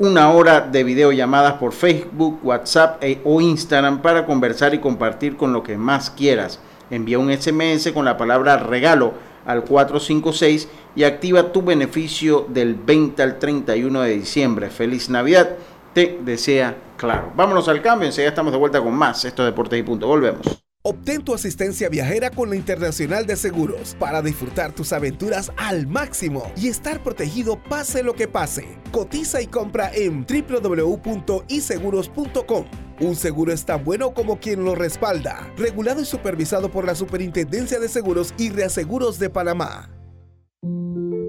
Una 0.00 0.32
hora 0.32 0.62
de 0.62 0.82
videollamadas 0.82 1.52
por 1.52 1.72
Facebook, 1.72 2.40
WhatsApp 2.42 3.00
e, 3.04 3.20
o 3.22 3.40
Instagram 3.40 4.02
para 4.02 4.26
conversar 4.26 4.74
y 4.74 4.80
compartir 4.80 5.36
con 5.36 5.52
lo 5.52 5.62
que 5.62 5.76
más 5.76 6.10
quieras. 6.10 6.58
Envía 6.90 7.20
un 7.20 7.32
SMS 7.32 7.92
con 7.92 8.04
la 8.04 8.16
palabra 8.16 8.56
regalo 8.56 9.14
al 9.50 9.64
456 9.64 10.68
y 10.96 11.04
activa 11.04 11.52
tu 11.52 11.62
beneficio 11.62 12.46
del 12.48 12.74
20 12.74 13.22
al 13.22 13.38
31 13.38 14.02
de 14.02 14.10
diciembre. 14.10 14.70
Feliz 14.70 15.10
Navidad. 15.10 15.56
Te 15.92 16.18
desea 16.22 16.76
claro. 16.96 17.32
Vámonos 17.34 17.68
al 17.68 17.82
cambio. 17.82 18.06
Enseguida 18.06 18.30
estamos 18.30 18.52
de 18.52 18.58
vuelta 18.58 18.80
con 18.80 18.94
más. 18.94 19.24
Esto 19.24 19.42
es 19.42 19.50
Deportes 19.50 19.78
y 19.78 19.82
Punto. 19.82 20.06
Volvemos. 20.06 20.62
Obtén 20.82 21.22
tu 21.22 21.34
asistencia 21.34 21.90
viajera 21.90 22.30
con 22.30 22.48
la 22.48 22.56
Internacional 22.56 23.26
de 23.26 23.36
Seguros 23.36 23.94
para 23.98 24.22
disfrutar 24.22 24.72
tus 24.72 24.94
aventuras 24.94 25.52
al 25.58 25.86
máximo 25.86 26.50
y 26.56 26.68
estar 26.68 27.02
protegido 27.02 27.62
pase 27.62 28.02
lo 28.02 28.14
que 28.14 28.28
pase. 28.28 28.78
Cotiza 28.90 29.42
y 29.42 29.46
compra 29.46 29.90
en 29.94 30.24
www.iseguros.com. 30.24 32.64
Un 33.00 33.16
seguro 33.16 33.52
es 33.52 33.64
tan 33.64 33.82
bueno 33.84 34.12
como 34.12 34.38
quien 34.38 34.64
lo 34.64 34.74
respalda. 34.74 35.52
Regulado 35.56 36.02
y 36.02 36.04
supervisado 36.04 36.70
por 36.70 36.84
la 36.86 36.94
Superintendencia 36.94 37.80
de 37.80 37.88
Seguros 37.88 38.34
y 38.38 38.50
Reaseguros 38.50 39.18
de 39.18 39.30
Panamá. 39.30 39.90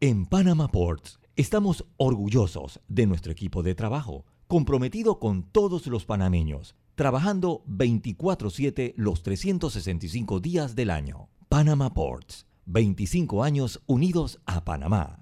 En 0.00 0.26
Panama 0.26 0.68
Ports 0.68 1.18
estamos 1.36 1.86
orgullosos 1.96 2.80
de 2.88 3.06
nuestro 3.06 3.32
equipo 3.32 3.62
de 3.62 3.74
trabajo, 3.74 4.26
comprometido 4.48 5.18
con 5.18 5.44
todos 5.44 5.86
los 5.86 6.04
panameños, 6.04 6.74
trabajando 6.94 7.62
24/7 7.66 8.92
los 8.96 9.22
365 9.22 10.40
días 10.40 10.74
del 10.74 10.90
año. 10.90 11.28
Panama 11.48 11.94
Ports, 11.94 12.46
25 12.66 13.42
años 13.42 13.82
unidos 13.86 14.40
a 14.44 14.64
Panamá. 14.64 15.21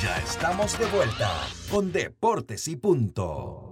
Ya 0.00 0.16
estamos 0.18 0.78
de 0.78 0.86
vuelta 0.86 1.30
con 1.70 1.92
Deportes 1.92 2.66
y 2.68 2.76
Punto. 2.76 3.71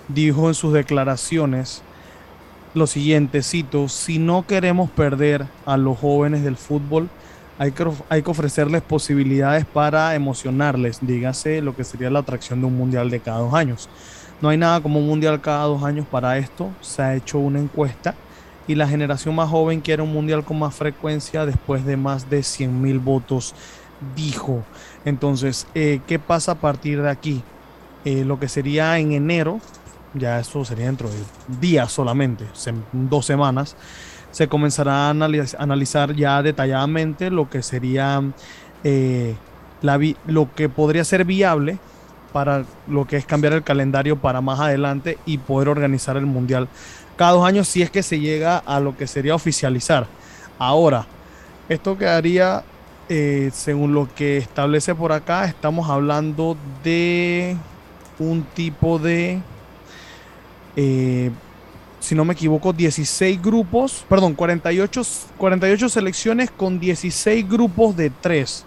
dijo 0.07 0.47
en 0.47 0.53
sus 0.53 0.73
declaraciones 0.73 1.81
lo 2.75 2.85
siguiente, 2.85 3.41
cito, 3.41 3.89
si 3.89 4.19
no 4.19 4.45
queremos 4.45 4.91
perder 4.91 5.47
a 5.65 5.75
los 5.77 5.97
jóvenes 5.97 6.43
del 6.43 6.55
fútbol, 6.55 7.09
hay 7.59 7.73
que, 7.73 8.31
ofrecerles 8.31 8.81
posibilidades 8.81 9.65
para 9.65 10.15
emocionarles, 10.15 10.99
dígase 11.01 11.61
lo 11.61 11.75
que 11.75 11.83
sería 11.83 12.09
la 12.09 12.19
atracción 12.19 12.61
de 12.61 12.67
un 12.67 12.77
mundial 12.77 13.09
de 13.09 13.19
cada 13.19 13.39
dos 13.39 13.53
años. 13.53 13.89
No 14.41 14.47
hay 14.47 14.57
nada 14.57 14.79
como 14.79 14.99
un 14.99 15.05
mundial 15.05 15.41
cada 15.41 15.65
dos 15.65 15.83
años 15.83 16.07
para 16.09 16.37
esto, 16.37 16.71
se 16.79 17.01
ha 17.01 17.15
hecho 17.15 17.37
una 17.37 17.59
encuesta 17.59 18.15
y 18.65 18.75
la 18.75 18.87
generación 18.87 19.35
más 19.35 19.49
joven 19.49 19.81
quiere 19.81 20.01
un 20.01 20.13
mundial 20.13 20.45
con 20.45 20.57
más 20.57 20.73
frecuencia 20.73 21.45
después 21.45 21.83
de 21.85 21.97
más 21.97 22.29
de 22.29 22.43
100 22.43 22.81
mil 22.81 22.99
votos, 22.99 23.53
dijo. 24.15 24.63
Entonces, 25.03 25.67
eh, 25.75 25.99
¿qué 26.07 26.17
pasa 26.17 26.53
a 26.53 26.55
partir 26.55 27.01
de 27.01 27.09
aquí? 27.09 27.43
Eh, 28.05 28.23
lo 28.23 28.39
que 28.39 28.47
sería 28.47 28.97
en 28.99 29.11
enero, 29.11 29.59
ya 30.13 30.39
eso 30.39 30.63
sería 30.63 30.85
dentro 30.85 31.09
de 31.09 31.17
días 31.59 31.91
solamente, 31.91 32.45
dos 32.93 33.25
semanas, 33.25 33.75
se 34.31 34.47
comenzará 34.47 35.07
a 35.07 35.09
analizar 35.09 36.15
ya 36.15 36.41
detalladamente 36.41 37.29
lo 37.29 37.49
que 37.49 37.63
sería 37.63 38.21
eh, 38.83 39.35
la 39.81 39.99
lo 40.27 40.53
que 40.53 40.69
podría 40.69 41.03
ser 41.03 41.25
viable 41.25 41.79
para 42.33 42.63
lo 42.87 43.05
que 43.05 43.17
es 43.17 43.25
cambiar 43.25 43.53
el 43.53 43.63
calendario 43.63 44.17
para 44.17 44.41
más 44.41 44.59
adelante 44.59 45.17
y 45.25 45.39
poder 45.39 45.69
organizar 45.69 46.15
el 46.17 46.25
mundial 46.25 46.67
cada 47.19 47.33
dos 47.33 47.45
años 47.45 47.67
si 47.67 47.81
es 47.81 47.91
que 47.91 48.01
se 48.01 48.21
llega 48.21 48.59
a 48.59 48.79
lo 48.79 48.95
que 48.95 49.05
sería 49.05 49.35
oficializar. 49.35 50.07
Ahora, 50.57 51.05
esto 51.67 51.97
quedaría, 51.97 52.63
eh, 53.09 53.49
según 53.51 53.93
lo 53.93 54.07
que 54.15 54.37
establece 54.37 54.95
por 54.95 55.11
acá, 55.11 55.43
estamos 55.43 55.89
hablando 55.89 56.55
de 56.81 57.57
un 58.19 58.43
tipo 58.43 58.99
de 58.99 59.41
eh, 60.77 61.29
si 62.09 62.15
no 62.15 62.25
me 62.25 62.33
equivoco, 62.33 62.73
16 62.73 63.39
grupos, 63.39 64.03
perdón, 64.09 64.33
48, 64.33 65.01
48 65.37 65.89
selecciones 65.89 66.49
con 66.49 66.79
16 66.79 67.47
grupos 67.47 67.95
de 67.95 68.09
3. 68.09 68.65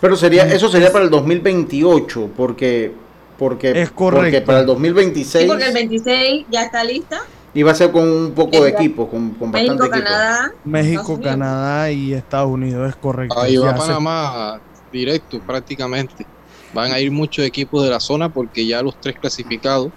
Pero 0.00 0.16
sería, 0.16 0.46
eso 0.46 0.70
sería 0.70 0.90
para 0.90 1.04
el 1.04 1.10
2028, 1.10 2.30
porque, 2.34 2.94
porque, 3.38 3.78
es 3.78 3.90
correcto. 3.90 4.22
porque 4.22 4.40
para 4.40 4.60
el 4.60 4.66
2026... 4.66 5.42
Sí, 5.42 5.46
porque 5.46 5.66
el 5.66 5.74
26 5.74 6.46
ya 6.50 6.62
está 6.62 6.82
lista. 6.82 7.20
Y 7.52 7.62
va 7.62 7.72
a 7.72 7.74
ser 7.74 7.92
con 7.92 8.10
un 8.10 8.32
poco 8.32 8.64
de 8.64 8.70
equipo, 8.70 9.06
con, 9.06 9.32
con 9.32 9.50
México, 9.50 9.76
bastante 9.76 10.04
Canadá. 10.04 10.52
México, 10.64 11.20
Canadá 11.22 11.92
y 11.92 12.14
Estados 12.14 12.50
Unidos, 12.50 12.88
es 12.88 12.96
correcto. 12.96 13.38
Ahí 13.38 13.58
va 13.58 13.74
Panamá 13.74 14.60
directo 14.90 15.40
prácticamente. 15.40 16.24
Van 16.72 16.90
a 16.90 17.00
ir 17.00 17.10
muchos 17.10 17.44
equipos 17.44 17.84
de 17.84 17.90
la 17.90 18.00
zona 18.00 18.30
porque 18.30 18.64
ya 18.64 18.80
los 18.80 18.98
tres 18.98 19.16
clasificados 19.18 19.92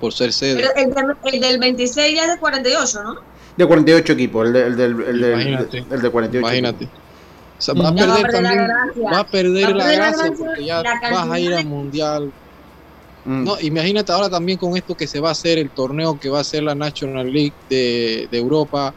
por 0.00 0.12
ser 0.12 0.32
sede. 0.32 0.64
el, 0.76 1.40
del 1.40 1.58
26 1.58 2.16
ya 2.16 2.24
es 2.24 2.30
de 2.32 2.38
48, 2.38 3.02
¿no? 3.02 3.16
De 3.56 3.66
48 3.66 4.12
equipos, 4.14 4.46
el, 4.46 4.52
de, 4.52 4.66
el, 4.66 4.76
del, 4.76 5.00
el, 5.02 5.86
el 5.90 6.02
de 6.02 6.10
48. 6.10 6.38
Imagínate. 6.38 6.88
va, 7.78 7.88
a 7.88 7.94
perder 7.94 8.32
también, 8.32 8.68
va 9.12 9.18
a 9.18 9.26
perder 9.26 9.76
la 9.76 9.92
gracia 9.92 10.32
porque 10.36 10.64
ya 10.64 10.82
vas 10.82 11.30
a 11.30 11.38
ir 11.38 11.54
al 11.54 11.66
mundial. 11.66 12.32
Mm. 13.24 13.44
No, 13.44 13.60
imagínate 13.60 14.10
ahora 14.10 14.28
también 14.30 14.58
con 14.58 14.76
esto 14.76 14.96
que 14.96 15.06
se 15.06 15.20
va 15.20 15.28
a 15.28 15.32
hacer 15.32 15.58
el 15.58 15.70
torneo 15.70 16.18
que 16.18 16.28
va 16.28 16.40
a 16.40 16.44
ser 16.44 16.62
la 16.62 16.74
National 16.74 17.30
League 17.30 17.52
de, 17.68 18.26
de 18.30 18.38
Europa, 18.38 18.94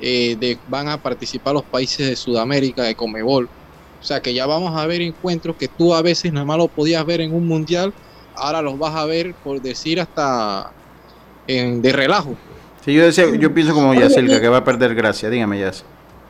eh, 0.00 0.36
de, 0.40 0.58
van 0.66 0.88
a 0.88 1.00
participar 1.00 1.54
los 1.54 1.62
países 1.62 2.08
de 2.08 2.16
Sudamérica, 2.16 2.82
de 2.82 2.94
Comebol. 2.94 3.48
O 4.00 4.02
sea 4.02 4.20
que 4.20 4.32
ya 4.32 4.46
vamos 4.46 4.76
a 4.80 4.86
ver 4.86 5.02
encuentros 5.02 5.56
que 5.56 5.68
tú 5.68 5.94
a 5.94 6.00
veces 6.00 6.32
nada 6.32 6.46
más 6.46 6.56
lo 6.56 6.68
podías 6.68 7.04
ver 7.04 7.20
en 7.20 7.34
un 7.34 7.46
mundial 7.46 7.92
ahora 8.40 8.62
los 8.62 8.78
vas 8.78 8.94
a 8.94 9.04
ver, 9.04 9.34
por 9.34 9.60
decir, 9.60 10.00
hasta 10.00 10.72
en, 11.46 11.82
de 11.82 11.92
relajo. 11.92 12.36
Sí, 12.84 12.94
yo, 12.94 13.04
decía, 13.04 13.26
yo 13.36 13.52
pienso 13.52 13.74
como 13.74 13.94
Yacilca, 13.94 14.40
que 14.40 14.48
va 14.48 14.58
a 14.58 14.64
perder 14.64 14.94
gracia. 14.94 15.28
Dígame, 15.28 15.60
Yas. 15.60 15.84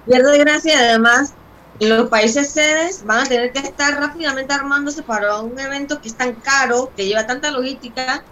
Pierde 0.06 0.38
gracia, 0.38 0.78
además, 0.78 1.34
los 1.78 2.08
países 2.08 2.50
sedes 2.50 3.04
van 3.04 3.20
a 3.20 3.28
tener 3.28 3.52
que 3.52 3.60
estar 3.60 3.98
rápidamente 4.00 4.52
armándose 4.52 5.02
para 5.02 5.40
un 5.40 5.58
evento 5.58 6.00
que 6.00 6.08
es 6.08 6.14
tan 6.14 6.34
caro, 6.34 6.90
que 6.96 7.06
lleva 7.06 7.26
tanta 7.26 7.50
logística, 7.50 8.24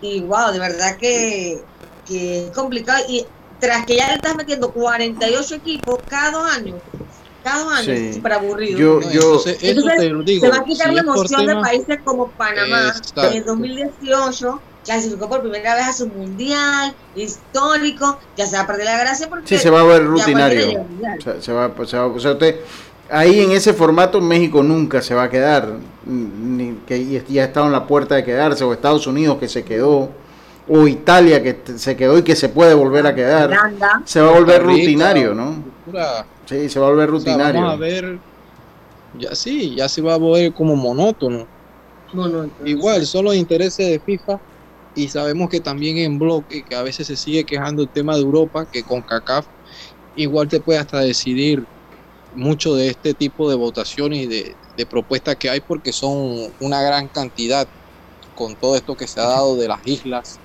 y 0.00 0.20
wow, 0.22 0.50
de 0.52 0.58
verdad 0.58 0.96
que, 0.96 1.62
que 2.06 2.46
es 2.46 2.50
complicado. 2.50 3.04
Y 3.08 3.26
tras 3.60 3.86
que 3.86 3.96
ya 3.96 4.08
le 4.08 4.14
estás 4.14 4.34
metiendo 4.34 4.72
48 4.72 5.54
equipos 5.54 6.00
cada 6.08 6.32
dos 6.32 6.50
años, 6.50 6.80
cada 7.42 7.76
año 7.76 7.92
es 7.92 8.16
súper 8.16 8.32
aburrido. 8.32 8.78
Yo, 8.78 9.00
yo, 9.10 9.42
entonces, 9.60 10.40
se 10.40 10.48
va 10.48 10.56
a 10.56 10.64
quitar 10.64 10.92
la 10.92 11.00
emoción 11.00 11.46
de 11.46 11.54
países 11.56 11.98
como 12.04 12.28
Panamá, 12.28 12.94
que 13.14 13.36
en 13.38 13.44
2018 13.44 14.60
clasificó 14.84 15.28
por 15.28 15.42
primera 15.42 15.74
vez 15.74 15.86
a 15.86 15.92
su 15.92 16.08
mundial 16.08 16.94
histórico, 17.14 18.18
ya 18.36 18.46
se 18.46 18.56
va 18.56 18.62
a 18.62 18.66
perder 18.66 18.86
la 18.86 18.98
gracia 18.98 19.28
porque 19.28 19.46
sí, 19.46 19.58
se 19.58 19.70
va 19.70 19.80
a 19.80 19.84
ver 19.84 20.04
rutinario. 20.04 20.84
se 21.40 21.52
va, 21.52 21.70
se 21.86 21.96
va, 21.96 22.06
o 22.06 22.20
sea, 22.20 22.32
usted, 22.32 22.60
ahí 23.10 23.40
en 23.40 23.52
ese 23.52 23.72
formato 23.72 24.20
México 24.20 24.62
nunca 24.62 25.02
se 25.02 25.14
va 25.14 25.24
a 25.24 25.30
quedar, 25.30 25.74
ni 26.04 26.78
que 26.86 27.22
ya 27.28 27.42
ha 27.42 27.46
estado 27.46 27.66
en 27.66 27.72
la 27.72 27.86
puerta 27.86 28.14
de 28.16 28.24
quedarse, 28.24 28.64
o 28.64 28.72
Estados 28.72 29.06
Unidos 29.06 29.38
que 29.38 29.48
se 29.48 29.64
quedó, 29.64 30.10
o 30.68 30.86
Italia 30.86 31.42
que 31.42 31.60
se 31.76 31.96
quedó 31.96 32.18
y 32.18 32.22
que 32.22 32.36
se 32.36 32.48
puede 32.48 32.74
volver 32.74 33.06
a 33.06 33.14
quedar, 33.14 33.50
se 34.04 34.20
va 34.20 34.30
a 34.30 34.32
volver 34.32 34.62
rutinario, 34.62 35.34
¿no? 35.34 35.56
Sí, 36.46 36.68
se 36.68 36.78
va 36.80 36.86
a 36.86 36.90
volver 36.90 37.08
rutinario. 37.10 37.60
vamos 37.60 37.74
a 37.74 37.76
ver, 37.76 38.22
ya 39.12 39.34
sí, 39.34 39.76
ya 39.76 39.88
se 39.88 40.02
va 40.02 40.14
a 40.14 40.18
volver 40.18 40.52
como 40.52 40.76
monótono. 40.76 41.48
Igual, 42.64 43.06
son 43.06 43.24
los 43.24 43.34
intereses 43.36 43.86
de 43.88 44.00
FIFA 44.00 44.42
y 44.94 45.08
sabemos 45.08 45.48
que 45.48 45.60
también 45.60 45.98
en 45.98 46.18
bloque, 46.18 46.64
que 46.64 46.74
a 46.74 46.82
veces 46.82 47.06
se 47.06 47.16
sigue 47.16 47.46
quejando 47.46 47.82
el 47.82 47.90
tema 47.90 48.14
de 48.16 48.22
Europa, 48.22 48.66
que 48.70 48.84
con 48.84 49.02
CACAF 49.02 49.46
igual 50.14 50.48
te 50.48 50.60
puede 50.60 50.78
hasta 50.80 51.00
decidir 51.00 51.68
mucho 52.32 52.74
de 52.76 52.88
este 52.90 53.14
tipo 53.14 53.50
de 53.50 53.56
votaciones 53.56 54.20
y 54.24 54.28
de, 54.28 54.58
de 54.76 54.86
propuestas 54.86 55.36
que 55.38 55.50
hay 55.50 55.60
porque 55.62 55.92
son 55.92 56.12
una 56.60 56.82
gran 56.82 57.08
cantidad 57.10 57.70
con 58.34 58.56
todo 58.56 58.76
esto 58.76 58.96
que 58.96 59.08
se 59.08 59.20
ha 59.20 59.24
dado 59.24 59.56
de 59.58 59.68
las 59.68 59.80
islas 59.86 60.41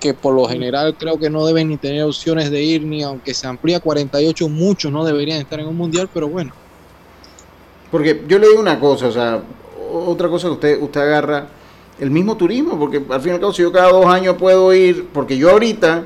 que 0.00 0.14
por 0.14 0.34
lo 0.34 0.46
general 0.46 0.96
creo 0.98 1.18
que 1.18 1.30
no 1.30 1.44
deben 1.44 1.68
ni 1.68 1.76
tener 1.76 2.02
opciones 2.04 2.50
de 2.50 2.62
ir, 2.62 2.82
ni 2.82 3.02
aunque 3.02 3.34
se 3.34 3.46
amplía 3.46 3.80
48, 3.80 4.48
muchos 4.48 4.92
no 4.92 5.04
deberían 5.04 5.40
estar 5.40 5.58
en 5.60 5.66
un 5.66 5.76
mundial, 5.76 6.08
pero 6.12 6.28
bueno. 6.28 6.52
Porque 7.90 8.22
yo 8.28 8.38
le 8.38 8.48
digo 8.48 8.60
una 8.60 8.78
cosa, 8.78 9.08
o 9.08 9.12
sea, 9.12 9.42
otra 9.92 10.28
cosa 10.28 10.48
que 10.48 10.52
usted, 10.52 10.82
usted 10.82 11.00
agarra, 11.00 11.48
el 11.98 12.10
mismo 12.10 12.36
turismo, 12.36 12.78
porque 12.78 13.02
al 13.08 13.20
fin 13.20 13.32
y 13.32 13.34
al 13.34 13.40
cabo, 13.40 13.52
si 13.52 13.62
yo 13.62 13.72
cada 13.72 13.90
dos 13.90 14.06
años 14.06 14.36
puedo 14.38 14.72
ir, 14.72 15.08
porque 15.12 15.36
yo 15.36 15.50
ahorita, 15.50 16.04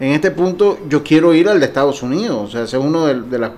en 0.00 0.12
este 0.12 0.30
punto 0.30 0.78
yo 0.88 1.02
quiero 1.02 1.34
ir 1.34 1.48
al 1.48 1.58
de 1.58 1.66
Estados 1.66 2.02
Unidos, 2.04 2.36
o 2.36 2.48
sea, 2.48 2.62
es 2.62 2.74
uno 2.74 3.06
de, 3.06 3.20
de 3.22 3.38
las 3.38 3.50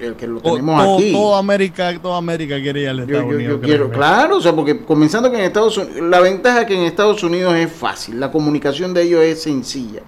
el 0.00 0.14
que 0.14 0.26
lo 0.26 0.40
tenemos 0.40 0.98
aquí. 0.98 1.12
Toda 1.12 1.38
América, 1.38 1.98
toda 2.00 2.16
América 2.16 2.58
quiere 2.60 2.82
ir 2.82 2.88
al 2.88 2.96
de 2.98 3.02
Estados 3.04 3.34
Unidos. 3.34 3.60
quiero, 3.62 3.90
claro, 3.90 4.38
o 4.38 4.40
sea, 4.40 4.54
porque 4.54 4.82
comenzando 4.82 5.30
que 5.30 5.38
en 5.38 5.44
Estados 5.44 5.76
Unidos, 5.76 6.00
la 6.08 6.20
ventaja 6.20 6.64
que 6.64 6.74
en 6.74 6.84
Estados 6.84 7.22
Unidos 7.22 7.54
es 7.56 7.70
fácil, 7.70 8.18
la 8.18 8.32
comunicación 8.32 8.94
de 8.94 9.02
ellos 9.02 9.22
es 9.22 9.42
sencilla. 9.42 10.00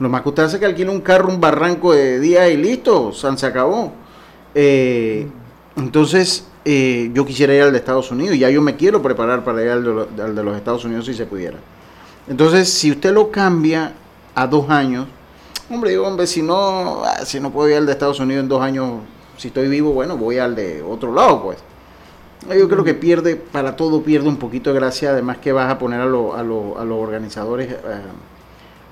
Lo 0.00 0.08
más 0.08 0.22
que 0.22 0.30
usted 0.30 0.44
hace 0.44 0.58
que 0.58 0.64
alquile 0.64 0.90
un 0.90 1.02
carro, 1.02 1.28
un 1.28 1.40
barranco 1.40 1.92
de 1.92 2.18
día 2.18 2.48
y 2.48 2.56
listo, 2.56 3.12
se 3.12 3.46
acabó. 3.46 3.92
Eh, 4.54 5.28
entonces, 5.76 6.46
eh, 6.64 7.10
yo 7.14 7.24
quisiera 7.24 7.54
ir 7.54 7.62
al 7.62 7.72
de 7.72 7.78
Estados 7.78 8.10
Unidos, 8.10 8.34
y 8.34 8.40
ya 8.40 8.50
yo 8.50 8.60
me 8.60 8.76
quiero 8.76 9.02
preparar 9.02 9.44
para 9.44 9.62
ir 9.62 9.68
al 9.68 9.84
de, 9.84 10.22
al 10.22 10.34
de 10.34 10.42
los 10.42 10.56
Estados 10.56 10.84
Unidos 10.84 11.06
si 11.06 11.14
se 11.14 11.26
pudiera. 11.26 11.58
Entonces, 12.28 12.72
si 12.72 12.90
usted 12.90 13.12
lo 13.12 13.30
cambia 13.30 13.92
a 14.40 14.46
dos 14.46 14.70
años. 14.70 15.06
Hombre, 15.68 15.90
digo, 15.90 16.06
hombre, 16.06 16.26
si 16.26 16.40
no, 16.40 17.04
ah, 17.04 17.24
si 17.24 17.38
no 17.38 17.52
puedo 17.52 17.68
ir 17.68 17.76
al 17.76 17.86
de 17.86 17.92
Estados 17.92 18.18
Unidos 18.20 18.42
en 18.42 18.48
dos 18.48 18.62
años, 18.62 19.00
si 19.36 19.48
estoy 19.48 19.68
vivo, 19.68 19.92
bueno, 19.92 20.16
voy 20.16 20.38
al 20.38 20.56
de 20.56 20.82
otro 20.82 21.12
lado, 21.12 21.42
pues. 21.42 21.58
Yo 22.48 22.68
creo 22.70 22.82
que 22.82 22.94
pierde, 22.94 23.36
para 23.36 23.76
todo 23.76 24.02
pierde 24.02 24.28
un 24.28 24.38
poquito 24.38 24.72
de 24.72 24.80
gracia, 24.80 25.10
además 25.10 25.38
que 25.38 25.52
vas 25.52 25.70
a 25.70 25.78
poner 25.78 26.00
a, 26.00 26.06
lo, 26.06 26.34
a, 26.34 26.42
lo, 26.42 26.78
a 26.78 26.86
los 26.86 26.98
organizadores 26.98 27.70
eh, 27.70 27.76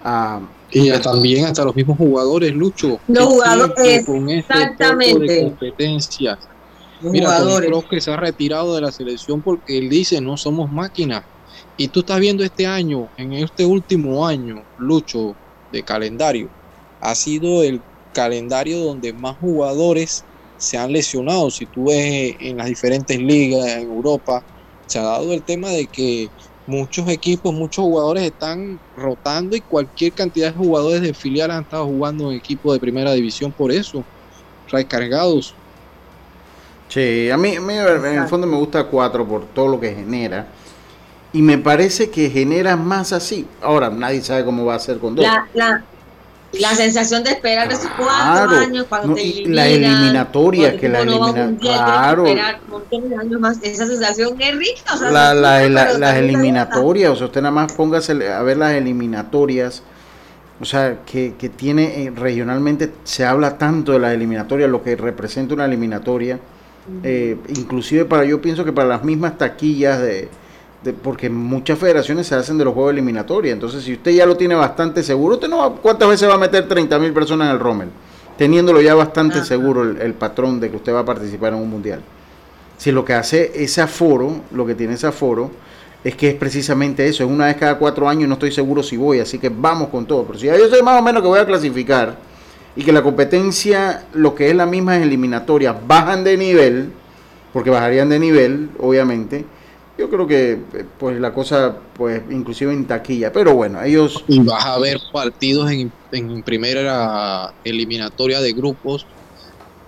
a, 0.05 0.41
y 0.71 0.91
también 1.01 1.47
hasta 1.47 1.65
los 1.65 1.75
mismos 1.75 1.97
jugadores, 1.97 2.55
Lucho. 2.55 3.01
Los 3.09 3.25
jugadores, 3.25 4.05
con 4.05 4.29
este 4.29 4.53
exactamente. 4.53 5.33
De 5.33 5.43
competencias. 5.45 6.39
Mira, 7.01 7.39
creo 7.57 7.89
que 7.89 8.03
se 8.03 8.13
ha 8.13 8.19
retirado 8.19 8.75
de 8.75 8.83
la 8.83 8.93
selección 8.93 9.41
porque 9.41 9.79
él 9.79 9.89
dice, 9.89 10.21
no 10.21 10.37
somos 10.37 10.71
máquinas 10.71 11.23
y 11.79 11.89
tú 11.89 12.01
estás 12.01 12.19
viendo 12.19 12.45
este 12.45 12.67
año, 12.67 13.09
en 13.17 13.33
este 13.35 13.65
último 13.65 14.27
año, 14.27 14.65
Lucho, 14.79 15.37
de 15.71 15.85
calendario, 15.85 16.49
ha 17.01 17.15
sido 17.15 17.63
el 17.63 17.81
calendario 18.13 18.81
donde 18.81 19.13
más 19.13 19.37
jugadores 19.39 20.25
se 20.59 20.77
han 20.77 20.93
lesionado. 20.93 21.51
Si 21.53 21.67
tú 21.67 21.85
ves 21.85 22.35
en 22.41 22.57
las 22.57 22.67
diferentes 22.67 23.17
ligas 23.17 23.65
en 23.69 23.83
Europa, 23.83 24.43
se 24.87 24.99
ha 24.99 25.03
dado 25.03 25.33
el 25.33 25.43
tema 25.43 25.69
de 25.69 25.87
que 25.87 26.29
muchos 26.67 27.09
equipos, 27.09 27.55
muchos 27.55 27.85
jugadores 27.85 28.25
están 28.25 28.81
rotando 28.97 29.55
y 29.55 29.61
cualquier 29.61 30.13
cantidad 30.13 30.51
de 30.53 30.59
jugadores 30.59 31.01
de 31.01 31.15
filial 31.15 31.53
han 31.53 31.63
estado 31.63 31.87
jugando 31.87 32.33
en 32.33 32.39
equipos 32.39 32.75
de 32.75 32.81
primera 32.81 33.13
división 33.13 33.53
por 33.53 33.71
eso, 33.71 34.03
recargados. 34.69 35.55
Sí, 36.89 37.31
a 37.31 37.37
mí, 37.37 37.51
en 37.51 37.71
el 37.71 38.27
fondo 38.27 38.49
me 38.49 38.57
gusta 38.57 38.83
4 38.83 39.25
por 39.29 39.47
todo 39.47 39.69
lo 39.69 39.79
que 39.79 39.95
genera. 39.95 40.49
Y 41.33 41.43
me 41.43 41.59
parece 41.59 42.11
que 42.11 42.31
genera 42.31 42.77
más 42.77 43.13
así. 43.13 43.47
Ahora, 43.63 43.91
nadie 43.91 44.23
sabe 44.23 44.45
cómo 44.45 44.65
va 44.65 44.75
a 44.75 44.79
ser 44.79 44.99
con 44.99 45.15
dos. 45.15 45.25
La, 45.25 45.47
la, 45.55 45.85
la 46.53 46.75
sensación 46.75 47.23
de 47.25 47.31
esperar 47.31 47.71
esos 47.71 47.91
cuatro 47.97 48.57
años 48.57 48.87
cuando 48.89 49.09
no, 49.09 49.15
te 49.15 49.23
y 49.23 49.45
la 49.45 49.69
eliminatoria, 49.69 50.77
que 50.79 50.89
la 50.89 51.05
no 51.05 51.21
va 51.21 51.27
a 51.27 51.31
un 51.31 51.37
elimina, 51.37 51.47
mundial, 51.47 51.85
claro, 51.85 53.39
más. 53.39 53.59
Esa 53.63 53.87
sensación 53.87 54.41
es 54.41 54.57
rica. 54.57 54.95
O 54.95 54.97
sea, 54.97 55.35
la, 55.35 55.69
las 55.69 56.17
eliminatorias, 56.17 57.11
o 57.13 57.17
sea, 57.17 57.27
usted 57.27 57.43
nada 57.43 57.53
más 57.53 57.73
póngase 57.75 58.13
a 58.33 58.43
ver 58.43 58.57
las 58.57 58.73
eliminatorias, 58.73 59.83
o 60.61 60.65
sea, 60.65 61.01
que, 61.05 61.35
que 61.39 61.51
tiene 61.51 62.05
eh, 62.05 62.11
regionalmente, 62.11 62.93
se 63.05 63.27
habla 63.27 63.59
tanto 63.59 63.93
de 63.93 63.99
las 63.99 64.15
eliminatorias, 64.15 64.71
lo 64.71 64.83
que 64.83 64.97
representa 64.97 65.53
una 65.53 65.67
eliminatoria, 65.67 66.41
eh, 67.03 67.37
inclusive 67.51 68.07
para, 68.07 68.25
yo 68.25 68.41
pienso 68.41 68.65
que 68.65 68.73
para 68.73 68.89
las 68.89 69.05
mismas 69.05 69.37
taquillas 69.37 70.01
de, 70.01 70.31
de- 70.85 70.93
porque 70.93 71.29
muchas 71.31 71.79
federaciones 71.79 72.27
se 72.27 72.35
hacen 72.35 72.59
de 72.59 72.65
los 72.65 72.75
juegos 72.75 72.93
eliminatorios, 72.93 73.53
entonces 73.53 73.83
si 73.85 73.95
usted 73.95 74.13
ya 74.13 74.27
lo 74.27 74.37
tiene 74.37 74.55
bastante 74.55 75.03
seguro, 75.03 75.35
usted 75.35 75.49
no 75.49 75.59
va, 75.59 75.71
¿cuántas 75.77 76.09
veces 76.09 76.29
va 76.29 76.35
a 76.35 76.39
meter 76.39 76.67
30 76.69 76.99
mil 76.99 77.13
personas 77.13 77.49
en 77.49 77.55
el 77.55 77.61
Rommel? 77.61 77.89
Teniéndolo 78.37 78.81
ya 78.81 78.95
bastante 78.95 79.45
seguro 79.45 79.83
el, 79.83 80.01
el 80.01 80.15
patrón 80.15 80.61
de 80.61 80.71
que 80.71 80.77
usted 80.77 80.95
va 80.95 81.01
a 81.01 81.05
participar 81.05 81.53
en 81.55 81.59
un 81.59 81.69
mundial. 81.69 82.01
Si 82.77 82.93
lo 82.93 83.05
que 83.05 83.13
hace 83.15 83.51
ese 83.65 83.81
aforo, 83.81 84.43
lo 84.53 84.65
que 84.65 84.77
tiene 84.77 84.95
ese 84.95 85.09
aforo, 85.09 85.51
es 86.05 86.15
que 86.15 86.29
es 86.29 86.35
precisamente 86.37 87.05
eso, 87.09 87.25
es 87.25 87.29
una 87.29 87.47
vez 87.47 87.57
cada 87.57 87.77
cuatro 87.77 88.09
años, 88.09 88.29
no 88.29 88.35
estoy 88.35 88.53
seguro 88.53 88.85
si 88.85 88.97
voy, 88.97 89.19
así 89.19 89.41
que 89.41 89.49
vamos 89.49 89.89
con 89.89 90.07
todo. 90.07 90.23
Pero 90.25 90.39
si 90.39 90.47
ya 90.47 90.57
yo 90.57 90.69
sé 90.69 90.81
más 90.85 91.01
o 91.01 91.03
menos 91.03 91.21
que 91.23 91.27
voy 91.29 91.41
a 91.41 91.45
clasificar 91.47 92.15
y 92.77 92.85
que 92.85 92.93
la 92.93 93.03
competencia, 93.03 94.05
lo 94.15 94.37
que 94.37 94.49
es 94.51 94.55
la 94.55 94.67
misma 94.67 94.97
es 94.97 95.03
eliminatoria, 95.03 95.73
bajan 95.73 96.23
de 96.23 96.37
nivel, 96.37 96.91
porque 97.53 97.71
bajarían 97.71 98.09
de 98.09 98.21
nivel, 98.21 98.71
obviamente, 98.79 99.45
yo 99.99 100.09
creo 100.09 100.27
que 100.27 100.53
eh, 100.53 100.85
pues 100.99 101.21
la 101.21 101.35
cosa, 101.35 101.77
pues 101.95 102.23
inclusive 102.31 102.73
en 102.73 102.87
taquilla, 102.87 103.33
pero 103.33 103.55
bueno, 103.55 103.83
ellos... 103.83 104.25
Y 104.29 104.39
vas 104.41 104.65
a 104.65 104.79
ver 104.79 104.99
partidos 105.13 105.71
en, 105.73 105.93
en 106.13 106.43
primera 106.45 107.53
eliminatoria 107.65 108.41
de 108.41 108.53
grupos, 108.53 109.07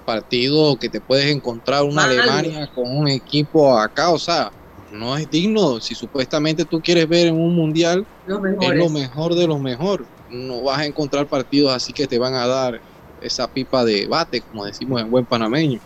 partidos 0.04 0.76
que 0.78 0.88
te 0.88 1.00
puedes 1.00 1.26
encontrar 1.26 1.84
una 1.84 2.06
Mal. 2.06 2.18
Alemania 2.18 2.68
con 2.74 2.84
un 2.90 3.08
equipo 3.08 3.78
acá, 3.78 4.10
o 4.10 4.18
sea, 4.18 4.50
no 4.90 5.16
es 5.16 5.30
digno. 5.30 5.80
Si 5.80 5.94
supuestamente 5.94 6.64
tú 6.64 6.80
quieres 6.80 7.08
ver 7.08 7.28
en 7.28 7.34
un 7.36 7.54
mundial, 7.54 8.04
Los 8.26 8.40
es 8.60 8.76
lo 8.76 8.90
mejor 8.90 9.36
de 9.36 9.46
lo 9.46 9.58
mejor. 9.60 10.06
No 10.28 10.62
vas 10.62 10.80
a 10.80 10.86
encontrar 10.86 11.28
partidos 11.28 11.72
así 11.72 11.92
que 11.92 12.08
te 12.08 12.18
van 12.18 12.34
a 12.34 12.46
dar 12.46 12.80
esa 13.20 13.46
pipa 13.46 13.84
de 13.84 14.06
bate, 14.06 14.40
como 14.42 14.64
decimos 14.64 15.00
en 15.00 15.10
buen 15.10 15.26
panameño. 15.26 15.80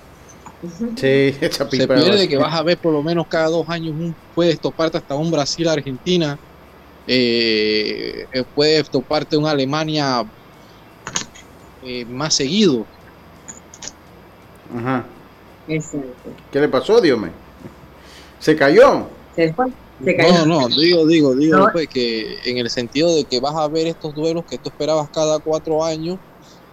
Sí, 0.97 1.37
esa 1.41 1.69
Se 1.69 1.87
pierde 1.87 2.29
que 2.29 2.37
vas 2.37 2.55
a 2.55 2.63
ver 2.63 2.79
por 2.79 2.93
lo 2.93 3.03
menos 3.03 3.27
cada 3.27 3.49
dos 3.49 3.69
años 3.69 3.93
un, 3.93 4.15
puedes 4.35 4.61
toparte 4.61 4.99
hasta 4.99 5.15
un 5.15 5.31
Brasil-Argentina, 5.31 6.39
eh, 7.07 8.27
eh, 8.33 8.45
puedes 8.55 8.89
toparte 8.89 9.37
una 9.37 9.51
Alemania 9.51 10.25
eh, 11.83 12.05
más 12.07 12.35
seguido. 12.35 12.87
Ajá. 14.77 15.05
Exacto. 15.69 16.31
¿Qué 16.51 16.61
le 16.61 16.69
pasó, 16.69 17.01
Dios 17.01 17.19
mío? 17.19 17.31
¿Se 18.39 18.57
cayó? 18.57 19.09
Se 19.35 19.53
fue, 19.53 19.67
No, 20.01 20.47
no, 20.47 20.69
digo, 20.69 21.07
digo, 21.07 21.35
digo, 21.35 21.59
No. 21.59 21.73
pues 21.73 21.89
que 21.89 22.39
en 22.45 22.59
el 22.59 22.69
sentido 22.69 23.15
de 23.15 23.25
que 23.25 23.41
vas 23.41 23.55
a 23.55 23.69
ver 23.69 23.87
estos 23.87 24.15
duelos 24.15 24.45
que 24.45 24.59
tú 24.59 24.69
esperabas 24.69 25.09
cada 25.11 25.39
cuatro 25.39 25.85
años 25.85 26.19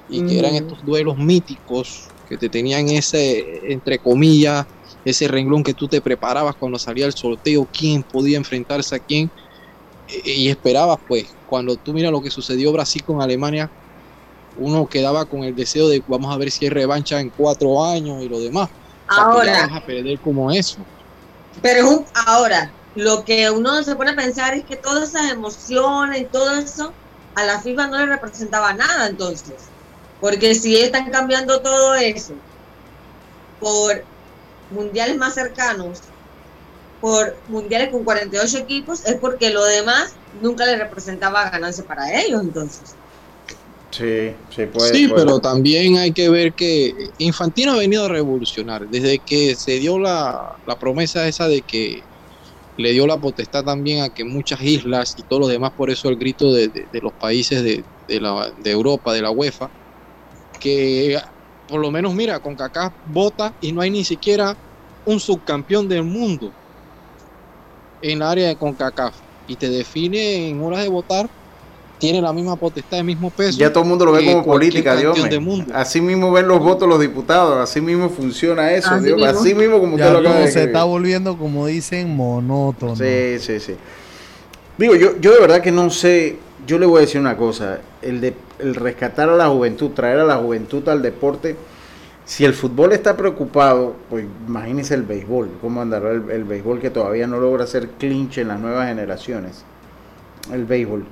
y 0.10 0.26
que 0.26 0.40
eran 0.40 0.56
estos 0.56 0.84
duelos 0.86 1.18
míticos 1.18 2.10
que 2.32 2.38
te 2.40 2.50
tenían 2.50 2.90
ese, 2.90 3.74
entre 3.74 4.00
comillas, 4.00 4.66
ese 5.04 5.28
renglón 5.28 5.64
que 5.64 5.74
tú 5.76 5.88
te 5.90 6.02
preparabas 6.02 6.56
cuando 6.58 6.80
salía 6.80 7.06
el 7.08 7.14
sorteo, 7.14 7.70
quién 7.72 8.04
podía 8.06 8.38
enfrentarse 8.38 8.96
a 8.96 9.00
quién, 9.02 9.32
e- 10.08 10.34
y 10.36 10.50
esperabas, 10.50 11.00
pues, 11.08 11.38
cuando 11.46 11.78
tú 11.78 11.94
miras 11.94 12.12
lo 12.12 12.22
que 12.22 12.32
sucedió 12.32 12.72
Brasil 12.74 13.04
con 13.04 13.22
Alemania, 13.22 13.72
uno 14.56 14.88
quedaba 14.88 15.26
con 15.26 15.44
el 15.44 15.56
deseo 15.56 15.88
de 15.90 16.04
vamos 16.08 16.34
a 16.34 16.38
ver 16.38 16.52
si 16.52 16.66
hay 16.66 16.70
revancha 16.72 17.22
en 17.22 17.32
cuatro 17.32 17.84
años 17.86 18.22
y 18.22 18.30
lo 18.30 18.40
demás. 18.42 18.70
O 18.70 19.14
sea, 19.14 19.24
Ahora. 19.26 19.68
vas 19.68 19.78
a 19.82 19.86
perder 19.86 20.20
como 20.20 20.52
eso. 20.52 20.88
Pero 21.62 22.06
ahora, 22.14 22.76
lo 22.94 23.24
que 23.24 23.50
uno 23.50 23.84
se 23.84 23.96
pone 23.96 24.12
a 24.12 24.16
pensar 24.16 24.54
es 24.54 24.66
que 24.66 24.78
todas 24.78 25.10
esas 25.10 25.32
emociones 25.32 26.22
y 26.22 26.30
todo 26.30 26.58
eso 26.58 26.98
a 27.36 27.46
la 27.46 27.62
FIFA 27.62 27.88
no 27.88 27.98
le 28.00 28.06
representaba 28.08 28.74
nada 28.74 29.08
entonces. 29.08 29.72
Porque 30.22 30.56
si 30.56 30.78
están 30.78 31.12
cambiando 31.12 31.62
todo 31.62 31.96
eso 31.96 32.36
por 33.58 34.08
mundiales 34.70 35.18
más 35.18 35.34
cercanos, 35.36 36.14
por 37.00 37.44
mundiales 37.48 37.90
con 37.92 38.04
48 38.06 38.60
equipos, 38.60 39.06
es 39.06 39.18
porque 39.20 39.52
lo 39.52 39.64
demás 39.66 40.20
nunca 40.32 40.66
le 40.66 40.78
representaba 40.78 41.50
ganancia 41.52 41.86
para 41.86 42.22
ellos 42.22 42.42
entonces. 42.44 42.98
Sí, 43.92 44.38
sí, 44.50 44.66
puede. 44.68 44.94
sí, 44.94 45.08
puede. 45.10 45.26
pero 45.26 45.40
también 45.42 45.98
hay 45.98 46.14
que 46.14 46.30
ver 46.30 46.54
que 46.56 47.10
Infantino 47.18 47.74
ha 47.74 47.78
venido 47.78 48.06
a 48.06 48.10
revolucionar. 48.10 48.88
Desde 48.88 49.20
que 49.20 49.56
se 49.56 49.74
dio 49.80 50.00
la, 50.00 50.40
la 50.66 50.78
promesa 50.78 51.28
esa 51.28 51.48
de 51.50 51.64
que 51.64 52.04
le 52.78 52.92
dio 52.94 53.08
la 53.08 53.20
potestad 53.20 53.64
también 53.66 54.04
a 54.04 54.10
que 54.12 54.26
muchas 54.26 54.62
islas 54.62 55.14
y 55.18 55.24
todos 55.24 55.42
los 55.42 55.50
demás, 55.52 55.72
por 55.76 55.92
eso 55.92 56.10
el 56.10 56.18
grito 56.18 56.54
de, 56.54 56.70
de- 56.70 56.88
de 56.92 57.02
los 57.02 57.14
países 57.16 57.64
de, 57.64 57.86
de 58.08 58.22
la, 58.22 58.54
de 58.58 58.72
Europa, 58.72 59.14
de 59.14 59.22
la 59.24 59.32
UEFA, 59.32 59.72
que 60.62 61.20
por 61.68 61.82
lo 61.82 61.92
menos 61.92 62.14
mira, 62.14 62.40
con 62.40 62.56
Kaká 62.56 62.94
vota 63.08 63.54
y 63.60 63.72
no 63.72 63.82
hay 63.82 63.90
ni 63.90 64.06
siquiera 64.06 64.56
un 65.06 65.20
subcampeón 65.20 65.90
del 65.90 66.04
mundo 66.04 66.52
en 68.02 68.18
el 68.18 68.22
área 68.22 68.48
de 68.48 68.56
CONCACAF 68.56 69.16
y 69.48 69.56
te 69.56 69.70
define 69.70 70.50
en 70.50 70.62
horas 70.62 70.84
de 70.84 70.90
votar, 70.90 71.30
tiene 71.98 72.22
la 72.22 72.34
misma 72.34 72.56
potestad, 72.56 73.00
el 73.00 73.06
mismo 73.06 73.30
peso. 73.30 73.58
Ya 73.58 73.72
todo 73.72 73.84
el 73.84 73.90
mundo 73.90 74.06
lo 74.06 74.12
ve 74.12 74.26
como 74.26 74.44
política, 74.44 74.96
Dios. 74.96 75.18
Así 75.74 76.02
mismo 76.02 76.32
ven 76.32 76.48
los 76.48 76.60
votos 76.60 76.90
los 76.90 77.00
diputados, 77.00 77.58
así 77.58 77.80
mismo 77.80 78.10
funciona 78.10 78.72
eso, 78.74 78.90
Así 78.90 79.06
Dios 79.06 79.18
mismo. 79.18 79.40
Así 79.40 79.54
mismo 79.54 79.80
como 79.80 79.98
Ya 79.98 80.08
usted 80.08 80.22
lo 80.22 80.30
acaba 80.30 80.46
de 80.46 80.52
se 80.52 80.64
está 80.64 80.84
volviendo, 80.84 81.38
como 81.38 81.68
dicen, 81.68 82.16
monótono. 82.16 82.96
Sí, 82.96 83.40
sí, 83.40 83.60
sí. 83.60 83.76
Digo, 84.78 84.96
yo, 84.96 85.20
yo 85.20 85.34
de 85.34 85.40
verdad 85.40 85.62
que 85.62 85.72
no 85.72 85.90
sé, 85.90 86.40
yo 86.66 86.80
le 86.80 86.86
voy 86.86 86.98
a 86.98 87.02
decir 87.02 87.22
una 87.22 87.38
cosa, 87.38 87.82
el, 88.02 88.20
de, 88.20 88.34
el 88.62 88.76
rescatar 88.76 89.30
a 89.30 89.36
la 89.36 89.48
juventud, 89.48 89.92
traer 89.92 90.20
a 90.20 90.24
la 90.24 90.38
juventud 90.38 90.88
al 90.90 91.02
deporte, 91.02 91.56
si 92.26 92.46
el 92.46 92.54
fútbol 92.54 92.94
está 92.94 93.18
preocupado, 93.18 93.96
pues 94.10 94.26
imagínese 94.48 94.94
el 94.94 95.04
béisbol, 95.04 95.50
cómo 95.60 95.82
andará 95.82 96.12
el, 96.12 96.30
el 96.30 96.44
béisbol 96.44 96.80
que 96.80 96.90
todavía 96.90 97.28
no 97.28 97.40
logra 97.40 97.64
hacer 97.64 97.90
clinch 98.00 98.38
en 98.38 98.50
las 98.50 98.60
nuevas 98.60 98.88
generaciones, 98.88 99.66
el 100.52 100.66
béisbol. 100.66 101.06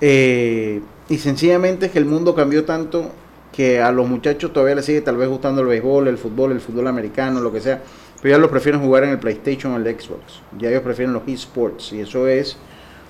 Eh, 0.00 0.80
y 1.08 1.18
sencillamente 1.18 1.86
es 1.86 1.92
que 1.92 1.98
el 1.98 2.06
mundo 2.06 2.34
cambió 2.34 2.64
tanto 2.64 3.10
que 3.52 3.80
a 3.80 3.92
los 3.92 4.08
muchachos 4.08 4.52
todavía 4.52 4.76
les 4.76 4.86
sigue 4.86 5.02
tal 5.02 5.16
vez 5.16 5.28
gustando 5.28 5.60
el 5.60 5.66
béisbol, 5.66 6.08
el 6.08 6.16
fútbol, 6.16 6.52
el 6.52 6.60
fútbol 6.60 6.86
americano, 6.86 7.40
lo 7.40 7.52
que 7.52 7.60
sea, 7.60 7.82
pero 8.22 8.36
ya 8.36 8.38
los 8.38 8.50
prefieren 8.50 8.80
jugar 8.80 9.04
en 9.04 9.10
el 9.10 9.18
PlayStation 9.18 9.72
o 9.72 9.76
el 9.76 9.84
Xbox. 9.84 10.40
Ya 10.58 10.70
ellos 10.70 10.82
prefieren 10.82 11.12
los 11.12 11.22
esports 11.26 11.92
y 11.92 12.00
eso 12.00 12.26
es 12.28 12.56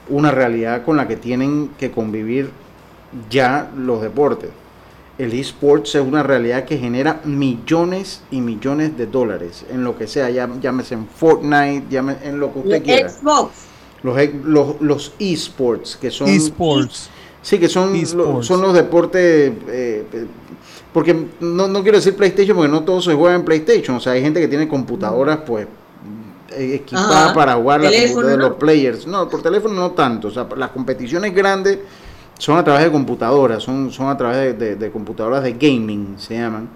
una 0.08 0.30
realidad 0.30 0.84
con 0.84 0.96
la 0.96 1.06
que 1.06 1.16
tienen 1.16 1.70
que 1.78 1.90
convivir 1.90 2.50
ya 3.30 3.70
los 3.76 4.02
deportes. 4.02 4.50
El 5.18 5.34
esports 5.34 5.94
es 5.94 6.02
una 6.02 6.22
realidad 6.22 6.64
que 6.64 6.78
genera 6.78 7.20
millones 7.24 8.22
y 8.30 8.40
millones 8.40 8.96
de 8.96 9.06
dólares 9.06 9.64
en 9.70 9.84
lo 9.84 9.96
que 9.96 10.06
sea, 10.06 10.30
ya, 10.30 10.48
llámese 10.60 10.94
en 10.94 11.06
Fortnite, 11.06 11.84
llámese 11.90 12.28
en 12.28 12.40
lo 12.40 12.52
que 12.52 12.58
usted 12.60 12.82
quiera. 12.82 13.08
Xbox. 13.08 13.50
Los, 14.02 14.18
e- 14.18 14.34
los, 14.42 14.80
los 14.80 15.12
esports, 15.18 15.96
que 15.96 16.10
son... 16.10 16.28
Esports. 16.28 17.10
Sí, 17.42 17.58
que 17.58 17.68
son, 17.68 17.90
lo- 17.92 17.98
Esports. 17.98 18.46
son 18.46 18.62
los 18.62 18.72
deportes... 18.74 19.52
eh, 19.68 20.04
eh, 20.12 20.26
porque 20.92 21.26
no, 21.40 21.68
no 21.68 21.82
quiero 21.82 21.98
decir 21.98 22.16
PlayStation, 22.16 22.56
porque 22.56 22.70
no 22.70 22.82
todo 22.82 23.00
se 23.00 23.14
juega 23.14 23.34
en 23.34 23.44
PlayStation. 23.44 23.96
O 23.96 24.00
sea, 24.00 24.12
hay 24.12 24.22
gente 24.22 24.40
que 24.40 24.48
tiene 24.48 24.68
computadoras, 24.68 25.38
pues, 25.46 25.66
eh, 26.50 26.74
equipadas 26.82 27.26
Ajá. 27.26 27.34
para 27.34 27.54
jugar 27.54 27.80
la 27.82 27.90
computadora 27.90 28.28
de 28.28 28.36
los 28.36 28.52
players. 28.54 29.06
No, 29.06 29.28
por 29.28 29.40
teléfono 29.42 29.74
no 29.74 29.90
tanto. 29.92 30.28
O 30.28 30.30
sea, 30.30 30.46
las 30.56 30.70
competiciones 30.70 31.34
grandes 31.34 31.78
son 32.42 32.58
a 32.58 32.64
través 32.64 32.82
de 32.86 32.90
computadoras, 32.90 33.62
son, 33.62 33.92
son 33.92 34.08
a 34.08 34.16
través 34.16 34.36
de, 34.36 34.52
de- 34.54 34.74
de 34.74 34.90
computadoras 34.90 35.44
de 35.44 35.52
gaming, 35.52 36.16
se 36.18 36.34
llaman. 36.34 36.68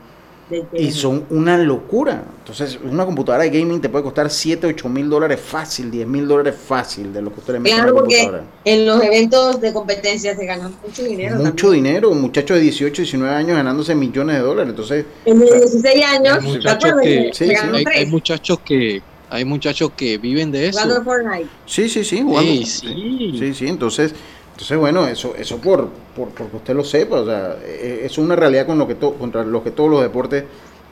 y 0.72 0.92
son 0.92 1.24
una 1.30 1.58
locura. 1.58 2.22
Entonces, 2.38 2.78
una 2.84 3.04
computadora 3.04 3.42
de 3.42 3.50
gaming 3.50 3.80
te 3.80 3.88
puede 3.88 4.04
costar 4.04 4.30
7, 4.30 4.64
8 4.68 4.88
mil 4.88 5.10
dólares 5.10 5.40
fácil, 5.40 5.90
10 5.90 6.06
mil 6.06 6.28
dólares 6.28 6.54
fácil 6.54 7.12
de 7.12 7.20
lo 7.20 7.32
que 7.32 7.40
usted 7.40 7.54
le 7.54 7.58
mete 7.58 7.74
claro, 7.74 7.96
porque 7.96 8.30
en 8.64 8.86
los 8.86 9.02
eventos 9.02 9.60
de 9.60 9.72
competencia 9.72 10.36
se 10.36 10.46
gana 10.46 10.70
mucho 10.84 11.02
dinero. 11.02 11.34
Mucho 11.34 11.72
dinero, 11.72 12.10
un 12.10 12.20
muchacho 12.20 12.54
de 12.54 12.60
18, 12.60 13.02
19 13.02 13.34
años 13.34 13.56
ganándose 13.56 13.96
millones 13.96 14.36
de 14.36 14.42
dólares. 14.42 14.70
Entonces, 14.70 15.04
en 15.24 15.40
16 15.40 16.04
años, 16.04 16.38
hay 16.38 16.44
muchachos, 16.44 16.92
que, 17.02 17.30
sí, 17.34 17.44
hay, 17.92 18.06
muchachos 18.06 18.60
que 18.64 19.02
hay 19.28 19.44
muchachos 19.44 19.90
que 19.96 20.18
viven 20.18 20.52
de 20.52 20.68
eso. 20.68 20.78
Sí, 21.66 21.88
sí, 21.88 22.04
sí, 22.04 22.22
sí, 22.62 22.64
sí. 22.64 23.34
sí, 23.36 23.54
sí, 23.54 23.66
entonces 23.66 24.14
entonces, 24.56 24.78
bueno, 24.78 25.06
eso, 25.06 25.34
eso 25.36 25.58
por, 25.58 25.90
por 26.16 26.30
porque 26.30 26.56
usted 26.56 26.74
lo 26.74 26.82
sepa, 26.82 27.16
o 27.16 27.26
sea, 27.26 27.58
e, 27.62 28.00
e, 28.00 28.06
es 28.06 28.16
una 28.16 28.34
realidad 28.34 28.64
con 28.64 28.78
lo 28.78 28.88
que 28.88 28.96
contra 28.96 29.44
lo 29.44 29.62
que 29.62 29.70
todos 29.70 29.90
los 29.90 30.00
deportes 30.00 30.44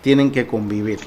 tienen 0.02 0.30
que 0.30 0.46
convivir. 0.46 0.98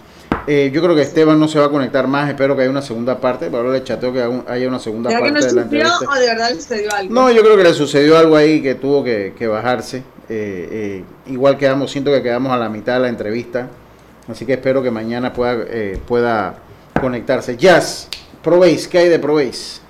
Eh, 0.47 0.71
yo 0.73 0.81
creo 0.81 0.95
que 0.95 1.03
Esteban 1.03 1.39
no 1.39 1.47
se 1.47 1.59
va 1.59 1.65
a 1.65 1.69
conectar 1.69 2.07
más, 2.07 2.27
espero 2.27 2.55
que 2.55 2.63
haya 2.63 2.71
una 2.71 2.81
segunda 2.81 3.21
parte, 3.21 3.51
para 3.51 3.69
le 3.69 3.83
chateo 3.83 4.11
que 4.11 4.41
haya 4.47 4.67
una 4.67 4.79
segunda 4.79 5.11
parte 5.11 5.25
que 5.25 5.31
no 5.33 5.39
de 5.39 5.53
la 5.53 5.61
entrevista. 5.61 5.99
o 6.09 6.15
de 6.15 6.25
verdad 6.25 6.49
le 6.49 6.55
sucedió 6.55 6.89
algo? 6.95 7.13
No, 7.13 7.31
yo 7.31 7.43
creo 7.43 7.57
que 7.57 7.63
le 7.63 7.73
sucedió 7.75 8.17
algo 8.17 8.35
ahí 8.35 8.59
que 8.63 8.73
tuvo 8.73 9.03
que, 9.03 9.47
bajarse. 9.47 9.97
Eh, 9.97 10.03
eh, 10.27 11.03
igual 11.27 11.59
quedamos, 11.59 11.91
siento 11.91 12.11
que 12.11 12.23
quedamos 12.23 12.51
a 12.51 12.57
la 12.57 12.69
mitad 12.69 12.95
de 12.95 13.01
la 13.01 13.09
entrevista, 13.09 13.67
así 14.27 14.47
que 14.47 14.53
espero 14.53 14.81
que 14.81 14.89
mañana 14.89 15.31
pueda, 15.31 15.63
pueda 16.07 16.55
conectarse. 16.99 17.55
Jazz, 17.55 18.07
Probéis, 18.41 18.87
¿qué 18.87 18.97
hay 18.97 19.09
de 19.09 19.19
Probéis? 19.19 19.81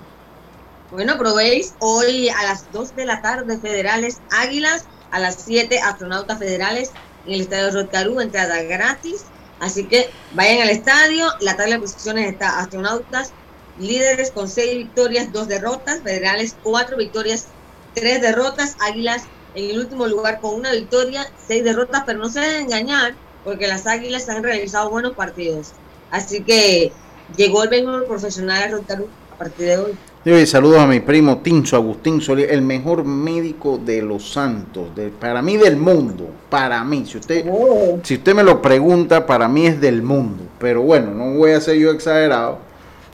Bueno, 0.90 1.18
probéis 1.18 1.74
hoy 1.80 2.30
a 2.30 2.44
las 2.44 2.72
2 2.72 2.96
de 2.96 3.06
la 3.06 3.22
tarde 3.22 3.58
Federales 3.58 4.22
Águilas, 4.32 4.86
a 5.12 5.20
las 5.20 5.36
7 5.44 5.80
Astronautas 5.80 6.40
Federales 6.40 6.92
en 7.26 7.34
el 7.34 7.42
Estadio 7.42 7.72
Rotcarú, 7.72 8.22
entrada 8.22 8.64
gratis. 8.64 9.26
Así 9.60 9.86
que 9.86 10.10
vayan 10.32 10.62
al 10.62 10.70
estadio. 10.70 11.28
La 11.42 11.58
tabla 11.58 11.76
de 11.76 11.82
posiciones 11.82 12.32
está 12.32 12.60
Astronautas 12.60 13.34
líderes 13.78 14.32
con 14.32 14.48
6 14.48 14.78
victorias, 14.78 15.34
2 15.34 15.50
derrotas, 15.50 16.02
Federales 16.04 16.56
4 16.64 16.96
victorias, 16.96 17.48
3 17.94 18.22
derrotas, 18.22 18.78
Águilas 18.80 19.24
en 19.56 19.70
el 19.72 19.80
último 19.80 20.08
lugar 20.08 20.40
con 20.40 20.56
una 20.56 20.72
victoria, 20.72 21.28
6 21.36 21.66
derrotas, 21.66 22.04
pero 22.06 22.20
no 22.20 22.30
se 22.30 22.40
deben 22.40 22.62
engañar 22.62 23.18
porque 23.44 23.68
las 23.68 23.88
Águilas 23.88 24.30
han 24.30 24.42
realizado 24.42 24.90
buenos 24.90 25.16
partidos. 25.16 25.74
Así 26.12 26.46
que 26.46 26.94
llegó 27.36 27.64
el 27.64 27.70
béisbol 27.70 28.06
profesional 28.06 28.64
a 28.64 28.68
Rotcarú 28.70 29.10
a 29.32 29.38
partir 29.38 29.66
de 29.68 29.78
hoy 29.80 30.00
saludos 30.46 30.80
a 30.80 30.88
mi 30.88 31.00
primo 31.00 31.38
Tinso 31.38 31.78
Agustín 31.78 32.20
Solís, 32.20 32.48
el 32.50 32.62
mejor 32.62 33.06
médico 33.06 33.78
de 33.78 34.02
los 34.02 34.30
santos, 34.30 34.94
de, 34.94 35.08
para 35.08 35.42
mí 35.42 35.56
del 35.56 35.78
mundo, 35.78 36.30
para 36.50 36.84
mí. 36.84 37.06
Si 37.06 37.18
usted, 37.18 37.46
oh. 37.50 38.00
si 38.04 38.16
usted 38.16 38.36
me 38.36 38.44
lo 38.44 38.62
pregunta, 38.62 39.26
para 39.26 39.48
mí 39.48 39.68
es 39.68 39.80
del 39.80 40.02
mundo. 40.02 40.44
Pero 40.60 40.82
bueno, 40.82 41.12
no 41.12 41.38
voy 41.38 41.52
a 41.52 41.62
ser 41.62 41.78
yo 41.78 41.92
exagerado. 41.92 42.60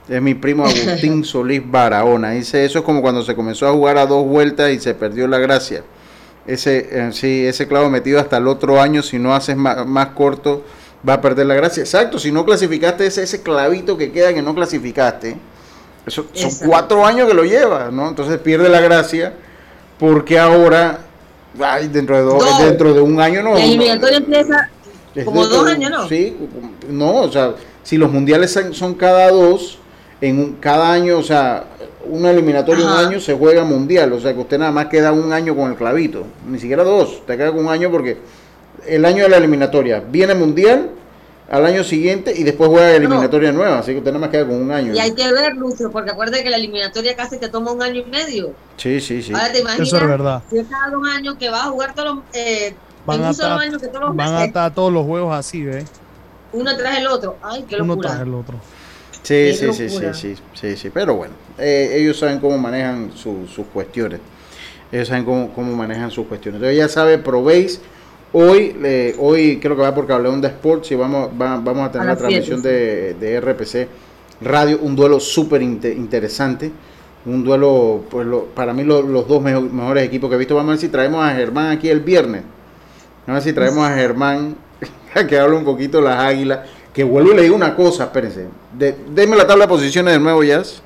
Es 0.08 0.20
mi 0.20 0.34
primo 0.34 0.64
Agustín 0.66 1.24
Solís 1.24 1.62
Barahona. 1.64 2.32
Dice, 2.32 2.64
eso 2.64 2.80
es 2.80 2.84
como 2.84 3.00
cuando 3.00 3.22
se 3.22 3.36
comenzó 3.36 3.68
a 3.68 3.72
jugar 3.72 3.96
a 3.96 4.06
dos 4.06 4.26
vueltas 4.26 4.72
y 4.72 4.80
se 4.80 4.92
perdió 4.94 5.28
la 5.28 5.38
gracia. 5.38 5.84
Ese, 6.48 6.88
eh, 6.90 7.12
sí, 7.12 7.46
ese 7.46 7.68
clavo 7.68 7.90
metido 7.90 8.18
hasta 8.18 8.38
el 8.38 8.48
otro 8.48 8.80
año, 8.80 9.02
si 9.02 9.20
no 9.20 9.36
haces 9.36 9.56
más, 9.56 9.86
más 9.86 10.08
corto, 10.08 10.64
va 11.08 11.14
a 11.14 11.20
perder 11.20 11.46
la 11.46 11.54
gracia. 11.54 11.84
Exacto, 11.84 12.18
si 12.18 12.32
no 12.32 12.44
clasificaste 12.44 13.06
ese, 13.06 13.22
ese 13.22 13.40
clavito 13.40 13.96
que 13.96 14.10
queda 14.10 14.34
que 14.34 14.42
no 14.42 14.52
clasificaste 14.52 15.36
eso, 16.06 16.26
son 16.32 16.50
cuatro 16.68 17.04
años 17.04 17.28
que 17.28 17.34
lo 17.34 17.44
lleva, 17.44 17.90
¿no? 17.90 18.08
Entonces 18.08 18.38
pierde 18.38 18.68
la 18.68 18.80
gracia 18.80 19.32
porque 19.98 20.38
ahora, 20.38 20.98
ay, 21.60 21.88
dentro 21.88 22.16
de 22.16 22.22
dos, 22.22 22.58
dentro 22.58 22.92
de 22.92 23.00
un 23.00 23.20
año 23.20 23.42
no. 23.42 23.54
La 23.54 23.64
eliminatoria 23.64 24.18
empieza 24.18 24.70
como 25.24 25.46
dos 25.46 25.66
años, 25.66 25.90
¿no? 25.90 26.08
Sí, 26.08 26.36
no, 26.88 27.14
o 27.22 27.32
sea, 27.32 27.54
si 27.82 27.96
los 27.96 28.10
mundiales 28.10 28.58
son 28.72 28.94
cada 28.94 29.30
dos, 29.30 29.78
en 30.20 30.38
un, 30.38 30.52
cada 30.54 30.92
año, 30.92 31.18
o 31.18 31.22
sea, 31.22 31.64
una 32.06 32.30
eliminatoria 32.30 32.84
un 32.84 32.92
año 32.92 33.20
se 33.20 33.34
juega 33.34 33.64
mundial, 33.64 34.12
o 34.12 34.20
sea 34.20 34.34
que 34.34 34.40
usted 34.40 34.58
nada 34.58 34.72
más 34.72 34.86
queda 34.86 35.12
un 35.12 35.32
año 35.32 35.56
con 35.56 35.70
el 35.70 35.76
clavito, 35.76 36.24
ni 36.48 36.58
siquiera 36.58 36.84
dos, 36.84 37.24
te 37.26 37.36
queda 37.36 37.50
con 37.50 37.66
un 37.66 37.72
año 37.72 37.90
porque 37.90 38.18
el 38.86 39.04
año 39.04 39.22
de 39.22 39.30
la 39.30 39.38
eliminatoria 39.38 40.02
viene 40.06 40.34
mundial 40.34 40.90
al 41.50 41.66
año 41.66 41.84
siguiente 41.84 42.32
y 42.36 42.42
después 42.42 42.70
juega 42.70 42.92
eliminatoria 42.92 43.52
nueva, 43.52 43.78
así 43.78 43.92
que 43.92 43.98
usted 43.98 44.10
nada 44.12 44.20
más 44.20 44.30
queda 44.30 44.46
con 44.46 44.56
un 44.56 44.70
año. 44.70 44.94
Y 44.94 44.98
hay 44.98 45.12
que 45.12 45.30
ver, 45.30 45.54
Lucio, 45.54 45.90
porque 45.90 46.10
acuérdate 46.10 46.42
que 46.42 46.50
la 46.50 46.56
eliminatoria 46.56 47.14
casi 47.14 47.38
te 47.38 47.48
toma 47.48 47.72
un 47.72 47.82
año 47.82 48.02
y 48.06 48.10
medio. 48.10 48.52
Sí, 48.76 49.00
sí, 49.00 49.22
sí. 49.22 49.32
Ahora 49.32 49.52
te 49.52 49.60
imaginas, 49.60 49.88
Eso 49.88 49.96
es 49.98 50.06
verdad. 50.06 50.42
Si 50.50 50.58
es 50.58 50.66
cada 50.68 50.90
dos 50.90 51.06
años 51.08 51.36
que 51.38 51.50
va 51.50 51.64
a 51.64 51.66
jugar 51.66 51.94
todos 51.94 52.16
los... 52.16 52.24
Eh, 52.32 52.74
van 53.04 53.22
a 53.22 53.30
estar, 53.30 53.60
que 53.60 53.88
todos 53.88 54.00
los 54.00 54.16
Van 54.16 54.34
a 54.34 54.44
estar 54.44 54.74
todos 54.74 54.92
los 54.92 55.04
juegos 55.04 55.34
así, 55.34 55.62
¿ves? 55.62 55.84
Uno 56.52 56.76
tras 56.76 56.98
el 56.98 57.06
otro. 57.08 57.36
Ay, 57.42 57.64
qué 57.68 57.76
locura. 57.76 57.94
Uno 57.94 58.00
tras 58.00 58.20
el 58.20 58.34
otro. 58.34 58.56
Sí, 59.22 59.54
sí, 59.54 59.72
sí, 59.72 59.88
sí, 59.88 60.04
sí, 60.12 60.36
sí, 60.52 60.76
sí, 60.76 60.90
pero 60.90 61.14
bueno, 61.14 61.32
eh, 61.58 61.96
ellos 61.98 62.18
saben 62.18 62.40
cómo 62.40 62.58
manejan 62.58 63.10
sus 63.16 63.66
cuestiones. 63.72 64.20
Ellos 64.92 65.08
saben 65.08 65.24
cómo, 65.24 65.52
cómo 65.52 65.74
manejan 65.74 66.10
sus 66.10 66.26
cuestiones. 66.26 66.60
Entonces 66.60 66.76
ya 66.78 66.88
sabe, 66.88 67.18
probéis 67.18 67.80
Hoy, 68.36 69.14
hoy 69.20 69.60
creo 69.60 69.76
que 69.76 69.82
va 69.82 69.94
por 69.94 70.08
Cableón 70.08 70.40
de 70.40 70.48
Sports 70.48 70.90
y 70.90 70.96
vamos, 70.96 71.30
vamos 71.32 71.86
a 71.86 71.92
tener 71.92 72.08
la 72.08 72.16
transmisión 72.16 72.60
de, 72.60 73.40
RPC 73.40 73.86
Radio, 74.40 74.80
un 74.82 74.96
duelo 74.96 75.20
súper 75.20 75.62
interesante. 75.62 76.72
Un 77.26 77.44
duelo, 77.44 78.02
pues 78.10 78.26
para 78.52 78.74
mí 78.74 78.82
los 78.82 79.28
dos 79.28 79.40
mejores 79.40 80.04
equipos 80.04 80.28
que 80.28 80.34
he 80.34 80.38
visto. 80.38 80.56
Vamos 80.56 80.70
a 80.70 80.72
ver 80.72 80.80
si 80.80 80.88
traemos 80.88 81.24
a 81.24 81.32
Germán 81.32 81.70
aquí 81.70 81.88
el 81.88 82.00
viernes. 82.00 82.42
Vamos 83.24 83.28
a 83.28 83.32
ver 83.34 83.42
si 83.42 83.52
traemos 83.52 83.88
a 83.88 83.94
Germán 83.94 84.56
que 85.28 85.38
hable 85.38 85.56
un 85.56 85.64
poquito 85.64 86.00
las 86.00 86.18
águilas. 86.18 86.68
Que 86.92 87.04
vuelvo 87.04 87.32
y 87.32 87.36
le 87.36 87.42
digo 87.42 87.54
una 87.54 87.76
cosa, 87.76 88.04
espérense. 88.04 88.48
De, 88.76 88.96
denme 89.10 89.36
la 89.36 89.46
tabla 89.46 89.66
de 89.66 89.68
posiciones 89.68 90.12
de 90.12 90.18
nuevo, 90.18 90.42
Jazz. 90.42 90.82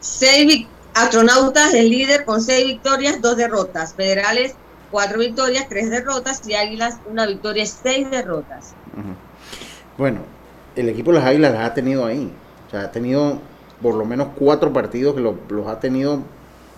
Seis 0.00 0.66
astronautas, 0.92 1.72
el 1.72 1.88
líder 1.88 2.26
con 2.26 2.42
seis 2.42 2.66
victorias, 2.66 3.22
dos 3.22 3.38
derrotas. 3.38 3.94
Federales 3.94 4.56
cuatro 4.92 5.18
victorias, 5.18 5.66
tres 5.68 5.90
derrotas 5.90 6.46
y 6.46 6.54
Águilas 6.54 6.98
una 7.10 7.26
victoria, 7.26 7.66
seis 7.66 8.08
derrotas. 8.08 8.74
Bueno, 9.98 10.20
el 10.76 10.88
equipo 10.88 11.10
de 11.10 11.18
las 11.18 11.26
Águilas 11.26 11.52
las 11.52 11.64
ha 11.68 11.74
tenido 11.74 12.06
ahí. 12.06 12.32
O 12.68 12.70
sea, 12.70 12.82
ha 12.82 12.92
tenido 12.92 13.40
por 13.80 13.94
lo 13.94 14.04
menos 14.04 14.28
cuatro 14.36 14.72
partidos 14.72 15.16
que 15.16 15.20
los 15.20 15.66
ha 15.66 15.80
tenido. 15.80 16.20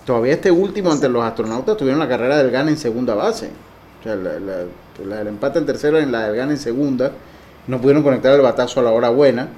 Todavía 0.06 0.32
este 0.32 0.50
último 0.50 0.90
ante 0.90 1.08
los 1.08 1.22
astronautas 1.22 1.76
tuvieron 1.76 1.98
la 1.98 2.08
carrera 2.08 2.38
del 2.38 2.50
GAN 2.50 2.68
en 2.68 2.78
segunda 2.78 3.14
base. 3.14 3.50
O 4.00 4.02
sea, 4.02 4.16
la, 4.16 5.20
el 5.20 5.26
empate 5.26 5.58
en 5.58 5.66
tercero 5.66 5.98
en 5.98 6.12
la 6.12 6.28
del 6.28 6.36
GAN 6.36 6.50
en 6.50 6.58
segunda 6.58 7.12
no 7.66 7.80
pudieron 7.80 8.02
conectar 8.02 8.34
el 8.34 8.42
batazo 8.42 8.80
a 8.80 8.82
la 8.82 8.90
hora 8.90 9.08
buena. 9.08 9.48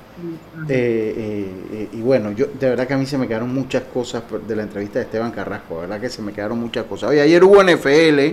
Eh, 0.68 1.14
eh, 1.16 1.50
eh, 1.72 1.88
y 1.92 2.00
bueno, 2.00 2.30
yo 2.32 2.46
de 2.58 2.70
verdad 2.70 2.86
que 2.86 2.94
a 2.94 2.96
mí 2.96 3.04
se 3.04 3.18
me 3.18 3.28
quedaron 3.28 3.52
muchas 3.52 3.82
cosas 3.82 4.22
de 4.46 4.56
la 4.56 4.62
entrevista 4.62 4.98
de 4.98 5.04
Esteban 5.04 5.30
Carrasco, 5.30 5.74
de 5.74 5.80
verdad 5.82 6.00
que 6.00 6.08
se 6.08 6.22
me 6.22 6.32
quedaron 6.32 6.58
muchas 6.58 6.84
cosas. 6.84 7.10
Oye, 7.10 7.20
ayer 7.20 7.42
hubo 7.44 7.62
NFL. 7.62 8.32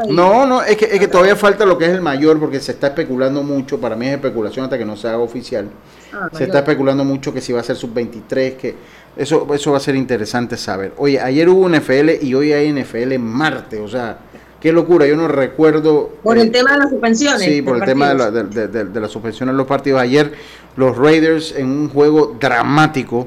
Ahí. 0.00 0.12
No, 0.12 0.46
no, 0.46 0.62
es 0.62 0.76
que, 0.76 0.86
es 0.86 0.98
que 0.98 1.08
todavía 1.08 1.36
falta 1.36 1.64
lo 1.64 1.78
que 1.78 1.84
es 1.84 1.92
el 1.92 2.00
mayor, 2.00 2.40
porque 2.40 2.58
se 2.58 2.72
está 2.72 2.88
especulando 2.88 3.42
mucho, 3.42 3.80
para 3.80 3.94
mí 3.94 4.08
es 4.08 4.14
especulación 4.14 4.64
hasta 4.64 4.78
que 4.78 4.84
no 4.84 4.96
se 4.96 5.08
haga 5.08 5.18
oficial. 5.18 5.68
Ah, 6.12 6.28
se 6.32 6.44
está 6.44 6.58
especulando 6.58 7.04
mucho 7.04 7.32
que 7.32 7.40
si 7.40 7.52
va 7.52 7.60
a 7.60 7.64
ser 7.64 7.76
sub-23, 7.76 8.56
que 8.56 8.74
eso, 9.16 9.46
eso 9.54 9.70
va 9.70 9.76
a 9.76 9.80
ser 9.80 9.94
interesante 9.94 10.56
saber. 10.56 10.92
Oye, 10.96 11.20
ayer 11.20 11.48
hubo 11.48 11.68
NFL 11.68 12.22
y 12.22 12.34
hoy 12.34 12.52
hay 12.52 12.72
NFL 12.72 13.12
en 13.12 13.22
Marte, 13.22 13.78
o 13.78 13.88
sea 13.88 14.18
Qué 14.60 14.72
locura, 14.72 15.06
yo 15.06 15.16
no 15.16 15.26
recuerdo. 15.26 16.10
Por 16.22 16.36
el 16.36 16.48
eh, 16.48 16.50
tema 16.50 16.72
de 16.72 16.78
las 16.78 16.90
suspensiones. 16.90 17.42
Sí, 17.42 17.62
por 17.62 17.76
el 17.78 17.84
tema 17.84 18.10
de 18.10 18.14
la, 18.14 18.30
de, 18.30 19.08
suspensión 19.08 19.48
en 19.48 19.56
los 19.56 19.66
partidos. 19.66 20.00
Ayer 20.00 20.32
los 20.76 20.98
Raiders 20.98 21.54
en 21.56 21.66
un 21.66 21.88
juego 21.88 22.36
dramático, 22.38 23.26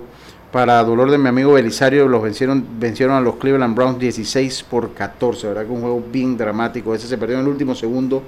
para 0.52 0.84
dolor 0.84 1.10
de 1.10 1.18
mi 1.18 1.30
amigo 1.30 1.54
Belisario, 1.54 2.08
los 2.08 2.22
vencieron, 2.22 2.64
vencieron 2.78 3.16
a 3.16 3.22
los 3.22 3.38
Cleveland 3.38 3.76
Browns 3.76 3.98
16 3.98 4.64
por 4.70 4.94
14. 4.94 5.48
¿Verdad 5.48 5.66
que 5.66 5.72
un 5.72 5.82
juego 5.82 6.04
bien 6.12 6.38
dramático? 6.38 6.94
Ese 6.94 7.08
se 7.08 7.18
perdió 7.18 7.38
en 7.38 7.42
el 7.42 7.48
último 7.48 7.74
segundo 7.74 8.22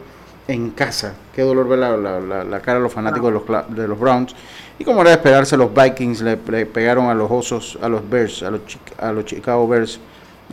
en 0.48 0.72
casa. 0.72 1.14
Qué 1.36 1.44
dolor 1.44 1.68
ver 1.68 1.80
la, 1.80 2.60
cara 2.62 2.80
de 2.80 2.84
los 2.84 2.92
fanáticos 2.92 3.32
de, 3.32 3.34
los, 3.34 3.76
de 3.76 3.88
los 3.88 4.00
Browns. 4.00 4.36
Y 4.80 4.84
como 4.84 5.02
era 5.02 5.12
de 5.12 5.18
esperarse, 5.18 5.56
los 5.56 5.70
Vikings 5.72 6.22
le, 6.22 6.38
pegaron 6.38 7.06
a 7.06 7.14
los 7.14 7.30
Osos, 7.30 7.78
a 7.84 7.88
los 7.88 8.10
Bears, 8.10 8.42
a 8.42 8.50
los, 8.50 8.62
a 8.98 9.12
los 9.12 9.26
Chicago 9.26 9.68
Bears 9.68 10.00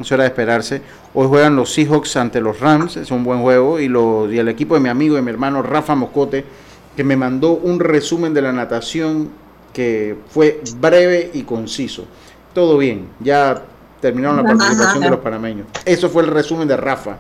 eso 0.01 0.15
era 0.15 0.25
de 0.25 0.29
esperarse. 0.29 0.83
Hoy 1.15 1.29
juegan 1.29 1.57
los 1.57 1.73
Seahawks 1.73 2.17
ante 2.17 2.41
los 2.41 2.61
Rams, 2.61 2.97
es 2.97 3.11
un 3.11 3.25
buen 3.25 3.43
juego. 3.43 3.79
Y, 3.81 3.85
y 3.85 4.39
el 4.39 4.49
equipo 4.49 4.75
de 4.75 4.81
mi 4.81 4.89
amigo 4.89 5.19
y 5.19 5.23
mi 5.23 5.31
hermano 5.31 5.63
Rafa 5.63 5.95
Moscote, 5.95 6.45
que 6.97 7.05
me 7.05 7.17
mandó 7.17 7.53
un 7.53 7.81
resumen 7.81 8.35
de 8.35 8.43
la 8.43 8.53
natación 8.53 9.31
que 9.73 10.17
fue 10.29 10.61
breve 10.79 11.31
y 11.35 11.43
conciso. 11.43 12.07
Todo 12.55 12.79
bien, 12.79 13.09
ya 13.21 13.63
terminaron 14.01 14.37
la 14.37 14.45
participación 14.45 15.03
de 15.03 15.11
los 15.11 15.21
panameños. 15.21 15.67
Eso 15.85 16.09
fue 16.09 16.23
el 16.23 16.29
resumen 16.29 16.69
de 16.69 16.77
Rafa 16.77 17.19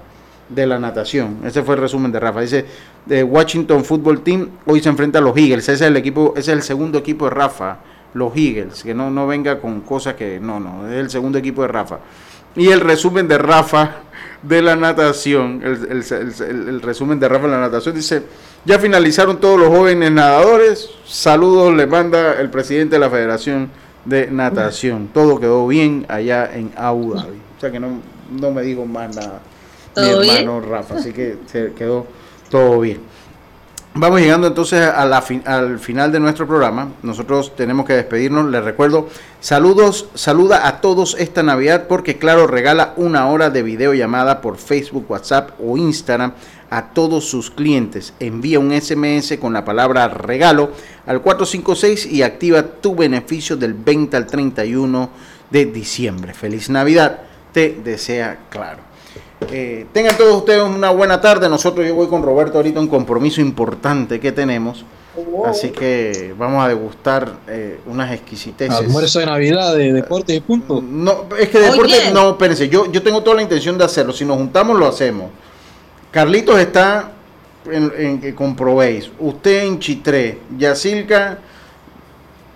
de 0.49 0.67
la 0.67 0.79
natación. 0.79 1.39
Ese 1.45 1.63
fue 1.63 1.77
el 1.77 1.81
resumen 1.81 2.13
de 2.13 2.21
Rafa. 2.21 2.41
Dice, 2.41 2.67
de 3.07 3.25
Washington 3.25 3.85
Football 3.85 4.23
Team 4.23 4.49
hoy 4.67 4.81
se 4.81 4.89
enfrenta 4.89 5.19
a 5.19 5.23
los 5.23 5.37
Eagles. 5.37 5.65
Ese 5.65 5.73
es 5.73 5.81
el 5.83 5.97
equipo, 5.97 6.35
ese 6.37 6.53
es 6.53 6.57
el 6.59 6.63
segundo 6.63 6.99
equipo 6.99 7.27
de 7.27 7.31
Rafa 7.31 7.79
los 8.15 8.37
Eagles, 8.37 8.83
que 8.83 8.95
no, 8.95 9.11
no 9.11 9.27
venga 9.27 9.61
con 9.61 9.81
cosas 9.81 10.15
que 10.15 10.39
no, 10.39 10.61
no, 10.61 10.87
es 10.87 10.99
el 10.99 11.11
segundo 11.11 11.39
equipo 11.39 11.63
de 11.63 11.69
Rafa. 11.69 11.99
Y 12.57 12.69
el 12.69 12.81
resumen 12.81 13.29
de 13.29 13.39
Rafa 13.39 13.97
de 14.43 14.61
la 14.61 14.77
natación, 14.77 15.63
el, 15.63 16.83
resumen 16.83 17.19
de 17.21 17.29
Rafa 17.29 17.47
de 17.47 17.53
la 17.53 17.61
natación 17.61 17.95
dice, 17.95 18.23
ya 18.65 18.79
finalizaron 18.79 19.41
todos 19.41 19.59
los 19.59 19.69
jóvenes 19.69 20.11
nadadores, 20.11 20.91
saludos 21.07 21.75
le 21.75 21.87
manda 21.87 22.41
el 22.41 22.51
presidente 22.51 22.97
de 22.97 23.01
la 23.01 23.11
Federación 23.11 23.71
de 24.05 24.29
Natación, 24.31 25.11
todo 25.15 25.39
quedó 25.39 25.67
bien 25.69 26.07
allá 26.09 26.51
en 26.53 26.73
Abu 26.77 27.15
Dhabi, 27.15 27.39
o 27.57 27.61
sea 27.61 27.71
que 27.71 27.79
no, 27.79 28.01
no 28.41 28.51
me 28.51 28.63
digo 28.63 28.85
más 28.85 29.15
nada 29.15 29.41
mi 29.97 30.09
hermano 30.09 30.61
Rafa, 30.61 30.97
así 30.97 31.13
que 31.13 31.37
se 31.47 31.73
quedó 31.73 32.07
todo 32.51 32.81
bien. 32.81 33.01
Vamos 33.95 34.23
llegando 34.23 34.47
entonces 34.47 34.81
al 34.81 35.79
final 35.79 36.11
de 36.13 36.19
nuestro 36.19 36.47
programa. 36.47 36.93
Nosotros 37.03 37.55
tenemos 37.55 37.85
que 37.85 37.93
despedirnos. 37.93 38.51
Les 38.51 38.65
recuerdo, 38.65 39.09
saludos, 39.39 40.09
saluda 40.15 40.67
a 40.67 40.81
todos 40.81 41.15
esta 41.19 41.43
Navidad 41.43 41.89
porque 41.89 42.17
Claro 42.17 42.47
regala 42.47 42.95
una 42.97 43.29
hora 43.29 43.51
de 43.51 43.63
videollamada 43.63 44.41
por 44.41 44.57
Facebook, 44.57 45.05
WhatsApp 45.11 45.51
o 45.63 45.77
Instagram 45.77 46.33
a 46.71 46.95
todos 46.95 47.29
sus 47.29 47.51
clientes. 47.51 48.15
Envía 48.19 48.59
un 48.61 48.73
SMS 48.73 49.37
con 49.39 49.53
la 49.53 49.67
palabra 49.67 50.09
regalo 50.09 50.71
al 51.05 51.21
456 51.21 52.07
y 52.07 52.23
activa 52.23 52.63
tu 52.63 52.95
beneficio 52.95 53.59
del 53.59 53.75
20 53.75 54.17
al 54.17 54.27
31 54.27 55.11
de 55.51 55.67
diciembre. 55.67 56.33
Feliz 56.33 56.71
Navidad. 56.71 57.19
Te 57.53 57.79
desea 57.85 58.39
Claro. 58.49 58.92
Eh, 59.53 59.87
tengan 59.93 60.17
todos 60.17 60.35
ustedes 60.37 60.63
una 60.63 60.91
buena 60.91 61.21
tarde. 61.21 61.49
Nosotros 61.49 61.87
yo 61.87 61.95
voy 61.95 62.09
con 62.09 62.23
Roberto 62.23 62.57
ahorita 62.57 62.81
un 62.81 62.89
compromiso 62.89 63.41
importante 63.41 64.19
que 64.19 64.33
tenemos. 64.33 64.85
Así 65.45 65.69
que 65.71 66.35
vamos 66.39 66.65
a 66.65 66.69
degustar 66.69 67.35
eh, 67.47 67.81
unas 67.87 68.13
exquisiteces. 68.13 68.75
Almuerzo 68.75 69.19
de 69.19 69.27
Navidad 69.27 69.77
de 69.77 69.93
deporte 69.93 70.35
y 70.35 70.41
punto. 70.41 70.83
No, 70.83 71.27
es 71.39 71.51
que 71.51 71.59
deporte, 71.59 72.11
no, 72.15 72.31
espérense, 72.31 72.69
yo, 72.71 72.91
yo 72.91 73.03
tengo 73.03 73.23
toda 73.23 73.37
la 73.37 73.43
intención 73.43 73.77
de 73.77 73.85
hacerlo. 73.85 74.15
Si 74.15 74.25
nos 74.25 74.39
juntamos, 74.39 74.79
lo 74.79 74.87
hacemos. 74.87 75.31
Carlitos 76.11 76.59
está 76.59 77.13
en, 77.71 78.21
que 78.21 78.35
comprobéis. 78.35 79.11
Usted 79.19 79.65
en 79.65 79.79
Chitré, 79.79 80.39
Yacilca, 80.57 81.39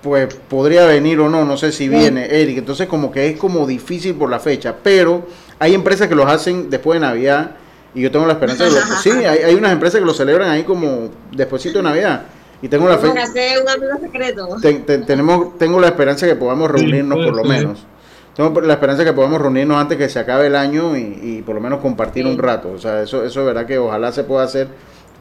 pues 0.03 0.34
podría 0.49 0.86
venir 0.86 1.20
o 1.20 1.28
no, 1.28 1.44
no 1.44 1.59
sé 1.59 1.72
si 1.72 1.90
viene, 1.90 2.26
Eric. 2.40 2.59
Entonces, 2.59 2.86
como 2.86 3.12
que 3.12 3.28
es 3.28 3.38
como 3.38 3.66
difícil 3.66 4.14
por 4.14 4.30
la 4.30 4.40
fecha, 4.40 4.74
pero 4.82 5.26
hay 5.59 5.75
empresas 5.75 6.09
que 6.09 6.15
los 6.15 6.27
hacen 6.27 6.71
después 6.71 7.01
de 7.01 7.07
Navidad 7.07 7.53
y 7.95 8.03
yo 8.03 8.11
tengo 8.11 8.27
la 8.27 8.35
esperanza 8.35 8.65
de 8.65 8.71
que 8.71 8.77
Sí, 9.03 9.11
hay, 9.11 9.55
unas 9.55 9.73
empresas 9.73 10.01
que 10.01 10.07
lo 10.07 10.13
celebran 10.13 10.51
ahí 10.51 10.65
como 10.65 11.09
despuésito 11.33 11.79
de 11.79 11.85
Navidad. 11.85 12.23
Y 12.61 12.69
tengo 12.69 12.89
la 12.89 12.99
fe... 12.99 13.09
un 13.09 13.19
amigo 13.19 13.99
secreto. 14.01 14.57
tenemos, 15.07 15.59
tengo 15.59 15.81
la 15.81 15.89
esperanza 15.89 16.27
de 16.27 16.33
que 16.33 16.39
podamos 16.39 16.71
reunirnos 16.71 17.25
por 17.25 17.35
lo 17.35 17.45
menos. 17.45 17.85
Tengo 18.35 18.61
la 18.61 18.75
esperanza 18.75 19.03
de 19.03 19.11
que 19.11 19.15
podamos 19.15 19.41
reunirnos 19.41 19.79
antes 19.79 19.97
que 19.97 20.11
se 20.11 20.19
acabe 20.19 20.49
el 20.49 20.57
año 20.57 20.97
y, 20.97 21.43
por 21.45 21.55
lo 21.55 21.61
menos 21.61 21.81
compartir 21.81 22.27
un 22.27 22.39
rato. 22.39 22.71
O 22.73 22.79
sea, 22.79 23.03
eso, 23.03 23.25
eso 23.25 23.41
es 23.41 23.47
verdad 23.47 23.67
que 23.67 23.79
ojalá 23.79 24.13
se 24.13 24.25
pueda 24.25 24.45
hacer 24.45 24.69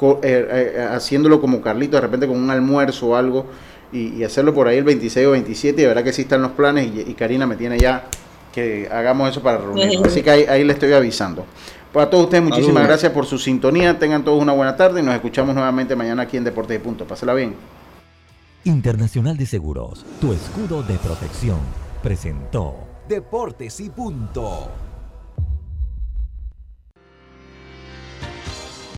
eh, 0.01 0.17
eh, 0.21 0.87
haciéndolo 0.91 1.39
como 1.39 1.61
Carlito, 1.61 1.95
de 1.95 2.01
repente 2.01 2.27
con 2.27 2.37
un 2.37 2.49
almuerzo 2.49 3.07
o 3.07 3.15
algo 3.15 3.45
y, 3.93 4.21
hacerlo 4.25 4.53
por 4.53 4.67
ahí 4.67 4.77
el 4.77 4.83
26 4.83 5.27
o 5.27 5.31
27. 5.31 5.81
Y 5.81 5.83
de 5.83 5.87
verdad 5.87 6.03
que 6.03 6.11
sí 6.11 6.23
están 6.23 6.41
los 6.41 6.51
planes 6.51 6.87
y, 6.93 7.09
y 7.09 7.13
Karina 7.13 7.47
me 7.47 7.55
tiene 7.55 7.77
ya 7.79 8.03
que 8.55 8.87
hagamos 8.89 9.29
eso 9.29 9.43
para 9.43 9.57
reunirnos. 9.57 10.07
Así 10.07 10.23
que 10.23 10.31
ahí, 10.31 10.63
le 10.63 10.71
estoy 10.71 10.93
avisando. 10.93 11.45
Para 11.91 12.09
todos 12.09 12.23
ustedes, 12.23 12.43
muchísimas 12.43 12.87
gracias 12.87 13.11
por 13.11 13.25
su 13.25 13.37
sintonía. 13.37 13.99
Tengan 13.99 14.23
todos 14.23 14.41
una 14.41 14.53
buena 14.53 14.77
tarde 14.77 15.01
y 15.01 15.03
nos 15.03 15.13
escuchamos 15.13 15.53
nuevamente 15.53 15.95
mañana 15.95 16.23
aquí 16.23 16.37
en 16.37 16.45
Deportes 16.45 16.77
de 16.77 16.79
Punto. 16.79 17.05
Pásela 17.05 17.33
bien. 17.33 17.53
Internacional 18.63 19.37
de 19.37 19.45
Seguros, 19.45 20.05
tu 20.19 20.33
escudo 20.33 20.81
de 20.83 20.95
protección, 20.95 21.59
presentó 22.01 22.75
Deportes 23.07 23.79
y 23.81 23.89
Punto. 23.89 24.84